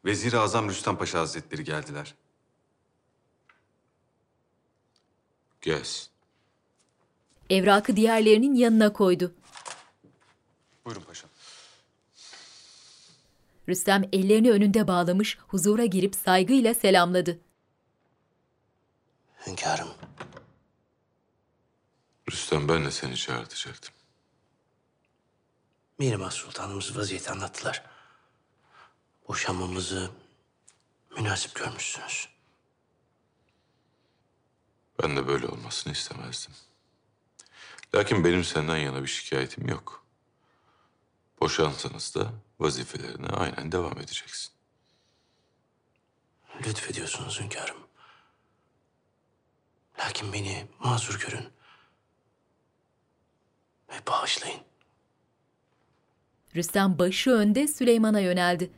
[0.05, 2.15] Vezir-i Azam Rüstem Paşa Hazretleri geldiler.
[5.61, 6.14] Gez.
[7.49, 9.33] Evrakı diğerlerinin yanına koydu.
[10.85, 11.29] Buyurun paşam.
[13.69, 17.39] Rüstem ellerini önünde bağlamış, huzura girip saygıyla selamladı.
[19.47, 19.89] Hünkârım.
[22.31, 23.93] Rüstem ben de seni çağırtacaktım.
[25.99, 27.83] Mihrimah Sultanımız vaziyeti anlattılar.
[29.27, 30.11] Boşanmamızı
[31.17, 32.29] münasip görmüşsünüz.
[35.03, 36.53] Ben de böyle olmasını istemezdim.
[37.95, 40.05] Lakin benim senden yana bir şikayetim yok.
[41.41, 44.51] Boşansanız da vazifelerine aynen devam edeceksin.
[46.65, 47.77] Lütfediyorsunuz hünkârım.
[49.99, 51.47] Lakin beni mazur görün.
[53.89, 54.61] Ve bağışlayın.
[56.55, 58.71] Rüstem başı önde Süleyman'a yöneldi.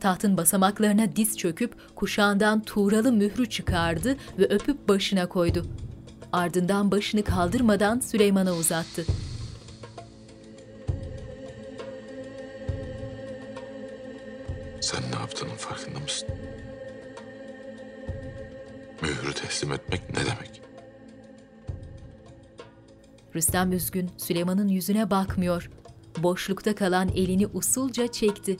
[0.00, 5.66] Tahtın basamaklarına diz çöküp kuşağından tuğralı mührü çıkardı ve öpüp başına koydu.
[6.32, 9.04] Ardından başını kaldırmadan Süleyman'a uzattı.
[14.80, 16.28] Sen ne yaptığının farkında mısın?
[19.02, 20.62] Mührü teslim etmek ne demek?
[23.34, 25.70] Rüstem üzgün, Süleyman'ın yüzüne bakmıyor.
[26.18, 28.56] Boşlukta kalan elini usulca çekti.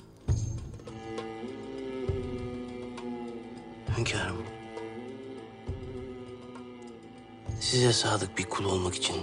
[3.98, 4.57] Hünkârım.
[7.70, 9.16] Size sadık bir kul olmak için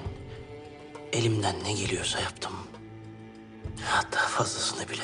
[1.14, 2.52] elimden ne geliyorsa yaptım.
[3.86, 5.04] Hatta fazlasını bile.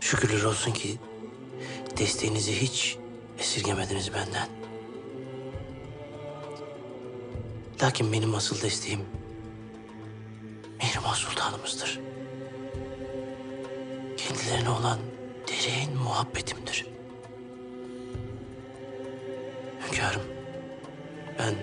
[0.00, 0.98] Şükürler olsun ki
[1.98, 2.98] desteğinizi hiç
[3.38, 4.48] esirgemediniz benden.
[7.82, 9.00] Lakin benim asıl desteğim
[10.82, 12.00] Mihrimah Sultanımızdır.
[14.16, 14.98] Kendilerine olan
[15.48, 16.93] derin muhabbetimdir.
[19.94, 20.22] Hünkârım,
[21.38, 21.54] ben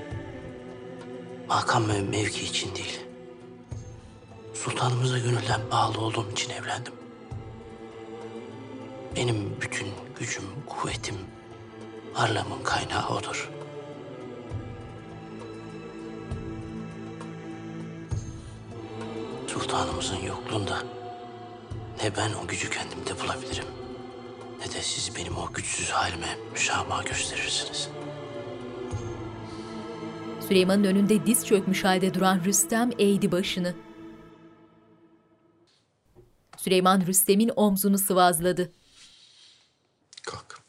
[1.47, 2.99] makam ve mevki için değil,
[4.53, 6.93] sultanımıza gönülden bağlı olduğum için evlendim.
[9.15, 9.87] Benim bütün
[10.19, 11.15] gücüm, kuvvetim,
[12.13, 13.49] varlığımın kaynağı odur.
[19.47, 20.83] Sultanımızın yokluğunda
[22.03, 23.67] ne ben o gücü kendimde bulabilirim
[24.59, 27.89] ne de siz benim o güçsüz halime müsamaha gösterirsiniz.
[30.51, 33.75] Süleyman'ın önünde diz çökmüş halde duran Rüstem eğdi başını.
[36.57, 38.71] Süleyman Rüstem'in omzunu sıvazladı.
[40.23, 40.59] Kalk.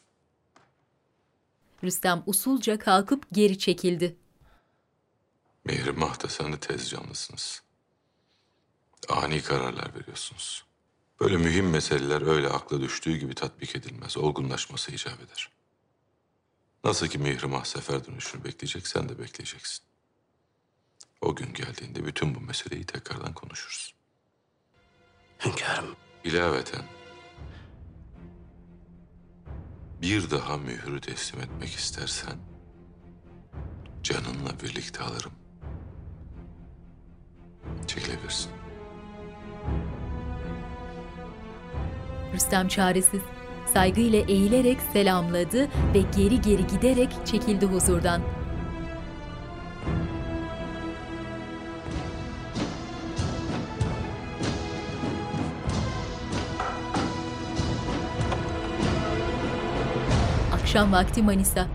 [1.84, 4.16] Rüstem usulca kalkıp geri çekildi.
[5.64, 7.62] Mihri Mahtasan'ı tez canlısınız.
[9.08, 10.64] Ani kararlar veriyorsunuz.
[11.20, 14.16] Böyle mühim meseleler öyle akla düştüğü gibi tatbik edilmez.
[14.16, 15.61] Olgunlaşması icap eder.
[16.84, 19.84] Nasıl ki Mihrimah sefer dönüşünü bekleyecek, sen de bekleyeceksin.
[21.20, 23.94] O gün geldiğinde bütün bu meseleyi tekrardan konuşuruz.
[25.44, 25.96] Hünkârım.
[26.24, 26.82] İlaveten
[30.02, 32.36] bir daha mührü teslim etmek istersen
[34.02, 35.32] canınla birlikte alırım.
[37.86, 38.50] Çekilebilirsin.
[42.34, 43.22] Rüstem çaresiz.
[43.72, 45.62] Saygıyla eğilerek selamladı
[45.94, 48.20] ve geri geri giderek çekildi huzurdan.
[60.54, 61.66] Akşam vakti Manisa.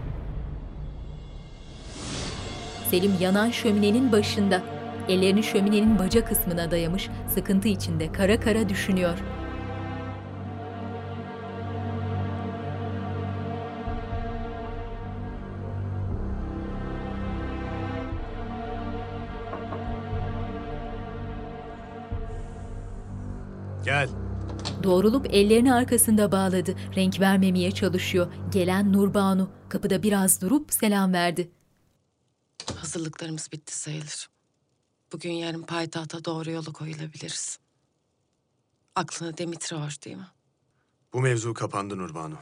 [2.89, 4.61] Selim yanan şöminenin başında.
[5.09, 9.17] Ellerini şöminenin baca kısmına dayamış, sıkıntı içinde kara kara düşünüyor.
[24.87, 26.75] Doğrulup ellerini arkasında bağladı.
[26.95, 28.33] Renk vermemeye çalışıyor.
[28.51, 31.51] Gelen Nurbanu kapıda biraz durup selam verdi.
[32.75, 34.29] Hazırlıklarımız bitti sayılır.
[35.13, 37.59] Bugün yarın payitahta doğru yola koyulabiliriz.
[38.95, 40.27] Aklına Dimitri var değil mi?
[41.13, 42.37] Bu mevzu kapandı Nurbanu.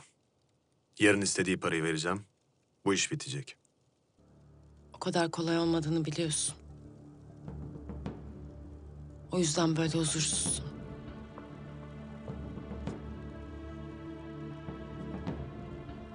[1.00, 2.26] Yarın istediği parayı vereceğim.
[2.86, 3.58] Bu iş bitecek.
[4.94, 6.56] O kadar kolay olmadığını biliyorsun.
[9.32, 10.75] O yüzden böyle huzursuzsun.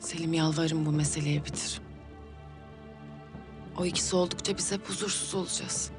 [0.00, 1.80] Selim yalvarırım bu meseleyi bitir.
[3.78, 5.90] O ikisi oldukça biz hep huzursuz olacağız.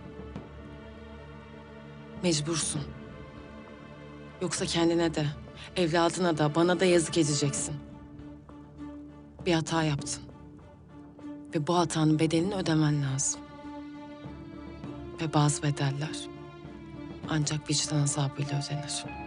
[2.23, 2.81] Mecbursun.
[4.41, 5.25] Yoksa kendine de,
[5.75, 7.75] evladına da, bana da yazık edeceksin.
[9.45, 10.23] Bir hata yaptın.
[11.55, 13.41] Ve bu hatanın bedelini ödemen lazım.
[15.21, 16.27] Ve bazı bedeller
[17.29, 19.20] ancak vicdan azabıyla ödenir.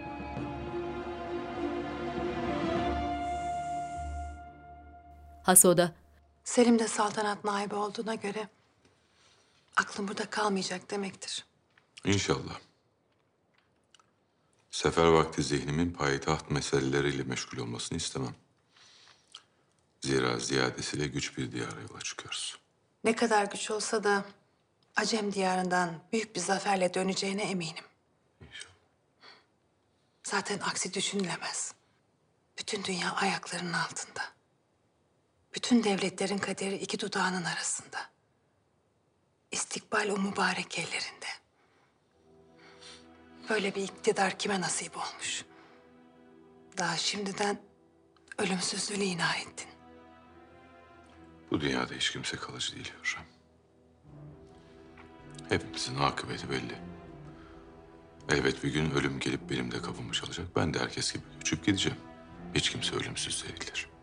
[5.45, 5.95] Hasoda.
[6.45, 8.49] Selim de saltanat naibi olduğuna göre
[9.77, 11.45] aklım burada kalmayacak demektir.
[12.05, 12.59] İnşallah.
[14.71, 18.35] Sefer vakti zihnimin payitaht meseleleriyle meşgul olmasını istemem.
[20.01, 22.59] Zira ziyadesiyle güç bir diyara yola çıkıyoruz.
[23.05, 24.25] Ne kadar güç olsa da
[24.97, 27.85] Acem diyarından büyük bir zaferle döneceğine eminim.
[30.25, 31.75] Zaten aksi düşünülemez.
[32.59, 34.34] Bütün dünya ayaklarının altında.
[35.55, 37.99] Bütün devletlerin kaderi iki dudağının arasında.
[39.53, 41.27] İstikbal o mübarek ellerinde.
[43.49, 45.45] Böyle bir iktidar kime nasip olmuş?
[46.79, 47.63] Daha şimdiden
[48.39, 49.69] ölümsüzlüğü ina ettin.
[51.51, 53.25] Bu dünyada hiç kimse kalıcı değil Hürrem.
[55.49, 56.79] Hepimizin akıbeti belli.
[58.29, 60.47] Elbet bir gün ölüm gelip benim de kapımı çalacak.
[60.57, 61.99] Ben de herkes gibi göçüp gideceğim.
[62.55, 63.94] Hiç kimse ölümsüz değildir.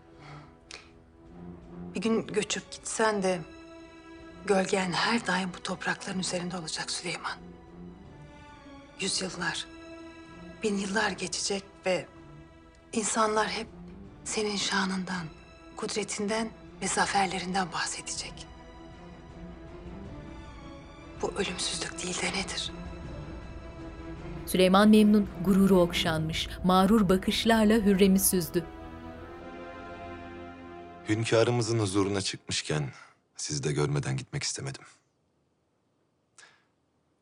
[1.95, 3.39] Bir gün göçüp gitsen de
[4.45, 7.38] gölgen her daim bu toprakların üzerinde olacak Süleyman.
[8.99, 9.68] Yüzyıllar,
[10.63, 12.05] bin yıllar geçecek ve
[12.93, 13.68] insanlar hep
[14.23, 15.26] senin şanından,
[15.76, 16.49] kudretinden
[16.81, 18.47] ve zaferlerinden bahsedecek.
[21.22, 22.72] Bu ölümsüzlük değil de nedir?
[24.45, 28.65] Süleyman Memnun gururu okşanmış, mağrur bakışlarla Hürrem'i süzdü.
[31.10, 32.91] Hünkârımızın huzuruna çıkmışken
[33.38, 34.84] sizi de görmeden gitmek istemedim.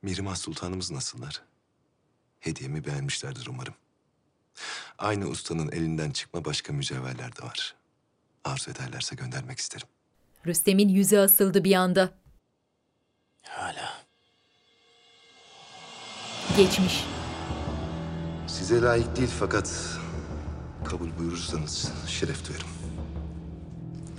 [0.01, 1.41] Mihrimah Sultanımız nasıllar?
[2.39, 3.73] Hediyemi beğenmişlerdir umarım.
[4.97, 7.75] Aynı ustanın elinden çıkma başka mücevherler de var.
[8.43, 9.87] Arzu ederlerse göndermek isterim.
[10.45, 12.09] Rüstem'in yüzü asıldı bir anda.
[13.43, 13.93] Hala.
[16.57, 17.03] Geçmiş.
[18.47, 19.97] Size layık değil fakat
[20.85, 22.78] kabul buyurursanız şeref duyarım.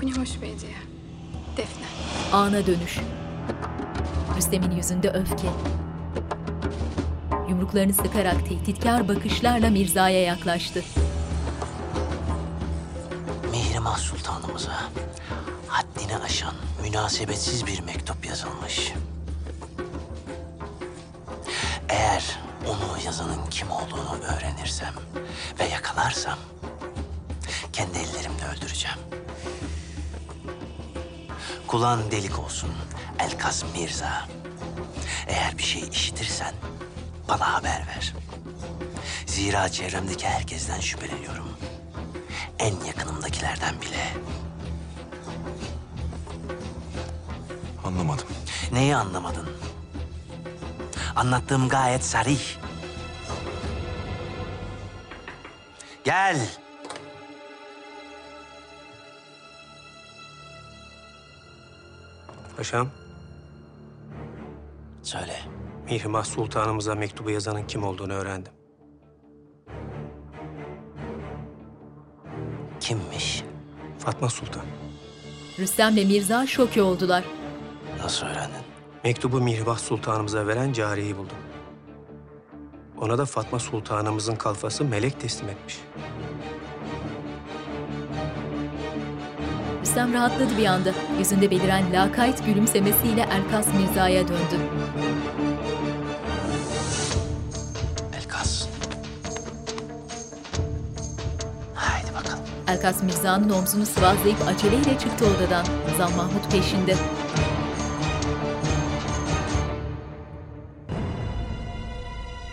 [0.02, 0.77] Bu ne hoş bir hediye.
[1.56, 1.86] Defne.
[2.32, 2.98] Ana dönüş.
[4.36, 5.48] Rüstem'in yüzünde öfke.
[7.48, 10.85] Yumruklarını sıkarak tehditkar bakışlarla Mirza'ya yaklaştı.
[13.51, 14.90] Mihrimah Sultanımıza
[15.68, 18.93] haddini aşan münasebetsiz bir mektup yazılmış.
[21.89, 24.94] Eğer onu yazanın kim olduğunu öğrenirsem
[25.60, 26.39] ve yakalarsam
[27.72, 28.98] kendi ellerimle öldüreceğim.
[31.70, 32.70] Kulağın delik olsun
[33.18, 34.28] Elkas Mirza.
[35.26, 36.55] Eğer bir şey işitirsen
[37.28, 38.14] bana haber ver.
[39.26, 41.48] Zira çevremdeki herkesten şüpheleniyorum.
[42.59, 44.12] En yakınımdakilerden bile.
[47.84, 48.28] Anlamadım.
[48.72, 49.48] Neyi anlamadın?
[51.16, 52.56] Anlattığım gayet sarih.
[56.05, 56.60] Gel.
[62.61, 62.89] Paşam,
[65.03, 65.37] Söyle.
[65.85, 68.53] Mihrimah Sultanımıza mektubu yazanın kim olduğunu öğrendim.
[72.81, 73.45] Kimmiş?
[73.99, 74.62] Fatma Sultan.
[75.59, 77.24] Rüstem ve Mirza şoke oldular.
[77.99, 78.62] Nasıl öğrendin?
[79.05, 81.39] Mektubu Mihrimah Sultanımıza veren cariyeyi buldum.
[82.99, 85.78] Ona da Fatma Sultanımızın kalfası melek teslim etmiş.
[89.82, 90.90] Rüstem rahatladı bir anda.
[91.19, 94.61] Yüzünde beliren lakayt gülümsemesiyle Elkas Mirza'ya döndü.
[98.19, 98.69] Elkas.
[101.74, 102.44] Haydi bakalım.
[102.69, 105.65] Elkas Mirza'nın omzunu sıvazlayıp aceleyle çıktı odadan.
[105.98, 106.94] Zan Mahmut peşinde.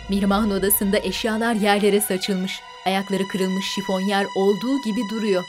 [0.08, 2.60] Mihrimah'ın odasında eşyalar yerlere saçılmış.
[2.86, 5.44] Ayakları kırılmış şifonyer olduğu gibi duruyor.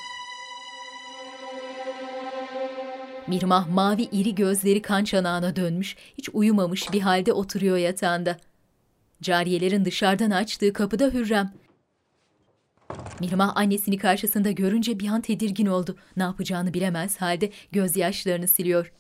[3.30, 8.38] Mihrimah mavi iri gözleri kan çanağına dönmüş, hiç uyumamış bir halde oturuyor yatağında.
[9.22, 11.53] Cariyelerin dışarıdan açtığı kapıda Hürrem.
[13.19, 15.95] Mihrimah annesini karşısında görünce bir an tedirgin oldu.
[16.18, 18.91] Ne yapacağını bilemez halde gözyaşlarını siliyor.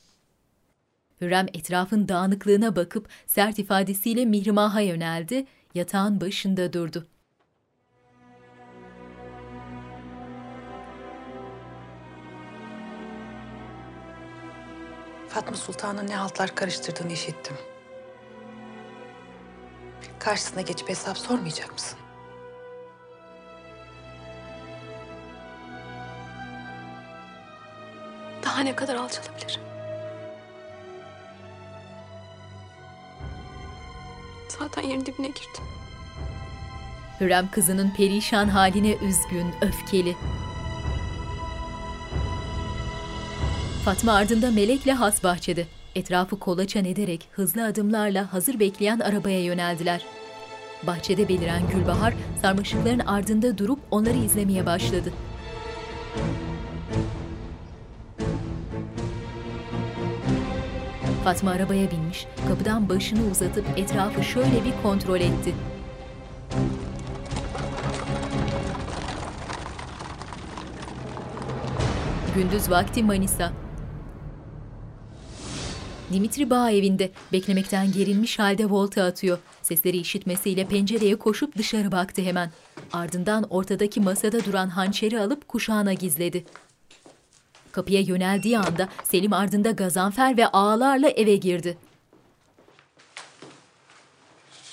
[1.21, 5.45] Hürrem etrafın dağınıklığına bakıp sert ifadesiyle Mihrimah'a yöneldi,
[5.75, 7.07] yatağın başında durdu.
[15.29, 17.57] Fatma Sultan'ın ne haltlar karıştırdığını işittim.
[20.19, 21.99] Karşısına geçip hesap sormayacak mısın?
[28.45, 29.61] Daha ne kadar alçalabilirim?
[34.59, 35.63] Zaten yerin dibine girdim.
[37.19, 40.15] Hürrem kızının perişan haline üzgün, öfkeli.
[43.85, 45.67] Fatma ardında Melek'le has bahçede.
[45.95, 50.05] Etrafı kolaçan ederek hızlı adımlarla hazır bekleyen arabaya yöneldiler.
[50.83, 55.13] Bahçede beliren Gülbahar sarmaşıkların ardında durup onları izlemeye başladı.
[61.23, 65.55] Fatma arabaya binmiş, kapıdan başını uzatıp etrafı şöyle bir kontrol etti.
[72.35, 73.68] Gündüz vakti Manisa.
[76.13, 79.37] Dimitri bağ evinde beklemekten gerilmiş halde volta atıyor.
[79.61, 82.51] Sesleri işitmesiyle pencereye koşup dışarı baktı hemen.
[82.93, 86.45] Ardından ortadaki masada duran hançeri alıp kuşağına gizledi.
[87.71, 91.77] Kapıya yöneldiği anda Selim ardında gazanfer ve ağlarla eve girdi.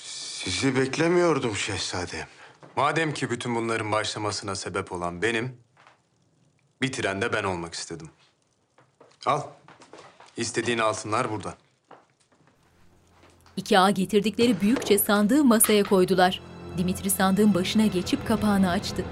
[0.03, 2.27] Sizi beklemiyordum şehzadem.
[2.75, 5.57] Madem ki bütün bunların başlamasına sebep olan benim,
[6.81, 8.09] bitiren de ben olmak istedim.
[9.25, 9.41] Al.
[10.37, 11.53] İstediğin altınlar burada.
[13.57, 16.41] İki ağa getirdikleri büyükçe sandığı masaya koydular.
[16.77, 19.05] Dimitri sandığın başına geçip kapağını açtı.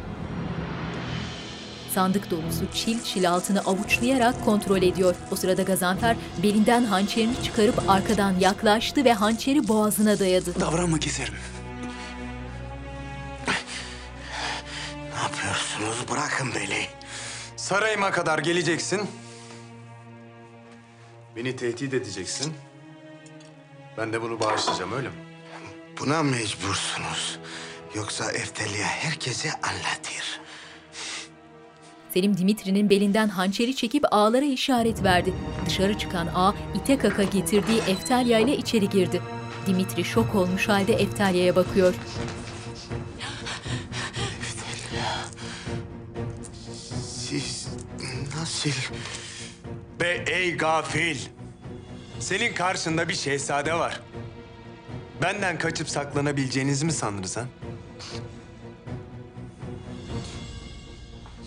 [1.93, 5.15] Sandık dolusu çil çil altını avuçlayarak kontrol ediyor.
[5.31, 10.60] O sırada Gazanfer belinden hançerini çıkarıp arkadan yaklaştı ve hançeri boğazına dayadı.
[10.60, 11.34] Davranma keserim.
[15.14, 16.11] Ne yapıyorsunuz?
[16.11, 16.85] Bırakın beni.
[17.56, 19.02] Sarayıma kadar geleceksin.
[21.35, 22.53] Beni tehdit edeceksin.
[23.97, 25.15] Ben de bunu bağışlayacağım öyle mi?
[25.99, 27.39] Buna mecbursunuz.
[27.95, 30.39] Yoksa Eftelya herkese anlatır.
[32.13, 35.33] Selim Dimitri'nin belinden hançeri çekip ağlara işaret verdi.
[35.65, 39.21] Dışarı çıkan ağ ite kaka getirdiği Eftelya ile içeri girdi.
[39.67, 41.93] Dimitri şok olmuş halde Eftalya'ya bakıyor.
[47.27, 47.67] Siz
[48.39, 48.69] nasıl...
[49.99, 51.17] Be ey gafil!
[52.19, 54.01] Senin karşında bir şehzade var.
[55.22, 57.45] Benden kaçıp saklanabileceğinizi mi sandınız ha?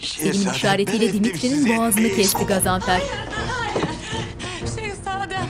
[0.02, 3.00] Selim'in işaretiyle Dimitri'nin boğazını kesti Gazanfer.
[4.76, 5.46] Şehzadem,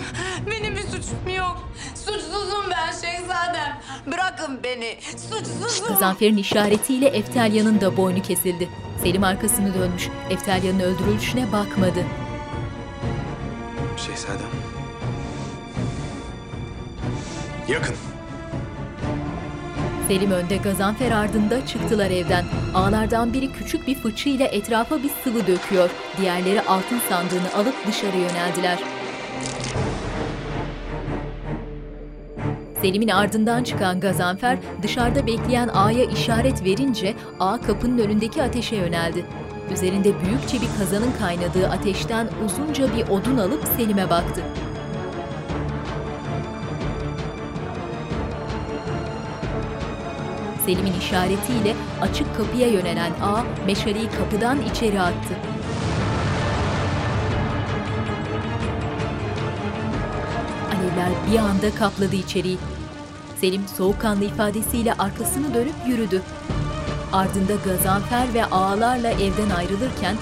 [0.51, 1.69] benim bir suçum yok.
[1.95, 3.81] Suçsuzum ben şehzadem.
[4.07, 4.99] Bırakın beni,
[5.31, 5.89] suçsuzum.
[5.89, 8.69] Gazanfer'in işaretiyle Eftelyan'ın da boynu kesildi.
[9.03, 10.09] Selim arkasını dönmüş.
[10.31, 12.05] Eftelyan'ın öldürülüşüne bakmadı.
[14.07, 14.51] Şehzadem.
[17.69, 17.95] Yakın.
[20.09, 22.45] Selim önde, Gazanfer ardında çıktılar evden.
[22.75, 25.91] Ağlardan biri küçük bir fıçıyla etrafa bir sıvı döküyor.
[26.20, 28.79] Diğerleri altın sandığını alıp dışarı yöneldiler.
[32.83, 39.25] Selim'in ardından çıkan Gazanfer dışarıda bekleyen A'ya işaret verince A kapının önündeki ateşe yöneldi.
[39.73, 44.43] Üzerinde büyükçe bir kazanın kaynadığı ateşten uzunca bir odun alıp Selim'e baktı.
[50.66, 55.35] Selim'in işaretiyle açık kapıya yönelen A, meşaleyi kapıdan içeri attı.
[60.69, 62.59] Alevler bir anda kapladı içeriği.
[63.40, 66.23] Selim soğukkanlı ifadesiyle arkasını dönüp yürüdü.
[67.13, 70.17] Ardında Gazanfer ve ağalarla evden ayrılırken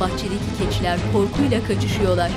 [0.00, 2.30] bahçedeki keçiler korkuyla kaçışıyorlar.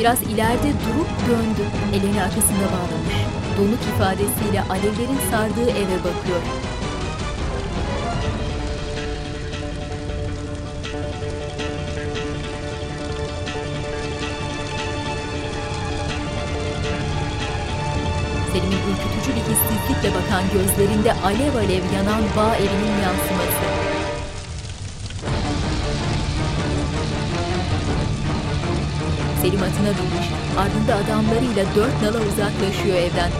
[0.00, 1.68] Biraz ileride durup döndü.
[1.94, 3.14] Elini arkasında bağlamış.
[3.58, 6.69] Donuk ifadesiyle alevlerin sardığı eve bakıyor.
[20.30, 23.64] Bakan gözlerinde alev alev yanan bağ evinin yansıması.
[29.42, 30.28] Selim atına binmiş,
[30.58, 33.30] ardında adamlarıyla dört nala uzaklaşıyor evden.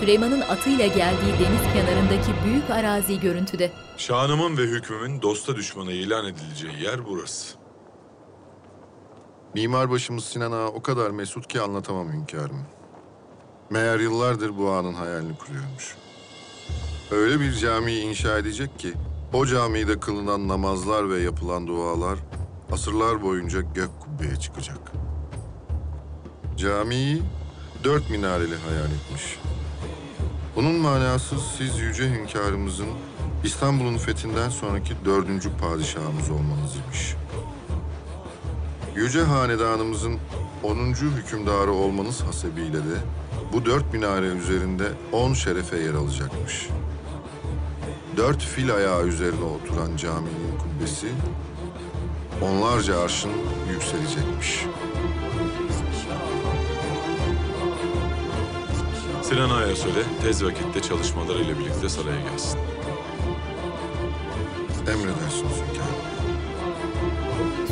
[0.00, 3.70] Süleyman'ın atıyla geldiği deniz kenarındaki büyük arazi görüntüde.
[3.96, 7.57] Şanımın ve hükmümün dosta düşmana ilan edileceği yer burası.
[9.58, 12.62] Mimarbaşımız Sinan Ağa o kadar mesut ki anlatamam hünkârım.
[13.70, 15.96] Meğer yıllardır bu ağanın hayalini kuruyormuş.
[17.10, 18.92] Öyle bir camiyi inşa edecek ki
[19.32, 22.18] o camide kılınan namazlar ve yapılan dualar
[22.72, 24.92] asırlar boyunca gök kubbeye çıkacak.
[26.56, 27.22] Camiyi
[27.84, 29.38] dört minareli hayal etmiş.
[30.56, 32.88] Bunun manası siz yüce hünkârımızın
[33.44, 37.14] İstanbul'un fethinden sonraki dördüncü padişahımız olmanız imiş.
[38.98, 40.18] Yüce hanedanımızın
[40.62, 40.76] 10.
[40.94, 42.98] hükümdarı olmanız hasebiyle de
[43.52, 46.68] bu dört minare üzerinde on şerefe yer alacakmış.
[48.16, 51.08] Dört fil ayağı üzerine oturan caminin kubbesi
[52.42, 53.30] onlarca arşın
[53.70, 54.64] yükselecekmiş.
[59.22, 62.58] Sinan Ağa'ya söyle, tez vakitte çalışmalarıyla birlikte saraya gelsin.
[64.86, 66.07] Emredersiniz hünkârım.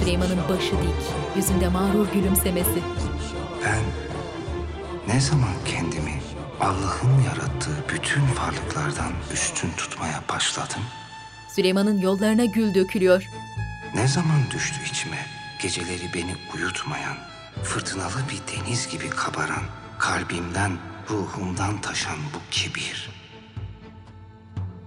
[0.06, 2.82] Süleyman'ın başı dik, yüzünde mağrur gülümsemesi.
[3.64, 3.82] Ben
[5.14, 6.20] ne zaman kendimi
[6.60, 10.82] Allah'ın yarattığı bütün varlıklardan üstün tutmaya başladım?
[11.48, 13.24] Süleyman'ın yollarına gül dökülüyor.
[13.94, 15.26] Ne zaman düştü içime
[15.62, 17.16] geceleri beni uyutmayan,
[17.62, 19.62] fırtınalı bir deniz gibi kabaran,
[19.98, 20.72] kalbimden,
[21.10, 23.10] ruhumdan taşan bu kibir?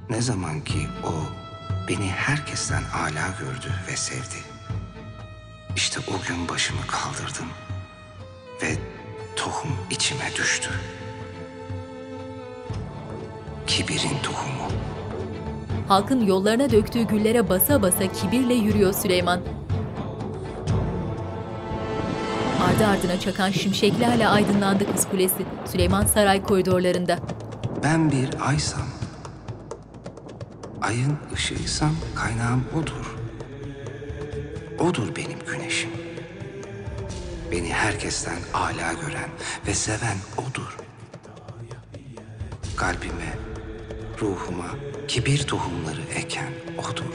[0.10, 1.14] Ne zaman ki o
[1.88, 4.49] beni herkesten âlâ gördü ve sevdi.
[5.80, 7.46] İşte o gün başımı kaldırdım
[8.62, 8.78] ve
[9.36, 10.70] tohum içime düştü.
[13.68, 14.72] Kibirin tohumu.
[15.88, 19.42] Halkın yollarına döktüğü güllere basa basa kibirle yürüyor Süleyman.
[22.62, 25.46] Ardı ardına çakan şimşeklerle aydınlandı Kız Kulesi.
[25.66, 27.20] Süleyman saray koridorlarında.
[27.84, 28.88] Ben bir aysam.
[30.82, 33.19] Ayın ışığıysam kaynağım odur.
[34.80, 35.90] Odur benim güneşim.
[37.52, 39.30] Beni herkesten âlâ gören
[39.68, 40.78] ve seven odur.
[42.76, 43.38] Kalbime,
[44.22, 44.68] ruhuma
[45.08, 47.14] kibir tohumları eken odur.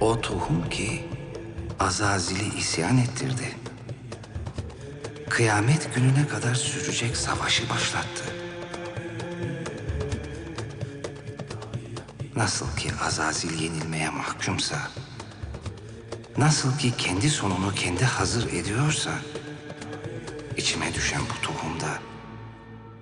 [0.00, 1.08] O tohum ki
[1.80, 3.56] Azazil'i isyan ettirdi.
[5.28, 8.24] Kıyamet gününe kadar sürecek savaşı başlattı.
[12.36, 14.78] Nasıl ki Azazil yenilmeye mahkumsa,
[16.38, 19.10] nasıl ki kendi sonunu kendi hazır ediyorsa,
[20.56, 21.98] içime düşen bu tohum da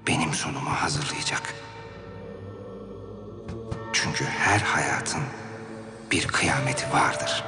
[0.07, 1.55] benim sonumu hazırlayacak.
[3.93, 5.23] Çünkü her hayatın
[6.11, 7.45] bir kıyameti vardır.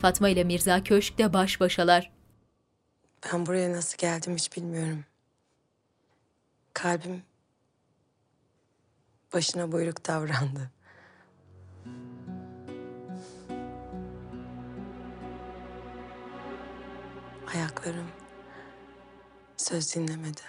[0.00, 2.10] Fatma ile Mirza köşkte baş başalar.
[3.32, 5.04] Ben buraya nasıl geldim hiç bilmiyorum.
[6.74, 7.22] Kalbim
[9.34, 10.70] başına buyruk davrandı.
[17.54, 18.08] Ayaklarım
[19.56, 20.40] söz dinlemedi.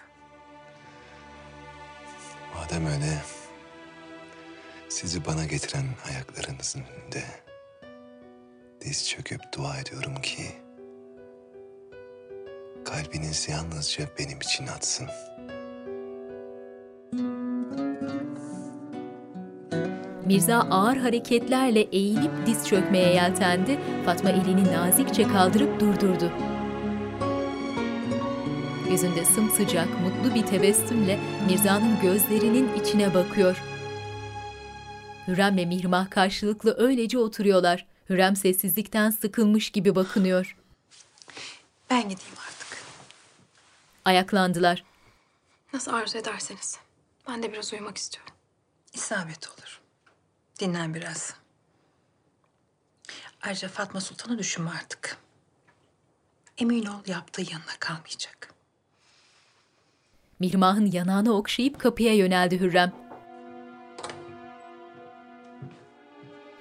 [2.56, 3.22] Madem öyle,
[4.90, 7.24] sizi bana getiren ayaklarınızın önünde
[8.82, 10.46] diz çöküp dua ediyorum ki
[12.86, 15.08] kalbiniz yalnızca benim için atsın.
[20.26, 23.80] Mirza ağır hareketlerle eğilip diz çökmeye yeltendi.
[24.06, 26.32] Fatma elini nazikçe kaldırıp durdurdu.
[28.92, 33.64] Yüzünde sımsıcak, mutlu bir tebessümle Mirza'nın gözlerinin içine bakıyor.
[35.28, 37.88] Hürrem ve Mihrimah karşılıklı öylece oturuyorlar.
[38.10, 40.58] Hürrem sessizlikten sıkılmış gibi bakınıyor.
[41.90, 42.84] Ben gideyim artık.
[44.06, 44.84] Ayaklandılar.
[45.74, 46.80] Nasıl arzu ederseniz.
[47.28, 48.34] Ben de biraz uyumak istiyorum.
[48.94, 49.82] İsabet olur.
[50.60, 51.36] Dinlen biraz.
[53.42, 55.18] Ayrıca Fatma Sultan'ı düşünme artık.
[56.58, 58.51] Emin ol yaptığı yanına kalmayacak.
[60.42, 62.92] Mihrimah'ın yanağını okşayıp kapıya yöneldi Hürrem.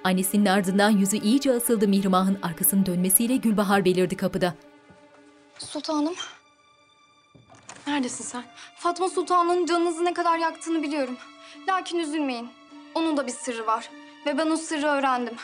[0.05, 4.55] Annesinin ardından yüzü iyice asıldı Mihrimah'ın arkasının dönmesiyle Gülbahar belirdi kapıda.
[5.59, 6.15] Sultanım.
[7.87, 8.45] Neredesin sen?
[8.77, 11.17] Fatma Sultan'ın canınızı ne kadar yaktığını biliyorum.
[11.69, 12.49] Lakin üzülmeyin.
[12.95, 13.91] Onun da bir sırrı var.
[14.27, 15.35] Ve ben o sırrı öğrendim.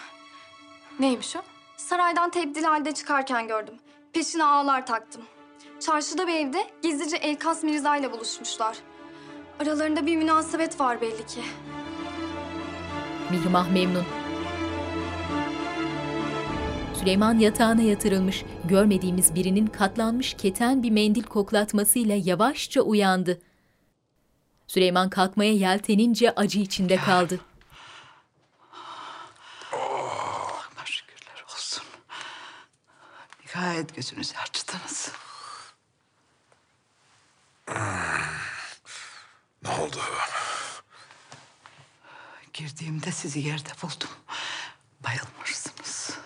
[1.00, 1.40] Neymiş o?
[1.76, 3.74] Saraydan tebdil halde çıkarken gördüm.
[4.12, 5.22] Peşine ağlar taktım.
[5.80, 8.76] Çarşıda bir evde gizlice Elkas Mirza ile buluşmuşlar.
[9.60, 11.40] Aralarında bir münasebet var belli ki.
[13.30, 14.04] Mihrimah memnun.
[16.94, 23.40] Süleyman yatağına yatırılmış, görmediğimiz birinin katlanmış keten bir mendil koklatmasıyla yavaşça uyandı.
[24.66, 27.40] Süleyman kalkmaya yeltenince acı içinde kaldı.
[29.72, 31.84] Allah'ıma şükürler olsun.
[33.46, 35.12] Nihayet gözünüzü açtınız.
[39.62, 40.00] Ne oldu?
[42.52, 44.10] Girdiğimde sizi yerde buldum.
[45.00, 46.18] Bayılmışsınız.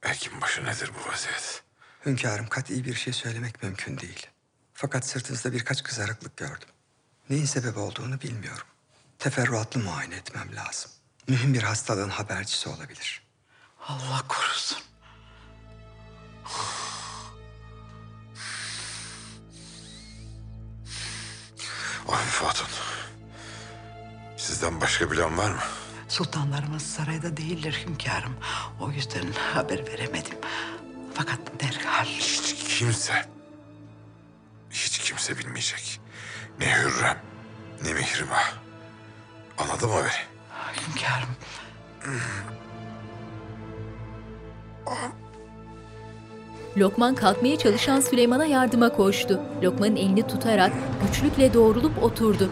[0.00, 1.62] Hekimbaşı nedir bu vaziyet?
[2.06, 4.26] Hünkârım kat'i bir şey söylemek mümkün değil.
[4.74, 6.68] Fakat sırtınızda birkaç kızarıklık gördüm.
[7.30, 8.66] Neyin sebebi olduğunu bilmiyorum.
[9.18, 10.90] Teferruatlı muayene etmem lazım.
[11.28, 13.22] Mühim bir hastalığın habercisi olabilir.
[13.88, 14.87] Allah korusun.
[25.38, 25.60] Var mı?
[26.08, 28.36] Sultanlarımız sarayda değildir hünkârım.
[28.80, 29.24] O yüzden
[29.54, 30.38] haber veremedim.
[31.14, 32.04] Fakat derhal...
[32.04, 33.12] Hiç kimse,
[34.70, 36.00] hiç kimse bilmeyecek.
[36.60, 37.18] Ne Hürrem,
[37.84, 38.52] ne Mihrimah.
[39.58, 40.28] Anladın mı beni?
[40.86, 41.28] Hünkârım.
[46.76, 49.40] Lokman kalkmaya çalışan Süleyman'a yardıma koştu.
[49.62, 50.72] Lokman'ın elini tutarak
[51.06, 52.50] güçlükle doğrulup oturdu.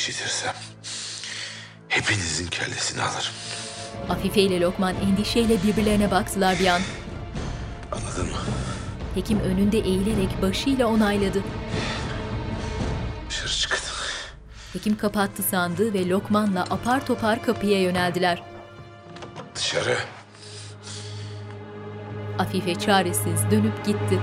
[0.00, 0.54] İşitirsem...
[1.88, 3.32] ...hepinizin kellesini alırım.
[4.08, 6.80] Afife ile Lokman endişeyle birbirlerine baktılar bir an.
[7.92, 8.36] Anladın mı?
[9.14, 11.42] Hekim önünde eğilerek başıyla onayladı.
[13.30, 13.78] Dışarı çıkın.
[14.72, 18.42] Hekim kapattı sandığı ve Lokman'la apar topar kapıya yöneldiler.
[19.54, 19.98] Dışarı.
[22.38, 24.20] Afife çaresiz dönüp gitti.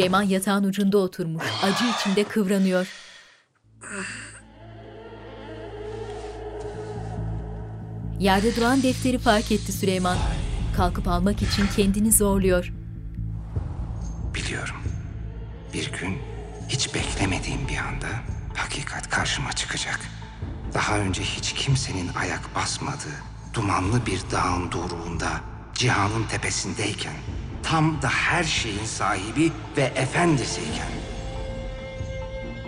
[0.00, 2.88] Süleyman yatağın ucunda oturmuş, acı içinde kıvranıyor.
[8.18, 10.16] Yerde duran defteri fark etti Süleyman.
[10.76, 12.72] Kalkıp almak için kendini zorluyor.
[14.34, 14.76] Biliyorum.
[15.74, 16.18] Bir gün
[16.68, 18.08] hiç beklemediğim bir anda
[18.56, 20.00] hakikat karşıma çıkacak.
[20.74, 23.20] Daha önce hiç kimsenin ayak basmadığı
[23.54, 25.40] dumanlı bir dağın doruğunda
[25.74, 27.14] cihanın tepesindeyken
[27.62, 30.90] tam da her şeyin sahibi ve efendisiyken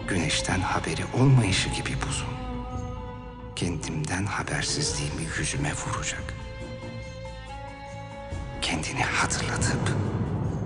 [0.09, 2.43] güneşten haberi olmayışı gibi buzun
[3.63, 6.35] kendimden habersizliğimi yüzüme vuracak.
[8.63, 9.97] Kendini hatırlatıp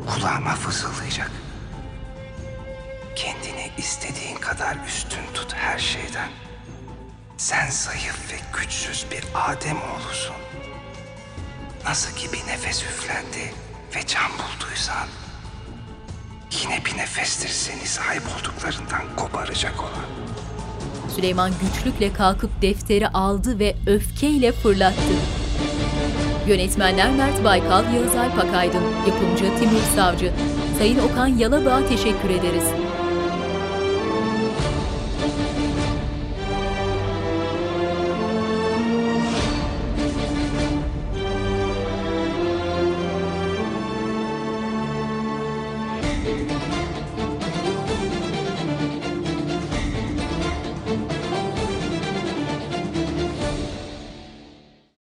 [0.06, 1.30] kulağıma fısıldayacak.
[3.16, 6.28] Kendini istediğin kadar üstün tut her şeyden.
[7.36, 10.36] Sen zayıf ve güçsüz bir Adem oğlusun.
[11.84, 13.54] Nasıl ki bir nefes üflendi
[13.94, 15.08] ve can bulduysan,
[16.62, 20.06] yine bir nefestir seni sahip olduklarından koparacak olan.
[21.16, 25.14] Süleyman güçlükle kalkıp defteri aldı ve öfkeyle fırlattı.
[26.48, 30.32] Yönetmenler Mert Baykal, Yağız Alp Akaydın, yapımcı Timur Savcı.
[30.78, 32.85] Sayın Okan Yalabağ'a teşekkür ederiz.